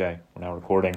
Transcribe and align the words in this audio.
Okay, 0.00 0.20
we're 0.36 0.42
now 0.42 0.54
recording. 0.54 0.94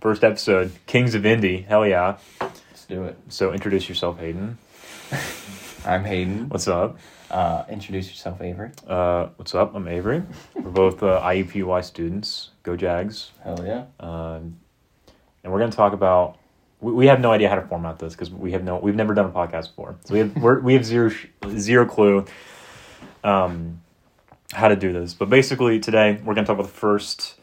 First 0.00 0.24
episode, 0.24 0.72
Kings 0.86 1.14
of 1.14 1.24
Indie. 1.24 1.66
Hell 1.66 1.86
yeah. 1.86 2.16
Let's 2.40 2.86
do 2.86 3.04
it. 3.04 3.18
So 3.28 3.52
introduce 3.52 3.86
yourself, 3.86 4.18
Hayden. 4.18 4.56
I'm 5.84 6.04
Hayden. 6.04 6.48
What's 6.48 6.68
up? 6.68 6.98
Uh, 7.30 7.64
introduce 7.68 8.08
yourself, 8.08 8.40
Avery. 8.40 8.70
Uh, 8.86 9.26
what's 9.36 9.54
up? 9.54 9.74
I'm 9.74 9.86
Avery. 9.86 10.22
We're 10.54 10.70
both 10.70 11.02
uh, 11.02 11.20
IUPUI 11.20 11.84
students. 11.84 12.48
Go 12.62 12.76
Jags. 12.76 13.32
Hell 13.44 13.62
yeah. 13.62 13.84
Um, 14.00 14.56
and 15.44 15.52
we're 15.52 15.58
going 15.58 15.70
to 15.70 15.76
talk 15.76 15.92
about. 15.92 16.38
We, 16.80 16.92
we 16.92 17.06
have 17.08 17.20
no 17.20 17.30
idea 17.30 17.50
how 17.50 17.56
to 17.56 17.66
format 17.66 17.98
this 17.98 18.14
because 18.14 18.30
we 18.30 18.52
have 18.52 18.64
no. 18.64 18.78
We've 18.78 18.96
never 18.96 19.12
done 19.12 19.26
a 19.26 19.32
podcast 19.32 19.68
before, 19.76 19.96
so 20.06 20.14
we 20.14 20.20
have 20.20 20.34
we're, 20.34 20.60
we 20.60 20.72
have 20.72 20.86
zero 20.86 21.10
sh- 21.10 21.26
zero 21.50 21.84
clue. 21.84 22.24
Um, 23.22 23.82
how 24.54 24.68
to 24.68 24.76
do 24.76 24.94
this, 24.94 25.12
but 25.12 25.28
basically 25.28 25.78
today 25.78 26.12
we're 26.24 26.32
going 26.32 26.46
to 26.46 26.50
talk 26.50 26.58
about 26.58 26.68
the 26.68 26.78
first 26.78 27.34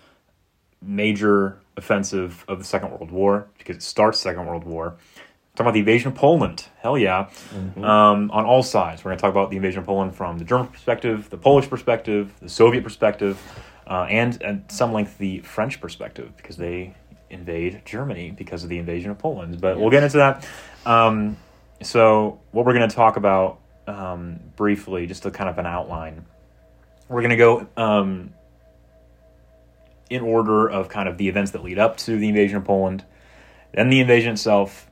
major 0.86 1.60
offensive 1.78 2.46
of 2.48 2.60
the 2.60 2.66
Second 2.66 2.92
World 2.92 3.12
War 3.12 3.48
because 3.58 3.78
it 3.78 3.84
starts 3.84 4.20
Second 4.20 4.46
World 4.46 4.64
War. 4.64 4.96
Talk 5.56 5.64
about 5.66 5.74
the 5.74 5.80
invasion 5.80 6.10
of 6.10 6.16
Poland. 6.16 6.66
Hell 6.80 6.98
yeah. 6.98 7.30
Um, 7.78 8.30
on 8.32 8.46
all 8.46 8.62
sides. 8.62 9.04
We're 9.04 9.10
going 9.10 9.18
to 9.18 9.22
talk 9.22 9.32
about 9.32 9.50
the 9.52 9.56
invasion 9.56 9.80
of 9.80 9.86
Poland 9.86 10.14
from 10.14 10.38
the 10.38 10.44
German 10.44 10.68
perspective, 10.68 11.30
the 11.30 11.38
Polish 11.38 11.70
perspective, 11.70 12.34
the 12.42 12.50
Soviet 12.50 12.84
perspective, 12.84 13.42
uh, 13.88 14.06
and 14.10 14.42
at 14.44 14.72
some 14.72 14.92
length 14.92 15.18
the 15.18 15.40
French 15.40 15.80
perspective 15.80 16.36
because 16.36 16.58
they 16.58 16.94
invade 17.30 17.82
Germany 17.86 18.32
because 18.32 18.64
of 18.64 18.70
the 18.70 18.78
invasion 18.78 19.12
of 19.12 19.18
Poland. 19.18 19.62
But 19.62 19.80
we'll 19.80 19.92
get 19.92 20.04
into 20.04 20.18
that. 20.18 20.48
Um, 20.86 21.38
so, 21.82 22.40
what 22.52 22.66
we're 22.66 22.74
going 22.74 22.90
to 22.90 22.96
talk 22.96 23.16
about 23.16 23.60
um, 23.88 24.40
briefly, 24.56 25.08
just 25.08 25.26
a 25.26 25.32
kind 25.32 25.50
of 25.50 25.58
an 25.58 25.66
outline. 25.66 26.26
We're 27.08 27.22
going 27.22 27.32
to 27.32 27.38
go 27.38 27.68
um, 27.78 28.34
in 30.10 30.22
order 30.22 30.68
of 30.68 30.90
kind 30.90 31.10
of 31.10 31.18
the 31.18 31.28
events 31.28 31.52
that 31.52 31.64
lead 31.64 31.80
up 31.80 31.98
to 31.98 32.18
the 32.18 32.30
invasion 32.30 32.58
of 32.58 32.64
Poland, 32.64 33.04
then 33.74 33.90
the 33.90 34.00
invasion 34.00 34.34
itself, 34.34 34.90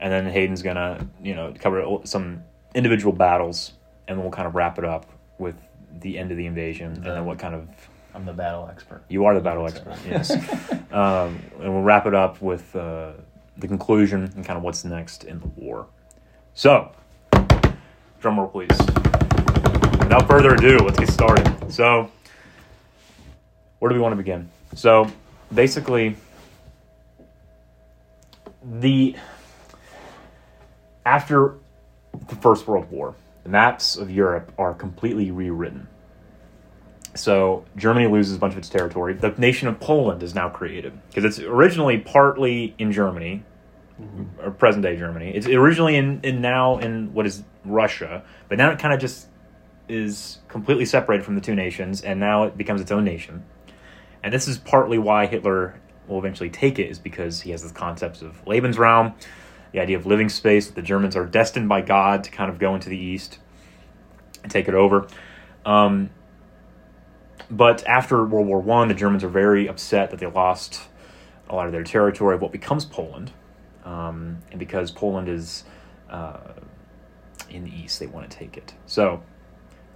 and 0.00 0.12
then 0.12 0.26
Hayden's 0.26 0.62
gonna 0.62 1.08
you 1.22 1.34
know 1.34 1.54
cover 1.58 1.98
some 2.04 2.42
individual 2.74 3.12
battles, 3.12 3.72
and 4.06 4.16
then 4.16 4.24
we'll 4.24 4.32
kind 4.32 4.46
of 4.46 4.54
wrap 4.54 4.78
it 4.78 4.84
up 4.84 5.06
with 5.38 5.56
the 6.00 6.18
end 6.18 6.30
of 6.30 6.36
the 6.36 6.46
invasion, 6.46 6.92
and 6.92 7.04
then 7.04 7.24
what 7.24 7.38
kind 7.38 7.54
of 7.54 7.68
I'm 8.14 8.26
the 8.26 8.32
battle 8.32 8.68
expert. 8.70 9.02
you 9.08 9.24
are 9.24 9.34
the 9.34 9.40
battle 9.40 9.66
expert, 9.66 9.96
yes, 10.06 10.30
um, 10.92 11.40
and 11.60 11.72
we'll 11.72 11.82
wrap 11.82 12.06
it 12.06 12.14
up 12.14 12.42
with 12.42 12.74
uh, 12.76 13.12
the 13.56 13.68
conclusion 13.68 14.24
and 14.34 14.44
kind 14.44 14.56
of 14.56 14.62
what's 14.62 14.84
next 14.84 15.24
in 15.24 15.40
the 15.40 15.46
war. 15.48 15.86
So, 16.54 16.92
drum 18.20 18.38
roll, 18.38 18.48
please. 18.48 18.68
Without 19.98 20.28
further 20.28 20.54
ado, 20.54 20.76
let's 20.78 20.98
get 20.98 21.08
started. 21.08 21.72
So, 21.72 22.10
where 23.82 23.88
do 23.88 23.96
we 23.96 24.00
want 24.00 24.12
to 24.12 24.16
begin? 24.16 24.48
So, 24.76 25.10
basically, 25.52 26.14
the 28.62 29.16
after 31.04 31.56
the 32.28 32.36
First 32.36 32.68
World 32.68 32.88
War, 32.92 33.16
the 33.42 33.48
maps 33.48 33.96
of 33.96 34.08
Europe 34.08 34.52
are 34.56 34.72
completely 34.72 35.32
rewritten. 35.32 35.88
So 37.16 37.64
Germany 37.74 38.06
loses 38.06 38.36
a 38.36 38.38
bunch 38.38 38.52
of 38.52 38.58
its 38.58 38.68
territory. 38.68 39.14
The 39.14 39.34
nation 39.36 39.66
of 39.66 39.80
Poland 39.80 40.22
is 40.22 40.32
now 40.32 40.48
created 40.48 40.92
because 41.08 41.24
it's 41.24 41.40
originally 41.40 41.98
partly 41.98 42.76
in 42.78 42.92
Germany, 42.92 43.42
mm-hmm. 44.00 44.46
or 44.46 44.52
present 44.52 44.84
day 44.84 44.96
Germany. 44.96 45.32
It's 45.34 45.48
originally 45.48 45.96
in, 45.96 46.20
in 46.22 46.40
now 46.40 46.78
in 46.78 47.12
what 47.14 47.26
is 47.26 47.42
Russia, 47.64 48.22
but 48.48 48.58
now 48.58 48.70
it 48.70 48.78
kind 48.78 48.94
of 48.94 49.00
just 49.00 49.26
is 49.88 50.38
completely 50.46 50.84
separated 50.84 51.24
from 51.24 51.34
the 51.34 51.40
two 51.40 51.56
nations, 51.56 52.00
and 52.02 52.20
now 52.20 52.44
it 52.44 52.56
becomes 52.56 52.80
its 52.80 52.92
own 52.92 53.02
nation. 53.04 53.42
And 54.22 54.32
this 54.32 54.46
is 54.48 54.58
partly 54.58 54.98
why 54.98 55.26
Hitler 55.26 55.80
will 56.06 56.18
eventually 56.18 56.50
take 56.50 56.78
it, 56.78 56.90
is 56.90 56.98
because 56.98 57.40
he 57.40 57.50
has 57.50 57.62
this 57.62 57.72
concept 57.72 58.22
of 58.22 58.44
Lebensraum, 58.44 59.14
the 59.72 59.80
idea 59.80 59.96
of 59.96 60.06
living 60.06 60.28
space. 60.28 60.68
The 60.68 60.82
Germans 60.82 61.16
are 61.16 61.26
destined 61.26 61.68
by 61.68 61.80
God 61.80 62.24
to 62.24 62.30
kind 62.30 62.50
of 62.50 62.58
go 62.58 62.74
into 62.74 62.88
the 62.88 62.98
east 62.98 63.38
and 64.42 64.50
take 64.50 64.68
it 64.68 64.74
over. 64.74 65.08
Um, 65.64 66.10
but 67.50 67.86
after 67.86 68.24
World 68.24 68.46
War 68.46 68.60
One, 68.60 68.88
the 68.88 68.94
Germans 68.94 69.24
are 69.24 69.28
very 69.28 69.68
upset 69.68 70.10
that 70.10 70.20
they 70.20 70.26
lost 70.26 70.80
a 71.48 71.54
lot 71.54 71.66
of 71.66 71.72
their 71.72 71.84
territory 71.84 72.34
of 72.34 72.40
what 72.40 72.52
becomes 72.52 72.84
Poland, 72.84 73.32
um, 73.84 74.38
and 74.50 74.58
because 74.58 74.90
Poland 74.90 75.28
is 75.28 75.64
uh, 76.08 76.38
in 77.50 77.64
the 77.64 77.70
east, 77.70 78.00
they 78.00 78.06
want 78.06 78.30
to 78.30 78.36
take 78.36 78.56
it. 78.56 78.74
So, 78.86 79.22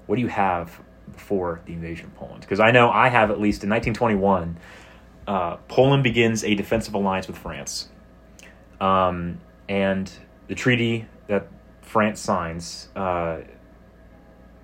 what 0.06 0.16
do 0.16 0.22
you 0.22 0.28
have 0.28 0.80
before 1.12 1.60
the 1.66 1.72
invasion 1.72 2.06
of 2.06 2.14
Poland? 2.14 2.40
Because 2.40 2.60
I 2.60 2.70
know 2.70 2.90
I 2.90 3.08
have 3.08 3.30
at 3.30 3.40
least 3.40 3.62
in 3.64 3.70
1921, 3.70 4.56
uh, 5.26 5.56
Poland 5.68 6.02
begins 6.02 6.44
a 6.44 6.54
defensive 6.54 6.94
alliance 6.94 7.26
with 7.26 7.36
France, 7.38 7.88
um, 8.80 9.40
and 9.68 10.10
the 10.48 10.54
treaty 10.54 11.06
that 11.26 11.48
France 11.82 12.20
signs 12.20 12.88
uh, 12.94 13.38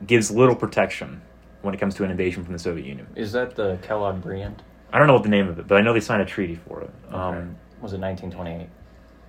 gives 0.06 0.30
little 0.30 0.54
protection 0.56 1.22
when 1.62 1.74
it 1.74 1.78
comes 1.78 1.94
to 1.96 2.04
an 2.04 2.10
invasion 2.10 2.44
from 2.44 2.52
the 2.52 2.58
Soviet 2.58 2.86
Union. 2.86 3.06
Is 3.16 3.32
that 3.32 3.54
the 3.56 3.78
Kellogg 3.82 4.20
Briand? 4.20 4.62
I 4.92 4.98
don't 4.98 5.06
know 5.06 5.14
what 5.14 5.22
the 5.22 5.28
name 5.28 5.48
of 5.48 5.58
it, 5.58 5.66
but 5.66 5.78
I 5.78 5.80
know 5.80 5.92
they 5.92 6.00
signed 6.00 6.22
a 6.22 6.26
treaty 6.26 6.54
for 6.56 6.80
it. 6.82 6.90
Um, 7.10 7.56
Was 7.80 7.92
it 7.94 8.00
1928? 8.00 8.68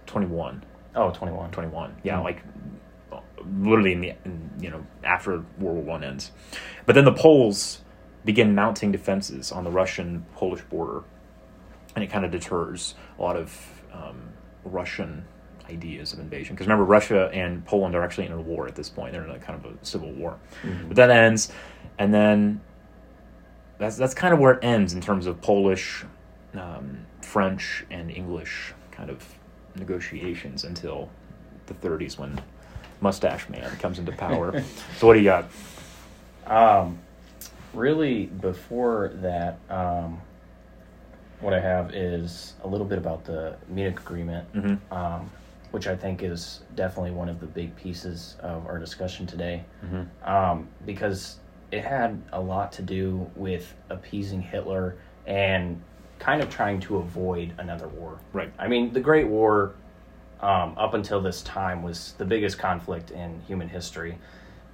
21. 0.06 0.63
Oh, 0.96 1.12
21. 1.12 1.52
21. 1.52 1.96
Yeah, 2.03 2.18
Mhm. 2.18 2.23
like 2.23 2.44
literally 3.48 3.94
in 3.94 4.02
the 4.02 4.09
in, 4.26 4.52
you 4.59 4.70
know 4.70 4.86
after 5.04 5.44
World 5.59 5.78
War 5.78 5.81
One 5.84 6.04
ends. 6.04 6.31
But 6.86 6.96
then 6.96 7.06
the 7.06 7.14
Poles 7.14 7.81
begin 8.26 8.56
mounting 8.56 8.92
defenses 8.92 9.52
on 9.52 9.64
the 9.64 9.72
Russian 9.72 10.26
Polish 10.36 10.62
border, 10.64 11.04
and 11.96 12.03
it 12.03 12.08
kind 12.08 12.26
of 12.26 12.32
deters 12.32 12.96
a 13.20 13.22
lot 13.22 13.36
of 13.36 13.82
um, 13.92 14.30
Russian 14.64 15.26
ideas 15.70 16.14
of 16.14 16.20
invasion. 16.20 16.56
Because 16.56 16.68
remember, 16.68 16.84
Russia 16.86 17.30
and 17.34 17.66
Poland 17.66 17.96
are 17.96 18.03
actually 18.03 18.26
in 18.26 18.32
a 18.34 18.42
war 18.42 18.68
at 18.68 18.76
this 18.76 18.90
point. 18.90 19.14
They're 19.14 19.24
in 19.24 19.30
a 19.32 19.40
kind 19.40 19.64
of 19.64 19.72
a 19.72 19.86
civil 19.86 20.12
war. 20.12 20.38
Mhm. 20.64 20.88
But 20.88 20.98
that 20.98 21.09
ends, 21.09 21.52
and 21.98 22.14
then 22.14 22.62
that's 23.78 23.98
that's 23.98 24.14
kind 24.14 24.34
of 24.34 24.40
where 24.40 24.53
it 24.53 24.64
ends 24.64 24.94
in 24.94 25.02
terms 25.02 25.26
of 25.26 25.42
Polish, 25.42 26.06
um, 26.53 27.06
French, 27.22 27.86
and 27.90 28.12
English 28.12 28.74
kind 28.92 29.09
of 29.09 29.26
negotiations 29.76 30.64
until 30.64 31.09
the 31.66 31.74
30s 31.74 32.18
when 32.20 32.40
Mustache 33.03 33.50
Man 33.50 33.69
comes 33.78 34.00
into 34.00 34.14
power. 34.14 34.64
so 34.97 35.08
what 35.08 35.14
do 35.14 35.19
you 35.19 35.25
got? 35.25 35.50
Um, 36.47 36.97
really, 37.74 38.25
before 38.25 39.12
that, 39.16 39.59
um, 39.69 40.19
what 41.41 41.53
I 41.53 41.59
have 41.59 41.94
is 41.94 42.53
a 42.64 42.68
little 42.68 42.88
bit 42.88 42.97
about 42.97 43.25
the 43.25 43.58
Munich 43.68 44.00
Agreement, 44.00 44.47
hmm 44.53 44.75
um, 44.91 45.30
which 45.72 45.88
I 45.88 45.96
think 45.96 46.24
is 46.24 46.62
definitely 46.75 47.12
one 47.12 47.30
of 47.30 47.40
the 47.40 47.47
big 47.47 47.75
pieces 47.75 48.38
of 48.40 48.66
our 48.68 48.80
discussion 48.80 49.28
today. 49.28 49.64
hmm 49.81 50.03
um, 50.24 50.68
because 50.85 51.38
it 51.72 51.84
had 51.84 52.22
a 52.31 52.40
lot 52.40 52.72
to 52.74 52.81
do 52.84 53.30
with 53.35 53.74
appeasing 53.90 54.41
Hitler 54.41 54.96
and 55.25 55.81
kind 56.20 56.41
of 56.41 56.50
trying 56.50 56.80
to 56.81 56.97
avoid 56.97 57.53
another 57.58 57.88
war. 57.88 58.20
Right. 58.31 58.53
I 58.59 58.68
mean, 58.68 58.94
the 58.94 59.00
Great 59.00 59.28
War, 59.28 59.74
um, 60.44 60.76
up 60.78 60.94
until 60.94 61.22
this 61.22 61.42
time, 61.42 61.81
was 61.84 62.14
the 62.18 62.26
biggest 62.26 62.59
conflict 62.59 63.12
in 63.12 63.40
human 63.48 63.70
history, 63.70 64.18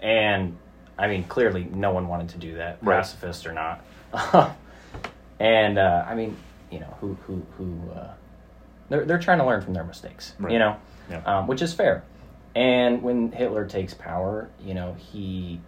and 0.02 0.57
I 0.97 1.07
mean, 1.07 1.24
clearly, 1.25 1.63
no 1.72 1.91
one 1.91 2.07
wanted 2.07 2.30
to 2.30 2.38
do 2.40 2.56
that, 2.56 2.80
Right. 2.81 2.97
pacifist 2.97 3.46
or 3.46 3.53
not. 3.53 3.81
and 5.40 5.78
uh, 5.78 6.03
I 6.08 6.16
mean, 6.16 6.35
you 6.72 6.79
know, 6.79 6.94
who 7.00 7.13
who 7.28 7.46
who 7.58 7.91
uh, 7.91 8.08
they're 8.90 9.06
they're 9.06 9.19
trying 9.19 9.38
to 9.40 9.46
learn 9.46 9.62
from 9.62 9.74
their 9.74 9.84
mistakes, 9.84 10.34
Right. 10.40 10.52
you 10.53 10.59
know, 10.59 10.75
Yeah. 11.09 11.22
um, 11.25 11.47
which 11.47 11.62
is 11.62 11.74
fair. 11.74 12.03
And 12.56 13.03
when 13.03 13.31
Hitler 13.31 13.66
takes 13.66 13.94
power, 13.94 14.50
you 14.59 14.74
know, 14.74 14.96
he 14.97 15.62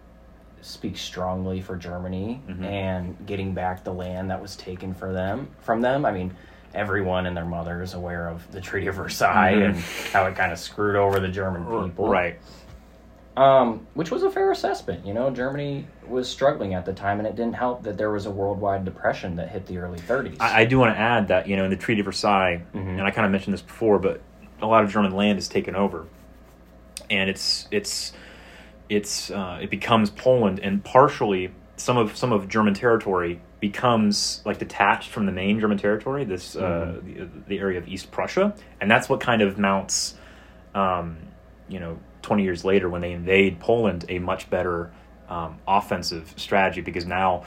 speaks 0.62 1.00
strongly 1.00 1.60
for 1.60 1.76
Germany 1.76 2.40
Mhm. 2.48 2.64
and 2.64 3.26
getting 3.26 3.54
back 3.54 3.84
the 3.84 3.92
land 3.92 4.30
that 4.30 4.40
was 4.42 4.56
taken 4.56 4.94
for 4.94 5.12
them 5.12 5.48
from 5.60 5.80
them. 5.80 6.04
I 6.04 6.10
mean, 6.12 6.34
everyone 6.74 7.26
and 7.26 7.36
their 7.36 7.44
mother 7.44 7.82
is 7.82 7.94
aware 7.94 8.28
of 8.28 8.50
the 8.52 8.60
Treaty 8.60 8.86
of 8.86 8.94
Versailles 8.96 9.54
Mhm. 9.54 9.64
and 9.66 9.76
how 10.12 10.26
it 10.26 10.34
kind 10.36 10.52
of 10.52 10.58
screwed 10.58 10.96
over 10.96 11.20
the 11.20 11.28
German 11.28 11.64
people. 11.88 12.08
Right. 12.08 12.38
Um, 13.36 13.86
which 13.94 14.10
was 14.10 14.22
a 14.24 14.30
fair 14.30 14.50
assessment. 14.52 15.06
You 15.06 15.14
know, 15.14 15.30
Germany 15.30 15.86
was 16.06 16.28
struggling 16.28 16.74
at 16.74 16.84
the 16.84 16.92
time, 16.92 17.18
and 17.18 17.26
it 17.26 17.34
didn't 17.34 17.54
help 17.54 17.82
that 17.84 17.96
there 17.96 18.10
was 18.10 18.26
a 18.26 18.30
worldwide 18.30 18.84
depression 18.84 19.36
that 19.36 19.48
hit 19.48 19.66
the 19.66 19.78
early 19.78 19.98
30s. 19.98 20.36
I, 20.38 20.60
I 20.60 20.64
do 20.66 20.78
want 20.78 20.94
to 20.94 21.00
add 21.00 21.28
that 21.28 21.48
you 21.48 21.56
know 21.56 21.64
in 21.64 21.70
the 21.70 21.76
Treaty 21.76 22.00
of 22.00 22.04
Versailles, 22.04 22.60
Mhm. 22.74 22.98
and 22.98 23.02
I 23.02 23.10
kind 23.10 23.24
of 23.24 23.32
mentioned 23.32 23.54
this 23.54 23.62
before, 23.62 23.98
but 23.98 24.20
a 24.60 24.66
lot 24.66 24.84
of 24.84 24.90
German 24.90 25.12
land 25.12 25.38
is 25.38 25.48
taken 25.48 25.74
over, 25.74 26.04
and 27.10 27.30
it's 27.30 27.68
it's 27.70 28.12
it's 28.90 29.30
uh, 29.30 29.58
it 29.62 29.70
becomes 29.70 30.10
Poland, 30.10 30.60
and 30.62 30.84
partially 30.84 31.52
some 31.76 31.96
of 31.98 32.16
some 32.16 32.32
of 32.32 32.48
German 32.48 32.74
territory 32.74 33.40
becomes 33.60 34.42
like 34.44 34.58
detached 34.58 35.10
from 35.10 35.26
the 35.26 35.32
main 35.32 35.58
German 35.60 35.78
territory, 35.78 36.24
this 36.24 36.56
uh, 36.56 37.00
the, 37.02 37.28
the 37.48 37.58
area 37.58 37.78
of 37.78 37.88
East 37.88 38.10
Prussia, 38.10 38.54
and 38.80 38.90
that's 38.90 39.08
what 39.08 39.20
kind 39.20 39.42
of 39.42 39.58
mounts, 39.58 40.14
um, 40.74 41.16
you 41.68 41.80
know, 41.80 41.98
twenty 42.22 42.42
years 42.42 42.64
later 42.64 42.88
when 42.88 43.00
they 43.00 43.12
invade 43.12 43.60
Poland, 43.60 44.04
a 44.08 44.18
much 44.18 44.50
better 44.50 44.92
um, 45.28 45.58
offensive 45.66 46.34
strategy 46.36 46.80
because 46.80 47.06
now 47.06 47.44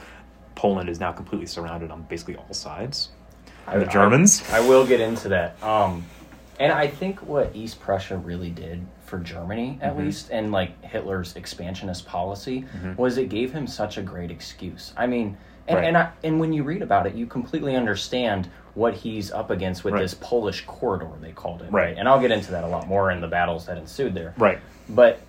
Poland 0.56 0.90
is 0.90 1.00
now 1.00 1.12
completely 1.12 1.48
surrounded 1.48 1.92
on 1.92 2.04
basically 2.04 2.36
all 2.36 2.54
sides. 2.54 3.10
I- 3.68 3.78
the 3.78 3.86
Germans. 3.86 4.44
I, 4.52 4.58
I 4.58 4.68
will 4.68 4.86
get 4.86 5.02
into 5.02 5.30
that. 5.30 5.62
Um, 5.64 6.06
and 6.60 6.72
I 6.72 6.88
think 6.88 7.22
what 7.22 7.56
East 7.56 7.80
Prussia 7.80 8.18
really 8.18 8.50
did 8.52 8.86
for 9.06 9.20
Germany, 9.20 9.80
at 9.82 9.94
Mm-hmm. 9.94 10.06
least, 10.06 10.30
and 10.32 10.52
like 10.52 10.82
Hitler's 10.84 11.36
expansionist 11.36 12.06
policy, 12.06 12.66
was 12.98 13.18
it 13.18 13.30
gave 13.30 13.54
him 13.54 13.68
such 13.68 13.98
a 13.98 14.02
great 14.02 14.32
excuse. 14.32 14.94
I 14.98 15.08
mean, 15.08 15.38
and 15.68 15.78
Right. 15.78 15.86
and, 15.88 15.98
I, 15.98 16.10
and 16.24 16.40
when 16.40 16.54
you 16.54 16.64
read 16.64 16.82
about 16.82 17.08
it, 17.08 17.16
you 17.16 17.26
completely 17.26 17.76
understand 17.76 18.50
what 18.76 18.94
he's 18.94 19.32
up 19.32 19.50
against 19.52 19.84
with 19.84 19.94
Right. 19.94 20.02
this 20.02 20.14
Polish 20.16 20.66
corridor 20.66 21.08
they 21.22 21.32
called 21.32 21.62
it. 21.62 21.72
Right. 21.72 21.96
And 21.98 22.08
I'll 22.10 22.20
get 22.20 22.32
into 22.32 22.52
that 22.52 22.64
a 22.64 22.68
lot 22.68 22.88
more 22.88 23.10
in 23.12 23.22
the 23.22 23.28
battles 23.28 23.66
that 23.68 23.78
ensued 23.78 24.14
there. 24.14 24.34
Right. 24.38 24.60
But 24.90 25.22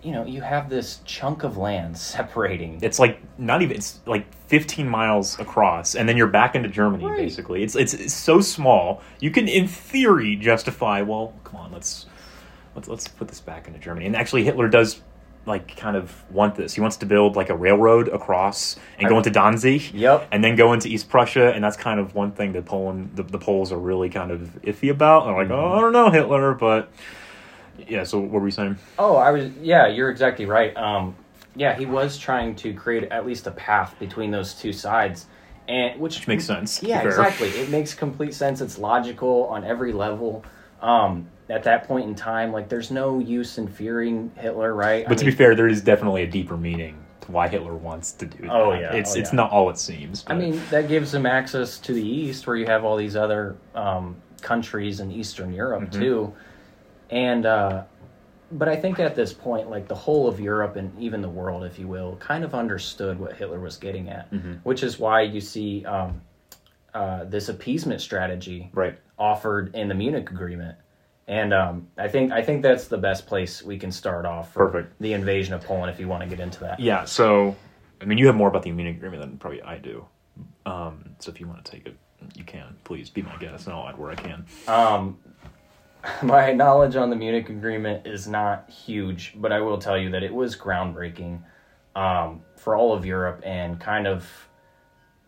you 0.00 0.12
know, 0.12 0.24
you 0.24 0.40
have 0.42 0.70
this 0.70 1.00
chunk 1.04 1.42
of 1.42 1.56
land 1.56 1.98
separating. 2.12 2.78
It's 2.82 2.98
like 3.00 3.20
not 3.38 3.62
even. 3.62 3.76
It's 3.76 3.98
like 4.06 4.32
15 4.46 4.88
miles 4.88 5.38
across, 5.40 5.94
and 5.96 6.08
then 6.08 6.16
you're 6.16 6.28
back 6.28 6.54
into 6.54 6.68
Germany. 6.68 7.04
Basically, 7.16 7.62
it's, 7.64 7.74
it's 7.74 7.94
it's 7.94 8.14
so 8.14 8.40
small. 8.40 9.02
You 9.20 9.30
can, 9.32 9.48
in 9.48 9.66
theory, 9.66 10.36
justify. 10.36 11.02
Well, 11.02 11.34
come 11.44 11.56
on, 11.60 11.72
let's 11.72 12.06
let's 12.78 12.88
let's 12.88 13.08
put 13.08 13.28
this 13.28 13.40
back 13.40 13.66
into 13.66 13.78
Germany. 13.78 14.06
And 14.06 14.16
actually, 14.16 14.44
Hitler 14.44 14.68
does 14.68 15.00
like 15.46 15.76
kind 15.76 15.96
of 15.96 16.30
want 16.30 16.54
this. 16.54 16.74
He 16.74 16.80
wants 16.80 16.98
to 16.98 17.06
build 17.06 17.34
like 17.34 17.48
a 17.48 17.56
railroad 17.56 18.08
across 18.08 18.76
and 18.98 19.08
go 19.08 19.16
into 19.18 19.30
Danzig. 19.30 19.92
Yep. 19.94 20.28
And 20.30 20.44
then 20.44 20.56
go 20.56 20.72
into 20.72 20.88
East 20.88 21.08
Prussia, 21.08 21.52
and 21.52 21.64
that's 21.64 21.76
kind 21.76 21.98
of 21.98 22.14
one 22.14 22.32
thing 22.32 22.52
that 22.52 22.66
Poland, 22.66 23.12
the, 23.14 23.22
the 23.22 23.38
Poles 23.38 23.72
are 23.72 23.78
really 23.78 24.10
kind 24.10 24.30
of 24.30 24.40
iffy 24.62 24.90
about. 24.90 25.24
They're 25.24 25.34
like, 25.34 25.50
oh, 25.50 25.72
I 25.72 25.80
don't 25.80 25.92
know, 25.92 26.10
Hitler, 26.10 26.54
but 26.54 26.90
yeah. 27.88 28.04
So 28.04 28.20
what 28.20 28.40
were 28.40 28.46
you 28.46 28.52
saying? 28.52 28.78
Oh, 28.98 29.16
I 29.16 29.30
was. 29.32 29.50
Yeah, 29.60 29.88
you're 29.88 30.10
exactly 30.10 30.46
right. 30.46 30.76
Um, 30.76 31.16
yeah, 31.56 31.76
he 31.76 31.86
was 31.86 32.18
trying 32.18 32.54
to 32.56 32.72
create 32.72 33.04
at 33.10 33.26
least 33.26 33.46
a 33.46 33.50
path 33.50 33.96
between 33.98 34.30
those 34.30 34.54
two 34.54 34.72
sides, 34.72 35.26
and 35.66 35.98
which, 36.00 36.28
makes 36.28 36.44
sense, 36.44 36.82
Yeah, 36.82 37.02
exactly. 37.02 37.48
It 37.48 37.68
makes 37.70 37.94
complete 37.94 38.34
sense. 38.34 38.60
It's 38.60 38.78
logical 38.78 39.44
on 39.46 39.64
every 39.64 39.92
level. 39.92 40.44
Um, 40.80 41.28
at 41.50 41.62
that 41.64 41.86
point 41.86 42.06
in 42.08 42.14
time, 42.14 42.52
like 42.52 42.68
there's 42.68 42.90
no 42.90 43.18
use 43.18 43.58
in 43.58 43.66
fearing 43.68 44.30
Hitler, 44.36 44.74
right? 44.74 45.04
I 45.06 45.08
But 45.08 45.18
to 45.18 45.24
be 45.24 45.30
fair, 45.30 45.54
there 45.54 45.68
is 45.68 45.80
definitely 45.80 46.22
a 46.22 46.26
deeper 46.26 46.56
meaning 46.56 47.02
to 47.22 47.32
why 47.32 47.48
Hitler 47.48 47.74
wants 47.74 48.12
to 48.12 48.26
do 48.26 48.42
that. 48.42 48.50
Oh, 48.52 48.72
yeah. 48.72 48.94
it's 48.94 49.16
Oh, 49.16 49.18
it's 49.18 49.30
yeah. 49.30 49.36
not 49.36 49.50
all 49.50 49.70
it 49.70 49.78
seems. 49.78 50.24
I 50.26 50.34
mean, 50.34 50.60
that 50.70 50.88
gives 50.88 51.14
him 51.14 51.24
access 51.26 51.78
to 51.78 51.92
the 51.92 52.06
east, 52.06 52.46
where 52.46 52.56
you 52.56 52.66
have 52.66 52.84
all 52.84 52.96
these 52.96 53.16
other 53.16 53.56
um, 53.74 54.16
countries 54.42 55.00
in 55.00 55.10
Eastern 55.10 55.52
Europe 55.52 55.84
Mm-hmm. 55.84 56.00
too, 56.00 56.34
and 57.10 57.46
uh, 57.46 57.84
but 58.52 58.68
I 58.68 58.76
think 58.76 58.98
at 58.98 59.14
this 59.14 59.32
point, 59.32 59.68
like 59.70 59.88
the 59.88 59.94
whole 59.94 60.26
of 60.28 60.40
Europe 60.40 60.76
and 60.76 60.98
even 60.98 61.20
the 61.22 61.28
world, 61.28 61.64
if 61.64 61.78
you 61.78 61.86
will, 61.86 62.16
kind 62.16 62.44
of 62.44 62.54
understood 62.54 63.18
what 63.18 63.34
Hitler 63.34 63.60
was 63.60 63.76
getting 63.76 64.10
at, 64.10 64.30
Mm-hmm. 64.30 64.54
which 64.64 64.82
is 64.82 64.98
why 64.98 65.22
you 65.22 65.40
see 65.40 65.84
um, 65.86 66.20
uh, 66.94 67.24
this 67.24 67.48
appeasement 67.48 68.00
strategy 68.00 68.70
right. 68.72 68.98
offered 69.18 69.74
in 69.74 69.88
the 69.88 69.94
Munich 69.94 70.30
Agreement. 70.30 70.76
And 71.28 71.52
um, 71.52 71.86
I 71.98 72.08
think 72.08 72.32
I 72.32 72.42
think 72.42 72.62
that's 72.62 72.88
the 72.88 72.96
best 72.96 73.26
place 73.26 73.62
we 73.62 73.78
can 73.78 73.92
start 73.92 74.24
off 74.24 74.52
for 74.54 74.66
Perfect. 74.66 74.98
the 74.98 75.12
invasion 75.12 75.52
of 75.52 75.62
Poland. 75.62 75.90
If 75.92 76.00
you 76.00 76.08
want 76.08 76.22
to 76.22 76.28
get 76.28 76.40
into 76.40 76.60
that, 76.60 76.80
Yeah. 76.80 77.04
So, 77.04 77.54
I 78.00 78.06
mean, 78.06 78.16
you 78.16 78.26
have 78.26 78.34
more 78.34 78.48
about 78.48 78.62
the 78.62 78.72
Munich 78.72 78.96
Agreement 78.96 79.20
than 79.20 79.36
probably 79.36 79.62
I 79.62 79.76
do. 79.76 80.06
Um, 80.64 81.04
so 81.18 81.30
if 81.30 81.38
you 81.38 81.46
want 81.46 81.62
to 81.64 81.70
take 81.70 81.86
it, 81.86 81.96
you 82.34 82.44
can. 82.44 82.76
Please 82.84 83.10
be 83.10 83.20
my 83.20 83.36
guest, 83.36 83.66
and 83.66 83.76
I'll 83.76 83.86
add 83.86 83.98
where 83.98 84.10
I 84.10 84.14
can. 84.14 84.46
Um, 84.66 85.18
my 86.22 86.52
knowledge 86.54 86.96
on 86.96 87.10
the 87.10 87.16
Munich 87.16 87.50
Agreement 87.50 88.06
is 88.06 88.26
not 88.26 88.70
huge, 88.70 89.34
but 89.36 89.52
I 89.52 89.60
will 89.60 89.78
tell 89.78 89.98
you 89.98 90.10
that 90.10 90.22
it 90.22 90.32
was 90.32 90.56
groundbreaking 90.56 91.42
um, 91.94 92.40
for 92.56 92.74
all 92.74 92.94
of 92.94 93.04
Europe 93.04 93.42
and 93.44 93.78
kind 93.78 94.06
of 94.06 94.26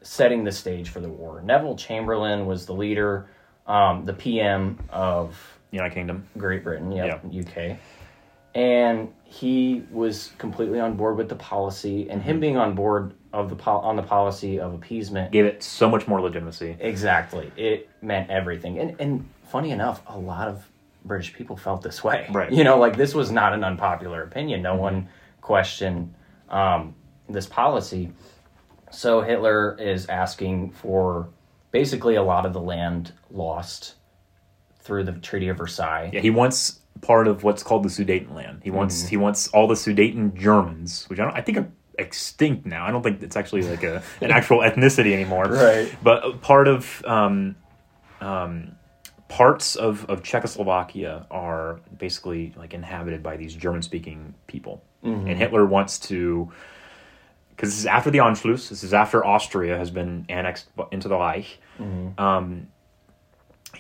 setting 0.01 0.45
the 0.45 0.53
stage 0.53 0.89
for 0.89 1.01
the 1.01 1.11
war. 1.11 1.43
Neville 1.43 1.77
Chamberlain 1.77 2.47
was 2.47 2.65
the 2.65 2.73
leader, 2.73 3.29
um, 3.67 4.07
the 4.07 4.15
PM 4.15 4.79
of 4.89 5.60
United 5.71 5.95
Kingdom. 5.95 6.27
Great 6.37 6.65
Britain, 6.65 6.93
yep, 6.93 7.25
UK. 7.25 7.79
And 8.55 9.13
he 9.25 9.85
was 9.91 10.33
completely 10.39 10.81
on 10.81 10.97
board 10.97 11.17
with 11.17 11.29
the 11.29 11.37
policy, 11.37 12.11
and 12.11 12.21
him 12.21 12.41
being 12.41 12.57
on 12.57 12.75
board 12.75 13.15
of 13.33 13.49
the 13.49 13.57
pol- 13.57 13.81
on 13.83 13.97
the 13.97 14.03
policy 14.03 14.59
of 14.59 14.75
appeasement 14.75 15.31
Gave 15.31 15.45
it 15.45 15.63
so 15.63 15.89
much 15.89 16.09
more 16.09 16.21
legitimacy. 16.21 16.77
Exactly. 16.81 17.53
It 17.57 17.89
meant 18.03 18.31
everything. 18.31 18.79
And 18.79 18.97
and 19.01 19.29
funny 19.45 19.71
enough, 19.71 20.03
a 20.09 20.19
lot 20.19 20.49
of 20.49 20.69
British 21.05 21.33
people 21.33 21.57
felt 21.57 21.83
this 21.83 22.03
way. 22.03 22.27
Right. 22.31 22.49
Mm-hmm. 22.49 22.55
You 22.59 22.65
know, 22.65 22.79
like 22.79 22.97
this 22.97 23.15
was 23.15 23.31
not 23.31 23.53
an 23.53 23.63
unpopular 23.65 24.23
opinion. 24.23 24.63
No 24.63 24.75
one 24.75 25.09
questioned 25.41 26.13
um, 26.49 26.95
this 27.29 27.47
policy. 27.47 28.13
So 28.91 29.21
Hitler 29.21 29.77
is 29.81 30.07
asking 30.07 30.73
for 30.73 31.29
basically 31.71 32.17
a 32.17 32.23
lot 32.23 32.45
of 32.45 32.53
the 32.53 32.61
land 32.61 33.13
lost 33.31 33.95
through 34.91 35.05
the 35.05 35.13
Treaty 35.13 35.47
of 35.47 35.57
Versailles. 35.57 36.11
Yeah, 36.13 36.21
he 36.21 36.31
wants 36.31 36.81
part 37.01 37.29
of 37.29 37.45
what's 37.45 37.63
called 37.63 37.85
the 37.85 37.89
Sudetenland. 37.89 38.65
He 38.65 38.73
wants 38.73 38.97
Mm-hmm. 39.03 39.09
he 39.11 39.17
wants 39.17 39.47
all 39.55 39.69
the 39.69 39.77
Sudeten 39.77 40.35
Germans, 40.35 41.05
which 41.09 41.21
I 41.21 41.25
don't, 41.27 41.37
I 41.37 41.43
think 41.43 41.59
are 41.59 41.69
extinct 41.97 42.67
now. 42.67 42.85
I 42.85 42.91
don't 42.91 43.03
think 43.05 43.23
it's 43.23 43.37
actually 43.37 43.63
like 43.63 43.85
a 43.85 44.03
an 44.21 44.33
actual 44.33 44.59
ethnicity 44.69 45.13
anymore. 45.13 45.45
Right. 45.45 45.95
But 46.03 46.41
part 46.43 46.67
of 46.67 47.05
um, 47.07 47.55
um, 48.21 48.73
parts 49.29 49.77
of, 49.77 50.05
of 50.11 50.25
Czechoslovakia 50.25 51.25
are 51.31 51.79
basically 51.97 52.53
like 52.57 52.75
inhabited 52.75 53.23
by 53.23 53.37
these 53.37 53.55
German 53.55 53.83
speaking 53.83 54.35
people, 54.49 54.83
Mm-hmm. 55.05 55.29
and 55.29 55.39
Hitler 55.39 55.65
wants 55.65 55.99
to. 56.11 56.51
Because 57.51 57.71
this 57.71 57.79
is 57.81 57.87
after 57.87 58.11
the 58.11 58.19
Anschluss, 58.19 58.69
this 58.71 58.83
is 58.83 58.93
after 58.95 59.25
Austria 59.25 59.77
has 59.79 59.91
been 59.91 60.25
annexed 60.29 60.67
into 60.91 61.09
the 61.09 61.17
Reich. 61.17 61.59
Mm-hmm. 61.79 62.19
Um, 62.19 62.67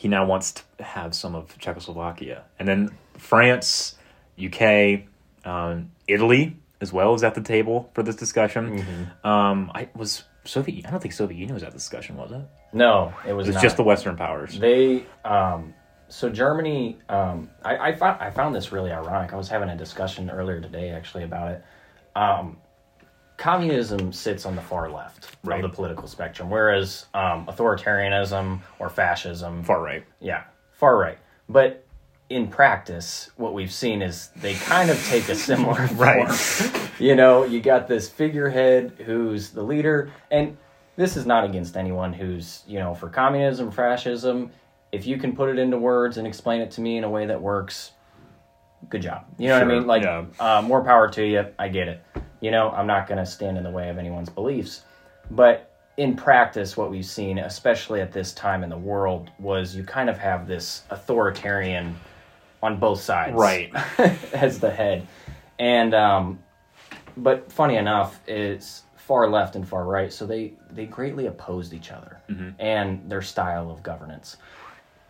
he 0.00 0.08
now 0.08 0.25
wants 0.25 0.52
to 0.79 0.82
have 0.82 1.14
some 1.14 1.35
of 1.35 1.58
Czechoslovakia, 1.58 2.44
and 2.58 2.67
then 2.67 2.91
France, 3.19 3.99
UK, 4.43 5.02
um, 5.44 5.91
Italy 6.08 6.56
as 6.81 6.91
well 6.91 7.14
is 7.14 7.23
at 7.23 7.35
the 7.35 7.43
table 7.43 7.91
for 7.93 8.02
this 8.02 8.17
discussion. 8.17 8.79
Mm-hmm. 8.79 9.26
Um, 9.26 9.70
I 9.75 9.91
was 9.94 10.25
Soviet. 10.44 10.87
I 10.87 10.91
don't 10.91 11.00
think 11.00 11.12
Soviet 11.12 11.37
Union 11.37 11.52
was 11.52 11.62
at 11.62 11.73
the 11.73 11.76
discussion, 11.76 12.17
was 12.17 12.32
it? 12.32 12.41
No, 12.73 13.12
it 13.29 13.35
was 13.35 13.47
It 13.47 13.52
was 13.52 13.62
just 13.62 13.76
the 13.76 13.82
Western 13.82 14.17
powers. 14.17 14.58
They 14.58 15.05
um, 15.23 15.75
so 16.08 16.31
Germany. 16.31 16.96
Um, 17.11 17.50
I 17.62 17.91
I 17.91 17.94
found 17.94 18.23
I 18.23 18.31
found 18.31 18.55
this 18.55 18.73
really 18.73 18.93
ironic. 18.93 19.35
I 19.35 19.37
was 19.37 19.50
having 19.50 19.69
a 19.69 19.76
discussion 19.76 20.31
earlier 20.31 20.62
today 20.62 20.93
actually 20.93 21.25
about 21.25 21.50
it. 21.50 21.64
Um, 22.17 22.56
communism 23.41 24.13
sits 24.13 24.45
on 24.45 24.55
the 24.55 24.61
far 24.61 24.91
left 24.91 25.35
Right. 25.43 25.65
of 25.65 25.71
the 25.71 25.75
political 25.75 26.07
spectrum, 26.07 26.51
whereas 26.51 27.07
um, 27.15 27.47
authoritarianism 27.47 28.61
or 28.79 28.91
fascism, 28.91 29.65
Far 29.65 29.81
right. 29.82 30.05
yeah, 30.20 30.44
far 30.73 30.99
right. 30.99 31.17
But 31.49 31.82
in 32.29 32.47
practice, 32.49 33.31
what 33.37 33.55
we've 33.55 33.73
seen 33.73 34.03
is 34.03 34.29
they 34.37 34.55
kind 34.55 34.91
of 34.91 35.03
take 35.06 35.29
a 35.31 35.35
similar 35.35 35.87
Right. 35.94 36.31
form. 36.31 36.82
You 36.99 37.17
know, 37.17 37.44
you 37.44 37.61
got 37.63 37.89
this 37.89 38.11
figurehead 38.11 38.93
who's 39.06 39.51
the 39.51 39.63
leader, 39.63 40.13
and 40.31 40.59
this 40.97 41.17
is 41.17 41.25
not 41.25 41.44
against 41.44 41.79
anyone 41.79 42.13
who's 42.13 42.63
you 42.69 42.79
know 42.79 42.94
for 42.94 43.09
communism, 43.09 43.70
fascism. 43.70 44.51
If 44.93 45.06
you 45.06 45.17
can 45.17 45.35
put 45.35 45.49
it 45.49 45.59
into 45.59 45.79
words 45.79 46.19
and 46.19 46.27
explain 46.27 46.61
it 46.61 46.70
to 46.73 46.82
me 46.82 46.99
in 46.99 47.05
a 47.05 47.11
way 47.11 47.25
that 47.27 47.41
works, 47.41 47.93
good 48.91 49.01
job. 49.01 49.25
You 49.39 49.49
know 49.49 49.55
what 49.55 49.63
I 49.63 49.67
mean? 49.67 49.87
Like, 49.87 50.03
yeah. 50.03 50.27
uh, 50.39 50.61
more 50.63 50.85
power 50.85 51.09
to 51.09 51.25
you. 51.25 51.47
I 51.59 51.69
get 51.69 51.89
it. 51.89 52.03
You 52.41 52.51
know, 52.51 52.70
I'm 52.70 52.87
not 52.87 53.06
going 53.06 53.19
to 53.19 53.27
stand 53.27 53.59
in 53.59 53.65
the 53.65 53.70
way 53.70 53.89
of 53.91 53.99
anyone's 53.99 54.31
beliefs, 54.31 54.82
but 55.31 55.67
in 55.97 56.17
practice, 56.17 56.77
what 56.77 56.91
we've 56.91 57.05
seen, 57.05 57.39
especially 57.39 58.01
at 58.01 58.13
this 58.13 58.32
time 58.32 58.63
in 58.65 58.70
the 58.70 58.79
world, 58.79 59.31
was 59.39 59.77
you 59.77 59.85
kind 59.85 60.09
of 60.09 60.17
have 60.19 60.47
this 60.47 60.82
authoritarian 60.91 61.94
on 62.63 62.79
both 62.79 63.01
sides, 63.01 63.35
Right. 63.35 63.73
as 64.32 64.59
the 64.61 64.70
head, 64.70 65.06
and 65.59 65.94
um, 65.94 66.39
but 67.17 67.51
funny 67.53 67.77
enough, 67.77 68.20
it's 68.27 68.85
far 68.97 69.29
left 69.29 69.56
and 69.56 69.69
far 69.69 69.85
right, 69.85 70.13
so 70.13 70.27
they 70.27 70.55
they 70.70 70.87
greatly 70.87 71.27
opposed 71.27 71.75
each 71.75 71.91
other 71.91 72.20
and 72.59 73.11
their 73.11 73.23
style 73.23 73.70
of 73.70 73.82
governance, 73.82 74.37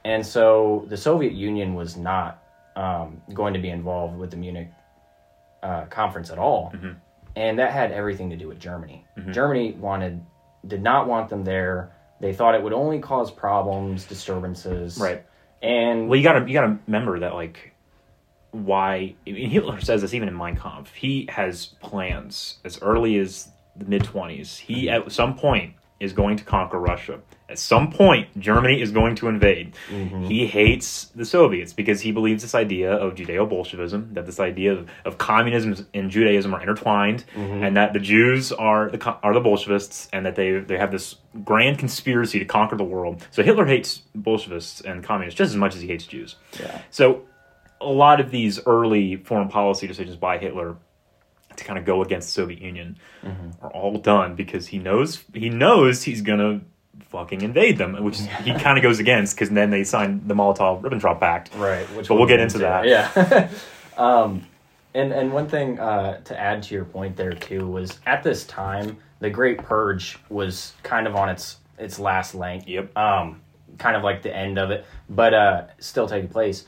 and 0.04 0.24
so 0.26 0.84
the 0.88 0.96
Soviet 0.96 1.32
Union 1.34 1.74
was 1.74 1.96
not 1.96 2.42
um, 2.76 3.20
going 3.34 3.52
to 3.54 3.60
be 3.60 3.70
involved 3.70 4.18
with 4.18 4.30
the 4.30 4.36
Munich 4.36 4.68
uh, 5.62 5.84
conference 5.86 6.30
at 6.30 6.38
all, 6.38 6.72
and 7.40 7.58
that 7.58 7.72
had 7.72 7.90
everything 7.90 8.30
to 8.30 8.36
do 8.36 8.46
with 8.46 8.60
Germany. 8.60 9.06
Mm-hmm. 9.16 9.32
Germany 9.32 9.72
wanted 9.72 10.20
did 10.66 10.82
not 10.82 11.08
want 11.08 11.30
them 11.30 11.42
there. 11.42 11.90
They 12.20 12.34
thought 12.34 12.54
it 12.54 12.62
would 12.62 12.74
only 12.74 12.98
cause 12.98 13.30
problems, 13.30 14.04
disturbances, 14.04 14.98
Right. 14.98 15.24
And 15.62 16.08
Well, 16.08 16.18
you 16.18 16.22
gotta 16.22 16.46
you 16.46 16.52
gotta 16.52 16.78
remember 16.86 17.20
that 17.20 17.34
like 17.34 17.74
why 18.50 19.14
I 19.26 19.32
mean, 19.32 19.48
Hitler 19.48 19.80
says 19.80 20.02
this 20.02 20.12
even 20.12 20.28
in 20.28 20.36
Mein 20.36 20.56
Kampf. 20.56 20.92
He 20.92 21.26
has 21.30 21.66
plans 21.80 22.58
as 22.64 22.80
early 22.82 23.18
as 23.18 23.48
the 23.74 23.86
mid 23.86 24.04
twenties. 24.04 24.58
He 24.58 24.86
mm-hmm. 24.86 25.06
at 25.06 25.12
some 25.12 25.34
point 25.34 25.74
is 25.98 26.12
going 26.12 26.36
to 26.36 26.44
conquer 26.44 26.78
Russia. 26.78 27.20
At 27.50 27.58
some 27.58 27.90
point, 27.90 28.38
Germany 28.38 28.80
is 28.80 28.92
going 28.92 29.16
to 29.16 29.28
invade. 29.28 29.74
Mm-hmm. 29.88 30.24
He 30.24 30.46
hates 30.46 31.06
the 31.06 31.24
Soviets 31.24 31.72
because 31.72 32.00
he 32.00 32.12
believes 32.12 32.42
this 32.42 32.54
idea 32.54 32.92
of 32.92 33.16
Judeo 33.16 33.48
Bolshevism, 33.48 34.14
that 34.14 34.24
this 34.24 34.38
idea 34.38 34.72
of, 34.72 34.88
of 35.04 35.18
communism 35.18 35.86
and 35.92 36.10
Judaism 36.10 36.54
are 36.54 36.60
intertwined, 36.60 37.24
mm-hmm. 37.34 37.64
and 37.64 37.76
that 37.76 37.92
the 37.92 37.98
Jews 37.98 38.52
are 38.52 38.90
the 38.90 39.04
are 39.22 39.34
the 39.34 39.40
Bolshevists, 39.40 40.08
and 40.12 40.24
that 40.26 40.36
they 40.36 40.60
they 40.60 40.78
have 40.78 40.92
this 40.92 41.16
grand 41.44 41.78
conspiracy 41.78 42.38
to 42.38 42.44
conquer 42.44 42.76
the 42.76 42.84
world. 42.84 43.26
So 43.32 43.42
Hitler 43.42 43.66
hates 43.66 44.02
Bolshevists 44.14 44.80
and 44.80 45.02
communists 45.02 45.36
just 45.36 45.50
as 45.50 45.56
much 45.56 45.74
as 45.74 45.80
he 45.80 45.88
hates 45.88 46.06
Jews. 46.06 46.36
Yeah. 46.60 46.80
So 46.90 47.24
a 47.80 47.86
lot 47.86 48.20
of 48.20 48.30
these 48.30 48.60
early 48.66 49.16
foreign 49.16 49.48
policy 49.48 49.86
decisions 49.86 50.16
by 50.16 50.38
Hitler 50.38 50.76
to 51.56 51.64
kind 51.64 51.78
of 51.78 51.84
go 51.84 52.02
against 52.02 52.28
the 52.28 52.32
Soviet 52.32 52.60
Union 52.60 52.98
mm-hmm. 53.22 53.64
are 53.64 53.70
all 53.70 53.98
done 53.98 54.34
because 54.34 54.68
he 54.68 54.78
knows 54.78 55.24
he 55.34 55.48
knows 55.48 56.02
he's 56.02 56.22
gonna 56.22 56.60
fucking 57.10 57.42
invade 57.42 57.76
them, 57.76 58.02
which 58.02 58.20
he 58.44 58.54
kind 58.54 58.78
of 58.78 58.82
goes 58.82 58.98
against 58.98 59.34
because 59.34 59.50
then 59.50 59.70
they 59.70 59.84
signed 59.84 60.22
the 60.26 60.34
Molotov 60.34 60.82
Ribbentrop 60.82 61.20
Pact. 61.20 61.54
Right. 61.56 61.84
Which 61.96 62.08
But 62.08 62.14
we'll 62.14 62.28
get 62.28 62.40
into 62.40 62.58
that. 62.58 62.86
Yeah. 62.90 63.50
um, 63.98 64.46
and 64.94 65.12
and 65.12 65.32
one 65.32 65.48
thing 65.48 65.78
uh, 65.78 66.20
to 66.22 66.38
add 66.38 66.62
to 66.64 66.74
your 66.74 66.84
point 66.84 67.16
there 67.16 67.32
too 67.32 67.66
was 67.66 67.98
at 68.06 68.22
this 68.22 68.44
time 68.44 68.96
the 69.20 69.30
Great 69.30 69.58
Purge 69.58 70.18
was 70.28 70.72
kind 70.82 71.06
of 71.06 71.14
on 71.14 71.28
its 71.28 71.58
its 71.78 71.98
last 71.98 72.34
length. 72.34 72.66
Yep. 72.66 72.96
Um, 72.96 73.40
kind 73.78 73.96
of 73.96 74.02
like 74.02 74.22
the 74.22 74.34
end 74.34 74.58
of 74.58 74.70
it, 74.70 74.84
but 75.08 75.34
uh, 75.34 75.66
still 75.78 76.08
taking 76.08 76.28
place. 76.28 76.64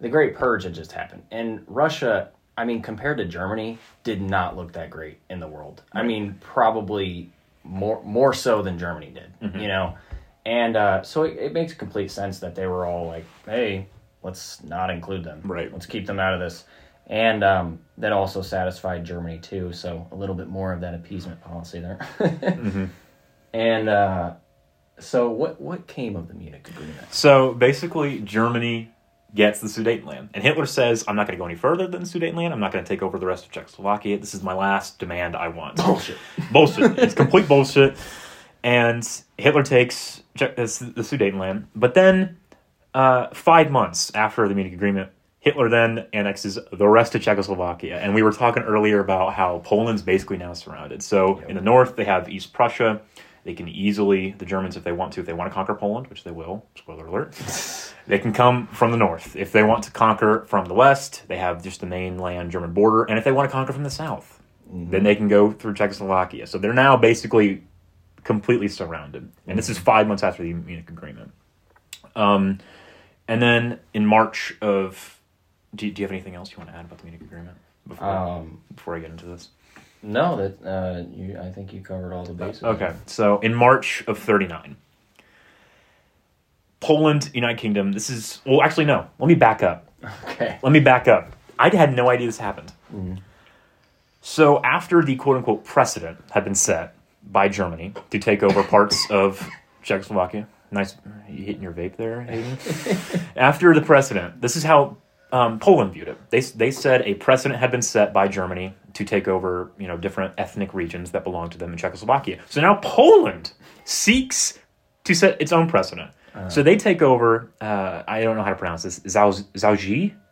The 0.00 0.08
Great 0.08 0.34
Purge 0.34 0.64
had 0.64 0.74
just 0.74 0.92
happened, 0.92 1.22
and 1.30 1.62
Russia. 1.66 2.30
I 2.56 2.64
mean, 2.64 2.82
compared 2.82 3.16
to 3.18 3.24
Germany, 3.24 3.78
did 4.04 4.20
not 4.20 4.54
look 4.54 4.72
that 4.72 4.90
great 4.90 5.18
in 5.30 5.40
the 5.40 5.48
world. 5.48 5.82
I 5.92 6.02
mean, 6.02 6.36
probably 6.40 7.30
more 7.70 8.02
more 8.02 8.34
so 8.34 8.62
than 8.62 8.78
Germany 8.78 9.12
did. 9.14 9.32
You 9.60 9.68
know, 9.68 9.96
and 10.44 10.76
uh, 10.76 11.02
so 11.02 11.22
it, 11.22 11.36
it 11.38 11.52
makes 11.52 11.72
complete 11.72 12.10
sense 12.10 12.40
that 12.40 12.54
they 12.54 12.66
were 12.66 12.84
all 12.84 13.06
like, 13.06 13.24
"Hey, 13.46 13.86
let's 14.22 14.62
not 14.64 14.90
include 14.90 15.24
them. 15.24 15.42
Right. 15.44 15.72
Let's 15.72 15.86
keep 15.86 16.06
them 16.06 16.18
out 16.18 16.34
of 16.34 16.40
this." 16.40 16.64
And 17.06 17.42
um, 17.42 17.80
that 17.98 18.12
also 18.12 18.42
satisfied 18.42 19.04
Germany 19.04 19.38
too. 19.38 19.72
So 19.72 20.06
a 20.12 20.14
little 20.14 20.34
bit 20.34 20.48
more 20.48 20.72
of 20.72 20.80
that 20.82 20.94
appeasement 20.94 21.40
policy 21.40 21.80
there. 21.80 21.98
And 23.52 23.88
uh, 23.88 24.34
so, 24.98 25.30
what 25.30 25.60
what 25.60 25.86
came 25.86 26.16
of 26.16 26.28
the 26.28 26.34
Munich 26.34 26.68
Agreement? 26.68 27.12
So 27.12 27.52
basically, 27.54 28.20
Germany 28.20 28.90
gets 29.34 29.60
the 29.60 29.68
Sudetenland, 29.68 30.30
and 30.34 30.42
Hitler 30.42 30.66
says, 30.66 31.04
"I'm 31.06 31.16
not 31.16 31.26
going 31.26 31.36
to 31.36 31.42
go 31.42 31.46
any 31.46 31.54
further 31.54 31.86
than 31.86 32.02
Sudetenland. 32.02 32.52
I'm 32.52 32.60
not 32.60 32.72
going 32.72 32.84
to 32.84 32.88
take 32.88 33.02
over 33.02 33.18
the 33.18 33.26
rest 33.26 33.46
of 33.46 33.52
Czechoslovakia. 33.52 34.18
This 34.18 34.34
is 34.34 34.42
my 34.42 34.54
last 34.54 34.98
demand. 34.98 35.36
I 35.36 35.48
want." 35.48 35.76
Bullshit. 35.76 36.18
bullshit. 36.52 36.98
It's 36.98 37.14
complete 37.14 37.48
bullshit. 37.48 37.96
And 38.62 39.08
Hitler 39.38 39.62
takes 39.62 40.22
Czech- 40.36 40.58
uh, 40.58 40.62
the 40.62 41.02
Sudetenland. 41.02 41.64
But 41.74 41.94
then, 41.94 42.36
uh, 42.94 43.28
five 43.32 43.70
months 43.70 44.10
after 44.14 44.46
the 44.48 44.54
Munich 44.54 44.74
Agreement, 44.74 45.10
Hitler 45.40 45.70
then 45.70 46.06
annexes 46.12 46.58
the 46.70 46.86
rest 46.86 47.14
of 47.14 47.22
Czechoslovakia. 47.22 47.96
And 47.96 48.14
we 48.14 48.22
were 48.22 48.32
talking 48.32 48.62
earlier 48.62 49.00
about 49.00 49.32
how 49.32 49.62
Poland's 49.64 50.02
basically 50.02 50.36
now 50.36 50.52
surrounded. 50.52 51.02
So 51.02 51.38
in 51.48 51.56
the 51.56 51.62
north, 51.62 51.96
they 51.96 52.04
have 52.04 52.28
East 52.28 52.52
Prussia. 52.52 53.00
They 53.44 53.54
can 53.54 53.68
easily, 53.68 54.32
the 54.36 54.44
Germans, 54.44 54.76
if 54.76 54.84
they 54.84 54.92
want 54.92 55.12
to, 55.14 55.20
if 55.20 55.26
they 55.26 55.32
want 55.32 55.50
to 55.50 55.54
conquer 55.54 55.74
Poland, 55.74 56.08
which 56.08 56.24
they 56.24 56.30
will, 56.30 56.66
spoiler 56.76 57.06
alert, 57.06 57.32
they 58.06 58.18
can 58.18 58.32
come 58.32 58.66
from 58.68 58.90
the 58.90 58.96
north. 58.98 59.34
If 59.34 59.52
they 59.52 59.62
want 59.62 59.84
to 59.84 59.90
conquer 59.90 60.44
from 60.46 60.66
the 60.66 60.74
west, 60.74 61.22
they 61.28 61.38
have 61.38 61.62
just 61.62 61.80
the 61.80 61.86
mainland 61.86 62.50
German 62.50 62.72
border. 62.74 63.04
And 63.04 63.18
if 63.18 63.24
they 63.24 63.32
want 63.32 63.48
to 63.48 63.52
conquer 63.52 63.72
from 63.72 63.84
the 63.84 63.90
south, 63.90 64.40
then 64.72 65.02
they 65.02 65.16
can 65.16 65.26
go 65.28 65.52
through 65.52 65.74
Czechoslovakia. 65.74 66.46
So 66.46 66.58
they're 66.58 66.72
now 66.72 66.96
basically 66.96 67.62
completely 68.24 68.68
surrounded. 68.68 69.30
And 69.46 69.58
this 69.58 69.68
is 69.68 69.78
five 69.78 70.06
months 70.06 70.22
after 70.22 70.42
the 70.42 70.52
Munich 70.52 70.90
Agreement. 70.90 71.32
Um, 72.14 72.58
and 73.26 73.40
then 73.40 73.80
in 73.94 74.06
March 74.06 74.54
of. 74.60 75.16
Do, 75.74 75.88
do 75.90 76.02
you 76.02 76.06
have 76.06 76.12
anything 76.12 76.34
else 76.34 76.50
you 76.50 76.58
want 76.58 76.68
to 76.70 76.76
add 76.76 76.84
about 76.84 76.98
the 76.98 77.04
Munich 77.04 77.22
Agreement 77.22 77.56
before, 77.86 78.08
Um, 78.08 78.60
before 78.74 78.96
I 78.96 78.98
get 78.98 79.10
into 79.10 79.26
this? 79.26 79.50
No, 80.02 80.36
that 80.36 80.66
uh, 80.66 81.02
you. 81.14 81.38
I 81.38 81.50
think 81.50 81.72
you 81.72 81.80
covered 81.80 82.12
all 82.12 82.24
the 82.24 82.32
bases. 82.32 82.62
Okay, 82.62 82.92
so 83.06 83.38
in 83.40 83.54
March 83.54 84.02
of 84.06 84.18
39, 84.18 84.76
Poland, 86.80 87.30
United 87.34 87.58
Kingdom, 87.58 87.92
this 87.92 88.08
is. 88.10 88.40
Well, 88.46 88.62
actually, 88.62 88.86
no. 88.86 89.06
Let 89.18 89.28
me 89.28 89.34
back 89.34 89.62
up. 89.62 89.90
Okay. 90.30 90.58
Let 90.62 90.72
me 90.72 90.80
back 90.80 91.08
up. 91.08 91.36
I 91.58 91.74
had 91.74 91.94
no 91.94 92.08
idea 92.08 92.26
this 92.26 92.38
happened. 92.38 92.72
So 94.22 94.62
after 94.62 95.02
the 95.02 95.16
quote 95.16 95.36
unquote 95.36 95.64
precedent 95.64 96.18
had 96.30 96.44
been 96.44 96.54
set 96.54 96.94
by 97.30 97.48
Germany 97.48 97.92
to 98.10 98.18
take 98.18 98.42
over 98.42 98.62
parts 98.62 99.06
of 99.10 99.46
Czechoslovakia, 99.82 100.46
nice, 100.70 100.96
you 101.28 101.44
hitting 101.44 101.62
your 101.62 101.72
vape 101.72 101.96
there, 101.96 102.22
Hayden. 102.22 102.58
after 103.36 103.74
the 103.74 103.82
precedent, 103.82 104.40
this 104.40 104.56
is 104.56 104.62
how 104.62 104.96
um, 105.32 105.58
Poland 105.58 105.92
viewed 105.92 106.08
it. 106.08 106.18
They 106.30 106.40
they 106.40 106.70
said 106.70 107.02
a 107.02 107.14
precedent 107.14 107.60
had 107.60 107.70
been 107.70 107.82
set 107.82 108.12
by 108.12 108.28
Germany 108.28 108.74
to 108.94 109.04
take 109.04 109.28
over 109.28 109.70
you 109.78 109.86
know 109.86 109.96
different 109.96 110.34
ethnic 110.38 110.74
regions 110.74 111.10
that 111.12 111.24
belong 111.24 111.50
to 111.50 111.58
them 111.58 111.72
in 111.72 111.78
Czechoslovakia. 111.78 112.38
So 112.48 112.60
now 112.60 112.76
Poland 112.82 113.52
seeks 113.84 114.58
to 115.04 115.14
set 115.14 115.40
its 115.40 115.52
own 115.52 115.68
precedent. 115.68 116.10
So 116.48 116.62
they 116.62 116.76
take 116.76 117.02
over. 117.02 117.50
Uh, 117.60 118.04
I 118.06 118.22
don't 118.22 118.36
know 118.36 118.44
how 118.44 118.50
to 118.50 118.56
pronounce 118.56 118.84
this. 118.84 119.00
Zau- 119.00 119.44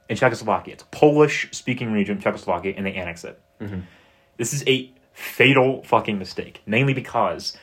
in 0.09 0.17
Czechoslovakia. 0.17 0.75
It's 0.75 0.83
a 0.83 0.87
Polish-speaking 0.87 1.93
region, 1.93 2.21
Czechoslovakia, 2.21 2.75
and 2.77 2.87
they 2.87 2.95
annex 2.95 3.25
it. 3.25 3.39
This 4.37 4.53
is 4.55 4.63
a 4.67 4.93
fatal 5.13 5.83
fucking 5.83 6.19
mistake, 6.19 6.63
mainly 6.67 6.95
because 6.95 7.57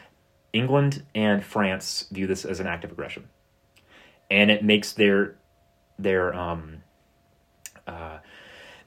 England 0.52 1.04
and 1.16 1.44
France 1.44 2.08
view 2.12 2.28
this 2.28 2.44
as 2.46 2.60
an 2.60 2.68
act 2.68 2.84
of 2.84 2.92
aggression, 2.92 3.30
and 4.30 4.52
it 4.52 4.64
makes 4.64 4.94
their 4.94 5.36
their 5.98 6.34
um 6.36 6.84
uh 7.88 8.18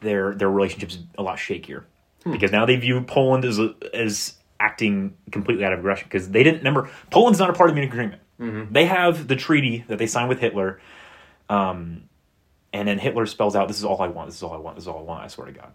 their 0.00 0.34
their 0.34 0.50
relationships 0.50 0.98
a 1.16 1.22
lot 1.22 1.38
shakier 1.38 1.84
because 2.24 2.52
now 2.52 2.66
they 2.66 2.76
view 2.76 3.00
Poland 3.02 3.44
as 3.44 3.58
as 3.94 4.34
acting 4.60 5.16
completely 5.30 5.64
out 5.64 5.72
of 5.72 5.78
aggression 5.78 6.06
because 6.08 6.30
they 6.30 6.42
didn't 6.42 6.58
remember 6.58 6.90
Poland's 7.10 7.38
not 7.38 7.50
a 7.50 7.52
part 7.52 7.70
of 7.70 7.74
the 7.74 7.80
Munich 7.80 7.92
Agreement. 7.92 8.22
They 8.72 8.86
have 8.86 9.26
the 9.28 9.36
treaty 9.36 9.84
that 9.88 9.98
they 9.98 10.06
signed 10.06 10.28
with 10.28 10.38
Hitler, 10.38 10.80
um, 11.48 12.04
and 12.72 12.86
then 12.86 12.98
Hitler 12.98 13.26
spells 13.26 13.56
out, 13.56 13.66
"This 13.68 13.78
is 13.78 13.84
all 13.84 14.00
I 14.00 14.08
want. 14.08 14.28
This 14.28 14.36
is 14.36 14.42
all 14.42 14.52
I 14.52 14.58
want. 14.58 14.76
This 14.76 14.84
is 14.84 14.88
all 14.88 14.98
I 14.98 15.02
want." 15.02 15.24
I 15.24 15.28
swear 15.28 15.46
to 15.46 15.52
God. 15.52 15.72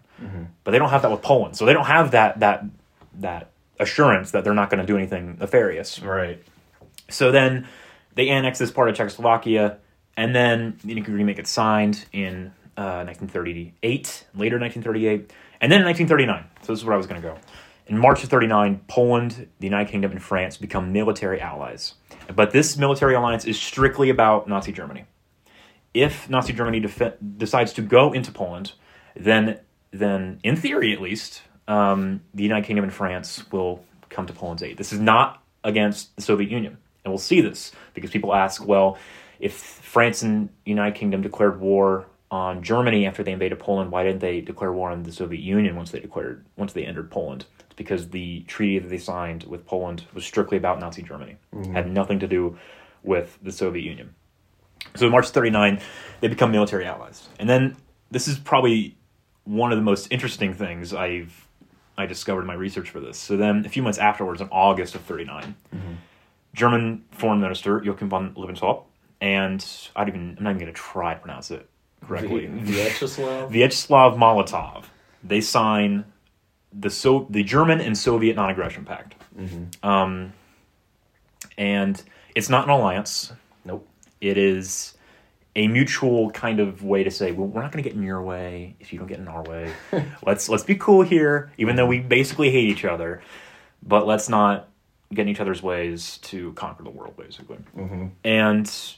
But 0.64 0.70
they 0.70 0.78
don't 0.78 0.90
have 0.90 1.02
that 1.02 1.10
with 1.10 1.22
Poland, 1.22 1.56
so 1.56 1.66
they 1.66 1.72
don't 1.72 1.86
have 1.86 2.12
that 2.12 2.40
that 2.40 2.64
that 3.20 3.50
assurance 3.78 4.30
that 4.30 4.44
they're 4.44 4.54
not 4.54 4.70
going 4.70 4.80
to 4.80 4.86
do 4.86 4.96
anything 4.96 5.36
nefarious. 5.40 6.00
Right. 6.00 6.42
So 7.10 7.30
then 7.32 7.66
they 8.14 8.28
annex 8.30 8.58
this 8.58 8.70
part 8.70 8.88
of 8.88 8.96
Czechoslovakia, 8.96 9.78
and 10.16 10.34
then 10.34 10.78
the 10.80 10.86
Munich 10.86 11.08
Agreement 11.08 11.36
gets 11.36 11.50
signed 11.50 12.06
in 12.12 12.52
uh, 12.76 13.04
1938, 13.04 14.24
later 14.34 14.58
1938, 14.58 15.32
and 15.64 15.72
then 15.72 15.80
in 15.80 15.86
1939. 15.86 16.44
So 16.60 16.72
this 16.74 16.80
is 16.80 16.84
where 16.84 16.92
I 16.92 16.98
was 16.98 17.06
going 17.06 17.22
to 17.22 17.26
go. 17.26 17.38
In 17.86 17.96
March 17.96 18.22
of 18.22 18.28
39, 18.28 18.82
Poland, 18.86 19.48
the 19.60 19.66
United 19.66 19.90
Kingdom, 19.90 20.10
and 20.10 20.22
France 20.22 20.58
become 20.58 20.92
military 20.92 21.40
allies. 21.40 21.94
But 22.36 22.50
this 22.50 22.76
military 22.76 23.14
alliance 23.14 23.46
is 23.46 23.58
strictly 23.58 24.10
about 24.10 24.46
Nazi 24.46 24.72
Germany. 24.72 25.06
If 25.94 26.28
Nazi 26.28 26.52
Germany 26.52 26.80
def- 26.80 27.14
decides 27.38 27.72
to 27.74 27.80
go 27.80 28.12
into 28.12 28.30
Poland, 28.30 28.72
then, 29.16 29.58
then 29.90 30.38
in 30.44 30.56
theory 30.56 30.92
at 30.92 31.00
least, 31.00 31.40
um, 31.66 32.20
the 32.34 32.42
United 32.42 32.66
Kingdom 32.66 32.84
and 32.84 32.92
France 32.92 33.50
will 33.50 33.82
come 34.10 34.26
to 34.26 34.34
Poland's 34.34 34.62
aid. 34.62 34.76
This 34.76 34.92
is 34.92 35.00
not 35.00 35.42
against 35.62 36.14
the 36.16 36.20
Soviet 36.20 36.50
Union. 36.50 36.76
And 37.06 37.10
we'll 37.10 37.16
see 37.16 37.40
this 37.40 37.72
because 37.94 38.10
people 38.10 38.34
ask, 38.34 38.66
well, 38.66 38.98
if 39.40 39.54
France 39.54 40.20
and 40.20 40.50
United 40.66 40.94
Kingdom 40.94 41.22
declared 41.22 41.58
war 41.58 42.04
on 42.34 42.64
Germany 42.64 43.06
after 43.06 43.22
they 43.22 43.30
invaded 43.30 43.60
Poland, 43.60 43.92
why 43.92 44.02
didn't 44.02 44.18
they 44.18 44.40
declare 44.40 44.72
war 44.72 44.90
on 44.90 45.04
the 45.04 45.12
Soviet 45.12 45.40
Union 45.40 45.76
once 45.76 45.92
they 45.92 46.00
declared 46.00 46.44
once 46.56 46.72
they 46.72 46.84
entered 46.84 47.08
Poland? 47.08 47.46
It's 47.60 47.74
because 47.76 48.10
the 48.10 48.40
treaty 48.48 48.80
that 48.80 48.88
they 48.88 48.98
signed 48.98 49.44
with 49.44 49.64
Poland 49.64 50.02
was 50.12 50.24
strictly 50.24 50.58
about 50.58 50.80
Nazi 50.80 51.02
Germany. 51.02 51.36
Mm-hmm. 51.54 51.74
Had 51.74 51.88
nothing 51.88 52.18
to 52.18 52.26
do 52.26 52.58
with 53.04 53.38
the 53.40 53.52
Soviet 53.52 53.84
Union. 53.84 54.16
So 54.96 55.06
in 55.06 55.12
March 55.12 55.28
39, 55.28 55.80
they 56.20 56.26
become 56.26 56.50
military 56.50 56.84
allies. 56.86 57.28
And 57.38 57.48
then 57.48 57.76
this 58.10 58.26
is 58.26 58.36
probably 58.36 58.96
one 59.44 59.70
of 59.70 59.78
the 59.78 59.84
most 59.84 60.08
interesting 60.10 60.54
things 60.54 60.92
I've 60.92 61.46
I 61.96 62.06
discovered 62.06 62.40
in 62.40 62.46
my 62.48 62.54
research 62.54 62.90
for 62.90 62.98
this. 62.98 63.16
So 63.16 63.36
then 63.36 63.64
a 63.64 63.68
few 63.68 63.84
months 63.84 63.98
afterwards, 63.98 64.40
in 64.40 64.48
August 64.50 64.96
of 64.96 65.02
39, 65.02 65.54
mm-hmm. 65.72 65.92
German 66.52 67.04
Foreign 67.12 67.40
Minister 67.40 67.80
Joachim 67.84 68.08
von 68.08 68.34
Ribbentrop, 68.34 68.86
and 69.20 69.64
I'd 69.94 70.08
even 70.08 70.34
I'm 70.36 70.42
not 70.42 70.50
even 70.50 70.62
going 70.62 70.72
to 70.72 70.80
try 70.80 71.14
to 71.14 71.20
pronounce 71.20 71.52
it 71.52 71.68
correctly. 72.06 72.46
Vyacheslav. 72.46 73.50
Vyacheslav 73.52 74.16
Molotov. 74.16 74.84
They 75.22 75.40
sign 75.40 76.04
the 76.72 76.90
so 76.90 77.26
the 77.30 77.42
German 77.42 77.80
and 77.80 77.96
Soviet 77.96 78.36
non-aggression 78.36 78.84
pact. 78.84 79.14
Um, 79.82 80.32
and 81.56 82.02
it's 82.34 82.48
not 82.48 82.64
an 82.64 82.70
alliance. 82.70 83.32
Nope. 83.64 83.88
It 84.20 84.38
is 84.38 84.94
a 85.56 85.68
mutual 85.68 86.30
kind 86.30 86.60
of 86.60 86.82
way 86.82 87.04
to 87.04 87.10
say, 87.10 87.32
well, 87.32 87.46
we're 87.46 87.62
not 87.62 87.70
going 87.70 87.82
to 87.82 87.88
get 87.88 87.96
in 87.96 88.02
your 88.02 88.22
way 88.22 88.74
if 88.80 88.92
you 88.92 88.98
don't 88.98 89.08
get 89.08 89.18
in 89.18 89.28
our 89.28 89.42
way. 89.42 89.72
let's 90.26 90.48
let's 90.48 90.64
be 90.64 90.74
cool 90.74 91.02
here, 91.02 91.52
even 91.58 91.76
though 91.76 91.86
we 91.86 92.00
basically 92.00 92.50
hate 92.50 92.68
each 92.68 92.84
other. 92.84 93.22
But 93.82 94.06
let's 94.06 94.28
not 94.28 94.68
get 95.12 95.22
in 95.22 95.28
each 95.28 95.40
other's 95.40 95.62
ways 95.62 96.18
to 96.22 96.52
conquer 96.54 96.82
the 96.82 96.90
world, 96.90 97.16
basically. 97.16 97.58
Mm-hmm. 97.76 98.06
And 98.24 98.96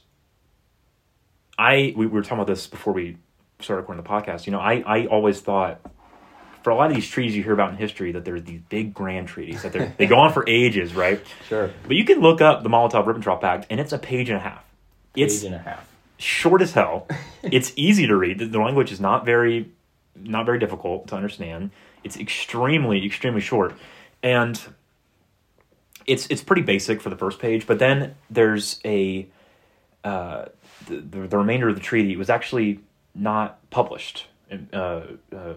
I 1.59 1.95
we, 1.97 2.07
we 2.07 2.07
were 2.07 2.23
talking 2.23 2.39
about 2.39 2.47
this 2.49 2.67
before 2.67 2.93
we 2.93 3.17
started 3.61 3.83
recording 3.83 4.03
the 4.03 4.09
podcast. 4.09 4.47
You 4.47 4.53
know, 4.53 4.61
I 4.61 4.83
I 4.87 5.07
always 5.07 5.41
thought 5.41 5.81
for 6.63 6.71
a 6.71 6.75
lot 6.75 6.91
of 6.91 6.97
these 6.97 7.09
treaties 7.09 7.37
you 7.37 7.43
hear 7.43 7.53
about 7.53 7.71
in 7.71 7.77
history 7.77 8.13
that 8.13 8.25
there's 8.25 8.43
these 8.43 8.61
big 8.69 8.93
grand 8.93 9.29
treaties 9.29 9.63
that 9.63 9.73
they 9.73 9.93
they 9.97 10.07
go 10.07 10.17
on 10.17 10.33
for 10.33 10.45
ages, 10.49 10.95
right? 10.95 11.25
Sure. 11.49 11.71
But 11.87 11.97
you 11.97 12.05
can 12.05 12.21
look 12.21 12.41
up 12.41 12.63
the 12.63 12.69
Molotov-Ribbentrop 12.69 13.41
Pact, 13.41 13.67
and 13.71 13.79
it's 13.81 13.93
a 13.93 13.99
page 13.99 14.29
and 14.29 14.37
a 14.37 14.41
half. 14.41 14.65
It's 15.15 15.37
Page 15.37 15.45
and 15.47 15.55
a 15.55 15.59
half. 15.59 15.89
short 16.19 16.61
as 16.63 16.73
hell. 16.73 17.07
it's 17.43 17.73
easy 17.77 18.07
to 18.07 18.17
read. 18.17 18.39
The, 18.41 18.47
the 18.47 18.59
language 18.59 18.93
is 18.93 19.01
not 19.01 19.25
very, 19.25 19.71
not 20.17 20.45
very 20.45 20.59
difficult 20.59 21.07
to 21.09 21.15
understand. 21.17 21.71
It's 22.05 22.17
extremely, 22.17 23.07
extremely 23.07 23.41
short, 23.41 23.75
and 24.23 24.61
it's 26.05 26.27
it's 26.31 26.43
pretty 26.43 26.63
basic 26.63 27.01
for 27.01 27.11
the 27.11 27.17
first 27.17 27.39
page. 27.39 27.67
But 27.67 27.79
then 27.79 28.15
there's 28.29 28.81
a 28.85 29.27
uh, 30.05 30.47
the, 30.87 30.97
the 30.97 31.27
the 31.29 31.39
remainder 31.39 31.69
of 31.69 31.75
the 31.75 31.81
treaty 31.81 32.17
was 32.17 32.31
actually 32.31 32.81
not 33.15 33.59
published. 33.71 34.27
Uh, 34.73 35.03
uh, 35.33 35.55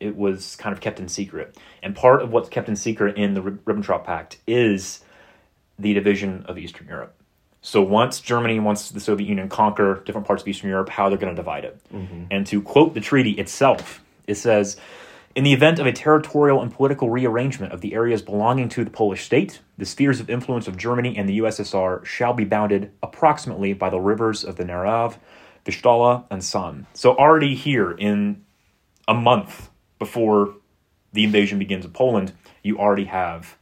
it 0.00 0.16
was 0.16 0.56
kind 0.56 0.72
of 0.72 0.80
kept 0.80 0.98
in 0.98 1.08
secret, 1.08 1.56
and 1.82 1.94
part 1.94 2.22
of 2.22 2.30
what's 2.30 2.48
kept 2.48 2.68
in 2.68 2.76
secret 2.76 3.16
in 3.16 3.34
the 3.34 3.40
Ribbentrop 3.40 4.04
Pact 4.04 4.38
is 4.46 5.04
the 5.78 5.94
division 5.94 6.44
of 6.46 6.58
Eastern 6.58 6.88
Europe. 6.88 7.14
So 7.60 7.80
once 7.80 8.20
Germany, 8.20 8.58
once 8.58 8.90
the 8.90 8.98
Soviet 8.98 9.28
Union 9.28 9.48
conquer 9.48 10.02
different 10.04 10.26
parts 10.26 10.42
of 10.42 10.48
Eastern 10.48 10.68
Europe, 10.70 10.88
how 10.88 11.08
they're 11.08 11.18
going 11.18 11.34
to 11.34 11.40
divide 11.40 11.64
it. 11.64 11.80
And 12.30 12.44
to 12.48 12.60
quote 12.60 12.94
the 12.94 13.00
treaty 13.00 13.32
itself, 13.32 14.02
it 14.26 14.34
says, 14.34 14.76
"In 15.34 15.44
the 15.44 15.52
event 15.52 15.78
of 15.78 15.86
a 15.86 15.92
territorial 15.92 16.60
and 16.60 16.72
political 16.72 17.10
rearrangement 17.10 17.72
of 17.72 17.80
the 17.80 17.94
areas 17.94 18.22
belonging 18.22 18.68
to 18.70 18.84
the 18.84 18.90
Polish 18.90 19.24
state, 19.24 19.60
the 19.78 19.86
spheres 19.86 20.20
of 20.20 20.28
influence 20.28 20.68
of 20.68 20.76
Germany 20.76 21.16
and 21.16 21.28
the 21.28 21.38
USSR 21.38 22.04
shall 22.04 22.32
be 22.32 22.44
bounded 22.44 22.90
approximately 23.02 23.72
by 23.72 23.90
the 23.90 24.00
rivers 24.00 24.44
of 24.44 24.56
the 24.56 24.64
Narew, 24.64 25.16
Vistula, 25.64 26.24
and 26.30 26.44
San." 26.44 26.86
So 26.94 27.16
already 27.16 27.54
here 27.54 27.92
in 27.92 28.44
a 29.08 29.14
month 29.14 29.70
before 29.98 30.54
the 31.12 31.24
invasion 31.24 31.58
begins 31.58 31.84
of 31.84 31.92
Poland, 31.92 32.32
you 32.62 32.78
already 32.78 33.04
have 33.04 33.56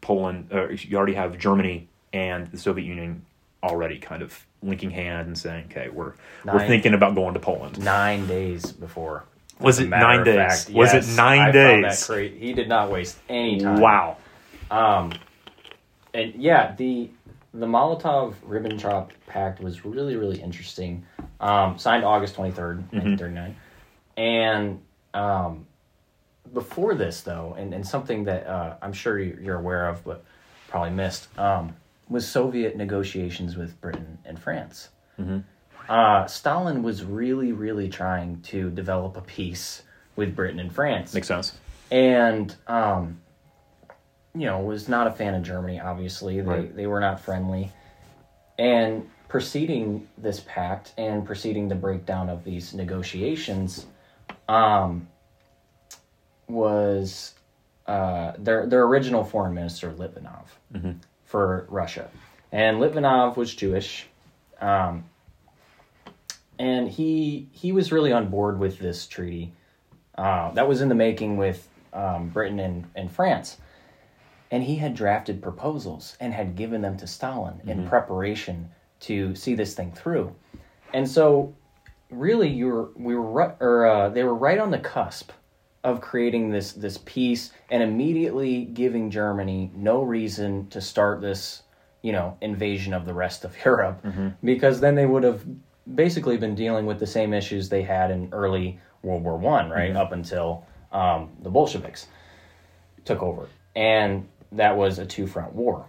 Poland, 0.00 0.48
uh, 0.52 0.68
you 0.68 0.96
already 0.96 1.14
have 1.14 1.38
Germany 1.38 1.88
and 2.12 2.46
the 2.48 2.58
Soviet 2.58 2.84
Union 2.84 3.24
already 3.62 3.98
kind 3.98 4.22
of 4.22 4.46
linking 4.62 4.90
hand 4.90 5.26
and 5.26 5.36
saying, 5.38 5.66
"Okay, 5.70 5.88
we're 5.88 6.12
we're 6.44 6.66
thinking 6.66 6.94
about 6.94 7.14
going 7.14 7.34
to 7.34 7.40
Poland." 7.40 7.82
Nine 7.82 8.26
days 8.26 8.72
before. 8.72 9.24
Was 9.60 9.78
it 9.80 9.88
nine 9.88 10.24
days? 10.24 10.64
fact, 10.64 10.70
Was 10.76 10.94
it 10.94 11.16
nine 11.16 11.40
I 11.48 11.50
days? 11.50 12.06
cra- 12.06 12.28
He 12.28 12.52
did 12.52 12.68
not 12.68 12.90
waste 12.90 13.18
any 13.28 13.60
time. 13.60 13.80
Wow. 13.80 14.16
Um, 14.70 15.12
and 16.14 16.34
yeah, 16.34 16.74
the 16.76 17.10
the 17.54 17.66
Molotov 17.66 18.34
Ribbentrop 18.46 19.10
Pact 19.26 19.60
was 19.60 19.84
really 19.84 20.16
really 20.16 20.40
interesting. 20.40 21.04
Um, 21.40 21.78
signed 21.78 22.04
August 22.04 22.34
twenty 22.34 22.52
Mm-hmm. 22.52 22.96
nineteen 22.96 23.18
thirty 23.18 23.34
nine, 23.34 23.56
and 24.16 24.80
um, 25.14 25.66
before 26.52 26.94
this 26.94 27.22
though, 27.22 27.54
and, 27.58 27.72
and 27.74 27.86
something 27.86 28.24
that 28.24 28.46
uh, 28.46 28.76
I'm 28.82 28.92
sure 28.92 29.18
you- 29.18 29.38
you're 29.40 29.58
aware 29.58 29.88
of, 29.88 30.04
but 30.04 30.24
probably 30.68 30.90
missed, 30.90 31.28
um, 31.38 31.74
was 32.08 32.26
Soviet 32.28 32.76
negotiations 32.76 33.56
with 33.56 33.80
Britain 33.80 34.18
and 34.24 34.38
France. 34.38 34.90
Mm-hmm. 35.18 35.38
Uh, 35.88 36.26
Stalin 36.26 36.82
was 36.82 37.02
really 37.04 37.52
really 37.52 37.88
trying 37.88 38.40
to 38.42 38.70
develop 38.70 39.16
a 39.16 39.22
peace 39.22 39.82
with 40.16 40.36
Britain 40.36 40.60
and 40.60 40.72
France 40.72 41.14
Makes 41.14 41.28
sense. 41.28 41.52
and 41.90 42.54
um, 42.66 43.20
you 44.34 44.46
know 44.46 44.60
was 44.60 44.88
not 44.88 45.06
a 45.06 45.12
fan 45.12 45.34
of 45.34 45.42
Germany. 45.42 45.80
Obviously, 45.80 46.40
they 46.40 46.46
Right. 46.46 46.76
they 46.76 46.86
were 46.86 47.00
not 47.00 47.20
friendly, 47.20 47.72
and 48.58 49.08
preceding 49.28 50.08
this 50.18 50.40
pact 50.40 50.92
and 50.98 51.24
preceding 51.26 51.68
the 51.68 51.74
breakdown 51.74 52.28
of 52.30 52.44
these 52.44 52.72
negotiations, 52.74 53.84
um, 54.48 55.06
was 56.48 57.34
uh, 57.86 58.32
their 58.38 58.66
their 58.66 58.82
original 58.84 59.24
foreign 59.24 59.54
minister 59.54 59.90
Litvinov 59.92 60.44
for 61.24 61.66
Russia, 61.68 62.08
and 62.52 62.78
Litvinov 62.78 63.36
was 63.36 63.54
Jewish. 63.54 64.06
Um, 64.60 65.04
and 66.58 66.88
he 66.88 67.48
he 67.52 67.72
was 67.72 67.92
really 67.92 68.12
on 68.12 68.28
board 68.28 68.58
with 68.58 68.78
this 68.78 69.06
treaty 69.06 69.52
uh, 70.18 70.50
that 70.52 70.68
was 70.68 70.80
in 70.80 70.88
the 70.88 70.94
making 70.94 71.36
with 71.36 71.68
um, 71.92 72.28
Britain 72.28 72.58
and, 72.58 72.86
and 72.94 73.10
France. 73.10 73.58
And 74.50 74.62
he 74.62 74.76
had 74.76 74.94
drafted 74.94 75.42
proposals 75.42 76.16
and 76.20 76.32
had 76.32 76.56
given 76.56 76.80
them 76.80 76.96
to 76.98 77.06
Stalin 77.06 77.60
in 77.66 77.86
preparation 77.86 78.70
to 79.00 79.34
see 79.34 79.54
this 79.54 79.74
thing 79.74 79.92
through. 79.92 80.34
And 80.94 81.08
so, 81.08 81.54
really, 82.10 82.48
you 82.48 82.66
were 82.66 82.90
we 82.96 83.14
were 83.14 83.30
ri- 83.30 83.54
or 83.60 83.86
uh, 83.86 84.08
they 84.08 84.24
were 84.24 84.34
right 84.34 84.58
on 84.58 84.70
the 84.70 84.78
cusp 84.78 85.32
of 85.84 86.00
creating 86.00 86.50
this 86.50 86.72
this 86.72 86.98
peace 87.04 87.52
and 87.70 87.82
immediately 87.82 88.64
giving 88.64 89.10
Germany 89.10 89.70
no 89.74 90.02
reason 90.02 90.66
to 90.70 90.80
start 90.80 91.20
this 91.20 91.62
you 92.02 92.12
know 92.12 92.36
invasion 92.40 92.94
of 92.94 93.04
the 93.04 93.14
rest 93.14 93.44
of 93.44 93.54
Europe 93.64 94.02
because 94.42 94.80
then 94.80 94.94
they 94.94 95.06
would 95.06 95.22
have 95.22 95.44
basically 95.94 96.36
been 96.36 96.54
dealing 96.54 96.86
with 96.86 96.98
the 96.98 97.06
same 97.06 97.32
issues 97.32 97.68
they 97.68 97.82
had 97.82 98.10
in 98.10 98.28
early 98.32 98.80
World 99.02 99.22
War 99.22 99.36
One, 99.36 99.70
right 99.70 99.94
up 99.94 100.12
until 100.12 100.66
um, 100.92 101.30
the 101.42 101.50
Bolsheviks 101.50 102.08
took 103.04 103.22
over, 103.22 103.48
and 103.76 104.28
that 104.52 104.76
was 104.76 104.98
a 104.98 105.06
two 105.06 105.26
front 105.26 105.54
war. 105.54 105.86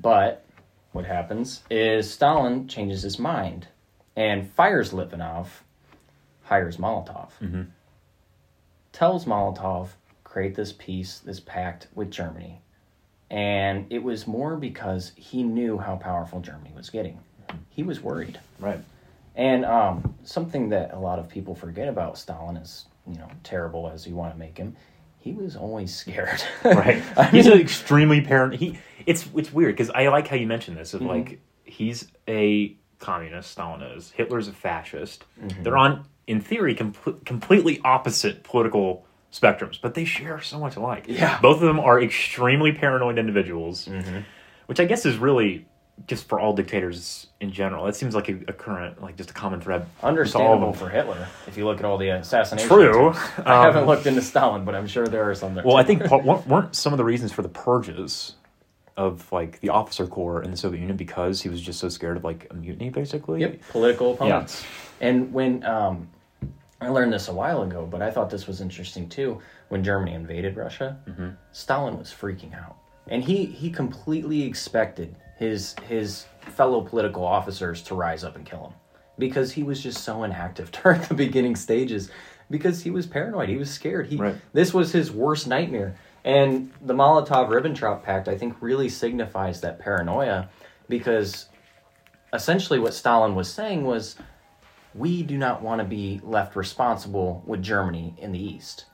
But 0.00 0.44
what 0.92 1.04
happens 1.04 1.62
is 1.70 2.10
Stalin 2.12 2.66
changes 2.68 3.02
his 3.02 3.18
mind 3.18 3.68
and 4.16 4.50
fires 4.50 4.90
Litvinov, 4.92 5.46
hires 6.42 6.76
Molotov, 6.76 7.30
tells 8.92 9.24
Molotov 9.24 9.88
create 10.24 10.54
this 10.54 10.72
peace, 10.72 11.18
this 11.18 11.40
pact 11.40 11.88
with 11.94 12.10
Germany, 12.10 12.60
and 13.30 13.86
it 13.90 14.02
was 14.02 14.26
more 14.26 14.56
because 14.56 15.12
he 15.16 15.42
knew 15.42 15.78
how 15.78 15.96
powerful 15.96 16.40
Germany 16.40 16.72
was 16.74 16.90
getting. 16.90 17.18
He 17.70 17.82
was 17.82 18.00
worried. 18.00 18.38
Right. 18.58 18.80
And 19.34 19.64
um, 19.64 20.14
something 20.24 20.68
that 20.70 20.92
a 20.92 20.98
lot 20.98 21.18
of 21.18 21.28
people 21.28 21.54
forget 21.54 21.88
about 21.88 22.18
Stalin 22.18 22.56
is, 22.56 22.86
you 23.06 23.16
know, 23.16 23.28
terrible 23.44 23.88
as 23.88 24.06
you 24.06 24.14
want 24.14 24.32
to 24.34 24.38
make 24.38 24.58
him, 24.58 24.76
he 25.18 25.32
was 25.32 25.56
always 25.56 25.94
scared. 25.94 26.42
Right. 26.64 27.02
I 27.16 27.24
he's 27.26 27.46
mean- 27.46 27.54
an 27.54 27.60
extremely 27.60 28.20
paranoid. 28.20 28.58
He 28.60 28.78
it's 29.06 29.26
it's 29.34 29.52
weird 29.52 29.74
because 29.74 29.90
I 29.90 30.08
like 30.08 30.28
how 30.28 30.36
you 30.36 30.46
mentioned 30.46 30.76
this 30.76 30.94
of 30.94 31.00
Mm-hmm. 31.00 31.08
like 31.10 31.40
he's 31.64 32.08
a 32.28 32.76
communist. 32.98 33.50
Stalin 33.50 33.82
is. 33.82 34.10
Hitler's 34.10 34.48
a 34.48 34.52
fascist. 34.52 35.24
Mm-hmm. 35.40 35.62
They're 35.62 35.76
on 35.78 36.04
in 36.26 36.40
theory 36.40 36.74
com- 36.74 36.94
completely 37.24 37.80
opposite 37.84 38.44
political 38.44 39.06
spectrums, 39.32 39.80
but 39.80 39.94
they 39.94 40.04
share 40.04 40.40
so 40.42 40.58
much 40.60 40.76
alike. 40.76 41.06
Yeah. 41.08 41.40
Both 41.40 41.56
of 41.56 41.62
them 41.62 41.80
are 41.80 42.00
extremely 42.00 42.70
paranoid 42.72 43.18
individuals, 43.18 43.88
which 44.66 44.78
I 44.78 44.84
guess 44.84 45.06
is 45.06 45.16
really 45.16 45.66
just 46.06 46.26
for 46.28 46.40
all 46.40 46.52
dictators 46.52 47.28
in 47.40 47.52
general. 47.52 47.86
It 47.86 47.94
seems 47.94 48.14
like 48.14 48.28
a, 48.28 48.34
a 48.48 48.52
current, 48.52 49.00
like 49.02 49.16
just 49.16 49.30
a 49.30 49.34
common 49.34 49.60
thread. 49.60 49.82
with 49.82 49.88
all 50.02 50.08
of 50.10 50.18
Understandable 50.18 50.72
for 50.72 50.88
Hitler, 50.88 51.28
if 51.46 51.56
you 51.56 51.64
look 51.64 51.78
at 51.78 51.84
all 51.84 51.98
the 51.98 52.08
assassinations. 52.08 52.68
True. 52.68 53.10
I 53.38 53.54
Um, 53.54 53.64
haven't 53.64 53.86
looked 53.86 54.06
into 54.06 54.22
Stalin, 54.22 54.64
but 54.64 54.74
I'm 54.74 54.86
sure 54.86 55.06
there 55.06 55.28
are 55.30 55.34
some 55.34 55.54
there. 55.54 55.64
Well. 55.64 55.76
I 55.76 55.84
think 55.84 56.02
weren't 56.10 56.74
some 56.74 56.92
of 56.92 56.96
the 56.96 57.04
reasons 57.04 57.30
for 57.32 57.42
the 57.42 57.48
purges 57.48 58.34
of 58.96 59.30
like 59.32 59.60
the 59.60 59.68
officer 59.70 60.06
corps 60.06 60.42
in 60.42 60.50
the 60.50 60.56
Soviet 60.56 60.80
Union 60.80 60.96
because 60.96 61.40
he 61.40 61.48
was 61.48 61.60
just 61.60 61.78
so 61.78 61.88
scared 61.88 62.16
of 62.16 62.24
like 62.24 62.46
a 62.50 62.54
mutiny, 62.54 62.90
basically. 62.90 63.40
Yep, 63.40 63.60
political 63.70 64.12
opponents. 64.14 64.64
And 65.00 65.32
when 65.32 65.64
um, 65.64 66.08
I 66.80 66.88
learned 66.88 67.12
this 67.12 67.28
a 67.28 67.32
while 67.32 67.62
ago, 67.62 67.86
but 67.90 68.02
I 68.02 68.10
thought 68.10 68.28
this 68.28 68.46
was 68.46 68.60
interesting 68.60 69.08
too. 69.08 69.40
When 69.68 69.82
Germany 69.84 70.14
invaded 70.14 70.56
Russia, 70.56 70.98
Mm-hmm. 71.08 71.28
Stalin 71.52 71.98
was 71.98 72.08
freaking 72.08 72.54
out, 72.54 72.76
and 73.08 73.22
he 73.24 73.46
he 73.46 73.70
completely 73.70 74.42
expected 74.42 75.14
his 75.38 75.74
his 75.88 76.26
fellow 76.40 76.80
political 76.82 77.24
officers 77.24 77.82
to 77.82 77.94
rise 77.94 78.24
up 78.24 78.36
and 78.36 78.44
kill 78.46 78.64
him 78.64 78.72
because 79.18 79.52
he 79.52 79.62
was 79.62 79.82
just 79.82 80.02
so 80.02 80.22
inactive 80.24 80.70
during 80.82 81.00
the 81.02 81.14
beginning 81.14 81.56
stages 81.56 82.10
because 82.50 82.82
he 82.82 82.90
was 82.90 83.06
paranoid 83.06 83.48
he 83.48 83.56
was 83.56 83.70
scared 83.70 84.06
he 84.06 84.16
Right. 84.16 84.36
this 84.52 84.74
was 84.74 84.92
his 84.92 85.10
worst 85.10 85.46
nightmare 85.46 85.96
and 86.24 86.72
the 86.80 86.94
molotov-ribbentrop 86.94 88.02
pact 88.02 88.28
i 88.28 88.36
think 88.36 88.56
really 88.60 88.88
signifies 88.88 89.60
that 89.60 89.78
paranoia 89.78 90.48
because 90.88 91.48
essentially 92.32 92.78
what 92.78 92.94
Stalin 92.94 93.34
was 93.34 93.52
saying 93.52 93.84
was 93.84 94.16
we 94.94 95.22
do 95.22 95.38
not 95.38 95.62
want 95.62 95.80
to 95.80 95.84
be 95.86 96.20
left 96.22 96.56
responsible 96.56 97.42
with 97.46 97.62
Germany 97.62 98.14
in 98.18 98.32
the 98.32 98.38
East. 98.38 98.86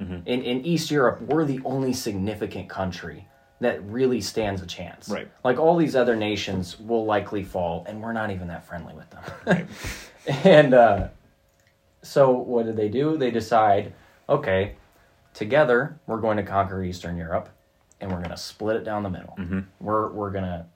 Mm-hmm. 0.00 0.26
In, 0.26 0.42
in 0.42 0.66
East 0.66 0.90
Europe, 0.90 1.22
we're 1.22 1.44
the 1.44 1.60
only 1.64 1.92
significant 1.92 2.68
country 2.68 3.26
that 3.60 3.82
really 3.84 4.20
stands 4.20 4.62
a 4.62 4.66
chance. 4.66 5.08
Right. 5.08 5.28
Like 5.44 5.58
all 5.58 5.76
these 5.76 5.96
other 5.96 6.16
nations 6.16 6.78
will 6.78 7.04
likely 7.04 7.42
fall, 7.42 7.84
and 7.88 8.02
we're 8.02 8.12
not 8.12 8.30
even 8.30 8.48
that 8.48 8.66
friendly 8.66 8.94
with 8.94 9.10
them. 9.10 9.68
and 10.44 10.74
uh, 10.74 11.08
so 12.02 12.32
what 12.32 12.66
did 12.66 12.76
they 12.76 12.88
do? 12.88 13.16
They 13.16 13.30
decide, 13.30 13.94
okay, 14.28 14.76
together 15.34 15.98
we're 16.06 16.20
going 16.20 16.36
to 16.36 16.42
conquer 16.42 16.82
Eastern 16.82 17.16
Europe, 17.16 17.48
and 18.00 18.12
we're 18.12 18.20
gonna 18.22 18.36
split 18.36 18.76
it 18.76 18.84
down 18.84 19.02
the 19.02 19.10
middle. 19.10 19.38
We're 19.80 20.10
we're 20.10 20.30
gonna 20.30 20.66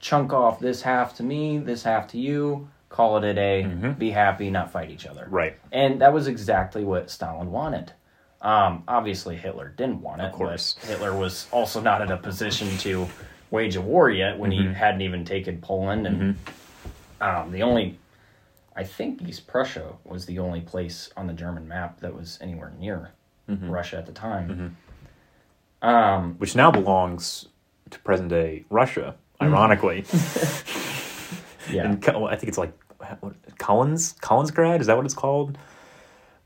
chunk 0.00 0.32
off 0.32 0.58
this 0.58 0.82
half 0.82 1.16
to 1.16 1.22
me, 1.22 1.58
this 1.58 1.82
half 1.82 2.08
to 2.08 2.18
you. 2.18 2.68
Call 2.88 3.16
it 3.18 3.24
a 3.24 3.34
day. 3.34 3.64
Be 3.98 4.10
happy, 4.10 4.48
not 4.50 4.70
fight 4.70 4.90
each 4.90 5.06
other. 5.06 5.26
Right. 5.28 5.56
And 5.72 6.00
that 6.00 6.12
was 6.12 6.28
exactly 6.28 6.84
what 6.84 7.10
Stalin 7.10 7.50
wanted. 7.50 7.92
Um, 8.46 8.84
obviously, 8.86 9.34
Hitler 9.36 9.74
didn't 9.76 10.00
want 10.02 10.20
it. 10.22 10.26
Of 10.26 10.32
course. 10.32 10.76
Hitler 10.86 11.16
was 11.16 11.48
also 11.50 11.80
not 11.80 12.00
in 12.00 12.12
a 12.12 12.16
position 12.16 12.68
to 12.78 13.08
wage 13.50 13.74
a 13.76 13.80
war 13.80 14.08
yet 14.08 14.38
when 14.38 14.52
Mm-hmm. 14.52 14.68
he 14.68 14.74
hadn't 14.74 15.00
even 15.02 15.24
taken 15.24 15.60
Poland. 15.60 16.06
And 16.06 16.36
um, 17.20 17.50
the 17.50 17.62
only, 17.62 17.98
I 18.76 18.84
think 18.84 19.20
East 19.28 19.46
Prussia 19.48 19.94
was 20.04 20.26
the 20.26 20.38
only 20.38 20.60
place 20.60 21.10
on 21.16 21.26
the 21.26 21.32
German 21.32 21.66
map 21.66 22.00
that 22.00 22.14
was 22.14 22.38
anywhere 22.40 22.72
near 22.78 23.10
Mm-hmm. 23.48 23.70
Russia 23.70 23.96
at 23.98 24.06
the 24.06 24.12
time. 24.12 24.76
Um, 25.82 26.34
Which 26.38 26.56
now 26.56 26.70
belongs 26.70 27.46
to 27.90 27.98
present 28.00 28.28
day 28.28 28.64
Russia, 28.70 29.14
ironically. 29.40 30.04
yeah. 31.70 31.84
And 31.84 32.04
I 32.04 32.34
think 32.36 32.48
it's 32.48 32.58
like 32.58 32.72
what, 33.20 33.34
Collins 33.58 34.14
Collinsgrad. 34.20 34.80
Is 34.80 34.86
that 34.88 34.96
what 34.96 35.04
it's 35.04 35.14
called? 35.14 35.58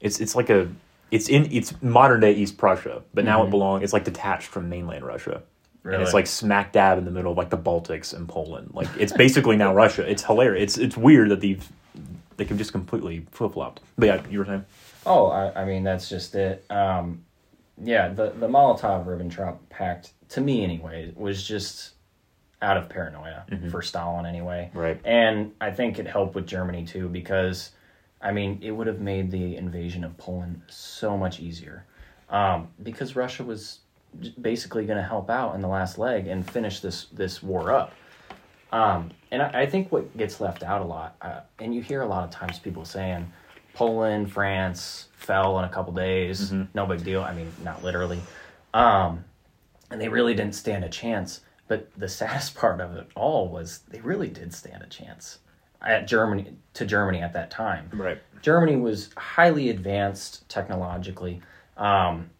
It's 0.00 0.20
it's 0.20 0.34
like 0.34 0.50
a 0.50 0.68
it's 1.10 1.28
in 1.28 1.50
it's 1.52 1.74
modern 1.82 2.20
day 2.20 2.32
East 2.32 2.56
Prussia, 2.56 3.02
but 3.14 3.24
now 3.24 3.44
it 3.44 3.50
belongs. 3.50 3.82
It's 3.82 3.92
like 3.92 4.04
detached 4.04 4.48
from 4.48 4.68
mainland 4.68 5.04
Russia, 5.04 5.42
and 5.84 5.94
it's 5.94 6.10
Mm-hmm. 6.10 6.14
Like 6.16 6.26
smack 6.26 6.72
dab 6.72 6.98
in 6.98 7.04
the 7.04 7.10
middle 7.10 7.32
of 7.32 7.38
like 7.38 7.50
the 7.50 7.58
Baltics 7.58 8.14
and 8.14 8.28
Poland. 8.28 8.70
Like 8.74 8.88
it's 8.98 9.12
basically 9.12 9.56
now 9.56 9.74
Russia. 9.74 10.08
It's 10.08 10.24
hilarious. 10.24 10.76
It's 10.76 10.78
it's 10.78 10.96
weird 10.96 11.30
that 11.30 11.40
they've 11.40 11.66
they 12.36 12.44
can 12.44 12.58
just 12.58 12.72
completely 12.72 13.26
flip 13.30 13.52
flopped. 13.52 13.80
But 13.98 14.06
yeah, 14.06 14.22
you 14.30 14.38
were 14.38 14.44
saying 14.44 14.64
Oh, 15.06 15.26
I, 15.26 15.62
I 15.62 15.64
mean 15.64 15.84
that's 15.84 16.08
just 16.08 16.34
it. 16.34 16.64
Um, 16.70 17.24
yeah, 17.82 18.08
the 18.08 18.30
the 18.30 18.48
Molotov 18.48 19.06
Ribbentrop 19.06 19.58
Pact, 19.70 20.12
to 20.30 20.40
me 20.40 20.62
anyway, 20.62 21.12
was 21.16 21.46
just 21.46 21.92
out 22.62 22.76
of 22.76 22.88
paranoia 22.88 23.44
for 23.70 23.80
Stalin 23.80 24.26
anyway. 24.26 24.70
Right. 24.74 25.00
And 25.04 25.52
I 25.60 25.70
think 25.70 25.98
it 25.98 26.06
helped 26.06 26.34
with 26.34 26.46
Germany 26.46 26.84
too 26.84 27.08
because, 27.08 27.70
I 28.22 28.32
mean, 28.32 28.58
it 28.62 28.70
would 28.70 28.86
have 28.86 29.00
made 29.00 29.30
the 29.30 29.56
invasion 29.56 30.04
of 30.04 30.16
Poland 30.18 30.62
so 30.68 31.16
much 31.16 31.40
easier, 31.40 31.86
um, 32.28 32.68
because 32.82 33.16
Russia 33.16 33.44
was 33.44 33.80
basically 34.40 34.86
going 34.86 34.98
to 34.98 35.04
help 35.04 35.30
out 35.30 35.54
in 35.54 35.60
the 35.60 35.68
last 35.68 35.96
leg 35.96 36.26
and 36.26 36.48
finish 36.48 36.80
this 36.80 37.06
this 37.12 37.42
war 37.42 37.72
up. 37.72 37.92
Um, 38.72 39.10
and 39.30 39.42
I, 39.42 39.62
I 39.62 39.66
think 39.66 39.90
what 39.90 40.16
gets 40.16 40.40
left 40.40 40.62
out 40.62 40.82
a 40.82 40.84
lot, 40.84 41.16
uh, 41.22 41.40
and 41.58 41.74
you 41.74 41.82
hear 41.82 42.02
a 42.02 42.06
lot 42.06 42.24
of 42.24 42.30
times 42.30 42.58
people 42.58 42.84
saying, 42.84 43.32
Poland, 43.74 44.32
France 44.32 45.08
fell 45.12 45.58
in 45.58 45.64
a 45.64 45.68
couple 45.68 45.92
days, 45.92 46.52
no 46.74 46.86
big 46.86 47.04
deal. 47.04 47.22
I 47.22 47.34
mean, 47.34 47.52
not 47.64 47.82
literally. 47.82 48.20
Um, 48.74 49.24
and 49.90 50.00
they 50.00 50.08
really 50.08 50.34
didn't 50.34 50.54
stand 50.54 50.84
a 50.84 50.88
chance. 50.88 51.40
But 51.68 51.88
the 51.96 52.08
saddest 52.20 52.54
part 52.54 52.80
of 52.80 52.94
it 52.96 53.08
all 53.14 53.48
was 53.48 53.80
they 53.88 54.00
really 54.00 54.28
did 54.28 54.52
stand 54.54 54.82
a 54.82 54.86
chance 54.86 55.38
at 55.82 56.06
Germany 56.06 56.56
to 56.74 56.84
Germany 56.84 57.20
at 57.20 57.32
that 57.32 57.50
time. 57.50 57.88
right. 57.92 58.18
Germany 58.42 58.76
was 58.76 59.10
highly 59.16 59.68
advanced 59.68 60.48
technologically, 60.48 61.42
um, 61.76 62.30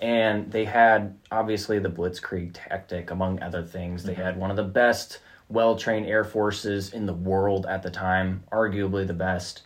and 0.00 0.50
they 0.52 0.64
had 0.64 1.16
obviously 1.30 1.78
the 1.78 1.88
Blitzkrieg 1.88 2.50
tactic, 2.52 3.10
among 3.10 3.42
other 3.42 3.62
things. 3.62 4.02
They 4.04 4.14
had 4.14 4.36
one 4.36 4.50
of 4.50 4.56
the 4.56 4.62
best, 4.62 5.20
well 5.48 5.76
trained 5.76 6.06
air 6.06 6.24
forces 6.24 6.92
in 6.92 7.06
the 7.06 7.14
world 7.14 7.66
at 7.66 7.82
the 7.82 7.90
time, 7.90 8.44
arguably 8.52 9.06
the 9.06 9.14
best. 9.14 9.62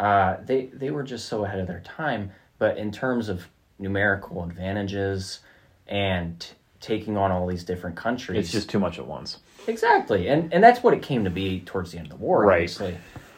Uh, 0.00 0.36
they 0.44 0.66
they 0.66 0.90
were 0.90 1.02
just 1.02 1.28
so 1.28 1.44
ahead 1.44 1.58
of 1.58 1.66
their 1.66 1.80
time, 1.80 2.30
but 2.58 2.78
in 2.78 2.90
terms 2.92 3.28
of 3.28 3.48
numerical 3.78 4.44
advantages 4.44 5.40
and 5.86 6.40
t- 6.40 6.54
taking 6.80 7.16
on 7.16 7.30
all 7.32 7.46
these 7.46 7.64
different 7.64 7.96
countries, 7.96 8.38
It's 8.38 8.52
just 8.52 8.70
too 8.70 8.78
much 8.78 8.98
at 8.98 9.06
once. 9.06 9.38
Exactly, 9.68 10.28
and 10.28 10.52
and 10.52 10.64
that's 10.64 10.82
what 10.82 10.94
it 10.94 11.02
came 11.02 11.22
to 11.24 11.30
be 11.30 11.60
towards 11.60 11.92
the 11.92 11.98
end 11.98 12.06
of 12.10 12.18
the 12.18 12.24
war, 12.24 12.44
Right. 12.44 12.54
obviously. 12.56 12.96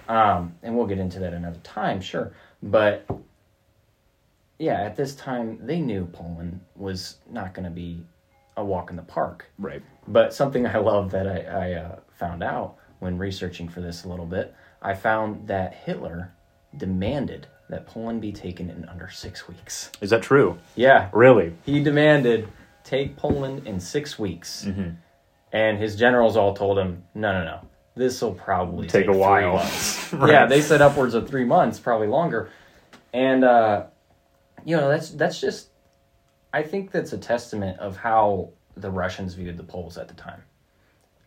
Um, 0.08 0.54
and 0.62 0.76
we'll 0.76 0.86
get 0.86 0.98
into 0.98 1.18
that 1.20 1.32
another 1.34 1.60
time, 1.62 2.00
sure. 2.00 2.32
But 2.62 3.06
yeah, 4.58 4.80
at 4.82 4.96
this 4.96 5.14
time, 5.14 5.58
they 5.62 5.80
knew 5.80 6.06
Poland 6.06 6.60
was 6.76 7.16
not 7.30 7.54
going 7.54 7.64
to 7.64 7.70
be 7.70 8.02
a 8.56 8.64
walk 8.64 8.90
in 8.90 8.96
the 8.96 9.02
park. 9.02 9.46
Right. 9.58 9.82
But 10.08 10.34
something 10.34 10.66
I 10.66 10.78
love 10.78 11.10
that 11.12 11.26
I, 11.26 11.38
I 11.42 11.72
uh, 11.74 11.98
found 12.18 12.42
out 12.42 12.76
when 12.98 13.16
researching 13.18 13.68
for 13.68 13.80
this 13.80 14.04
a 14.04 14.08
little 14.08 14.26
bit, 14.26 14.54
I 14.82 14.94
found 14.94 15.46
that 15.48 15.74
Hitler 15.74 16.32
demanded 16.76 17.46
that 17.70 17.86
Poland 17.86 18.20
be 18.20 18.32
taken 18.32 18.68
in 18.68 18.84
under 18.88 19.08
six 19.08 19.48
weeks. 19.48 19.90
Is 20.00 20.10
that 20.10 20.22
true? 20.22 20.58
Yeah, 20.74 21.08
Really? 21.12 21.54
he 21.64 21.82
demanded 21.82 22.48
take 22.84 23.16
Poland 23.16 23.66
in 23.66 23.78
six 23.80 24.18
weeks, 24.18 24.64
Mm-hmm. 24.66 24.90
And 25.52 25.78
his 25.78 25.96
generals 25.96 26.36
all 26.36 26.54
told 26.54 26.78
him, 26.78 27.04
"No, 27.14 27.32
no, 27.32 27.44
no, 27.44 27.60
this 27.94 28.20
will 28.22 28.34
probably 28.34 28.86
Take 28.88 29.06
take, 29.06 29.14
a 29.14 29.18
while." 29.18 29.56
Right. 30.12 30.32
Yeah, 30.32 30.46
they 30.46 30.60
said 30.60 30.80
upwards 30.82 31.14
of 31.14 31.28
three 31.28 31.44
months, 31.44 31.78
probably 31.78 32.08
longer, 32.08 32.50
and 33.12 33.44
uh, 33.44 33.84
you 34.64 34.76
know 34.76 34.88
that's 34.88 35.10
that's 35.10 35.40
just, 35.40 35.68
I 36.52 36.62
think 36.62 36.90
that's 36.90 37.12
a 37.12 37.18
testament 37.18 37.78
of 37.78 37.96
how 37.96 38.50
the 38.76 38.90
Russians 38.90 39.34
viewed 39.34 39.56
the 39.56 39.62
Poles 39.62 39.96
at 39.98 40.08
the 40.08 40.14
time, 40.14 40.42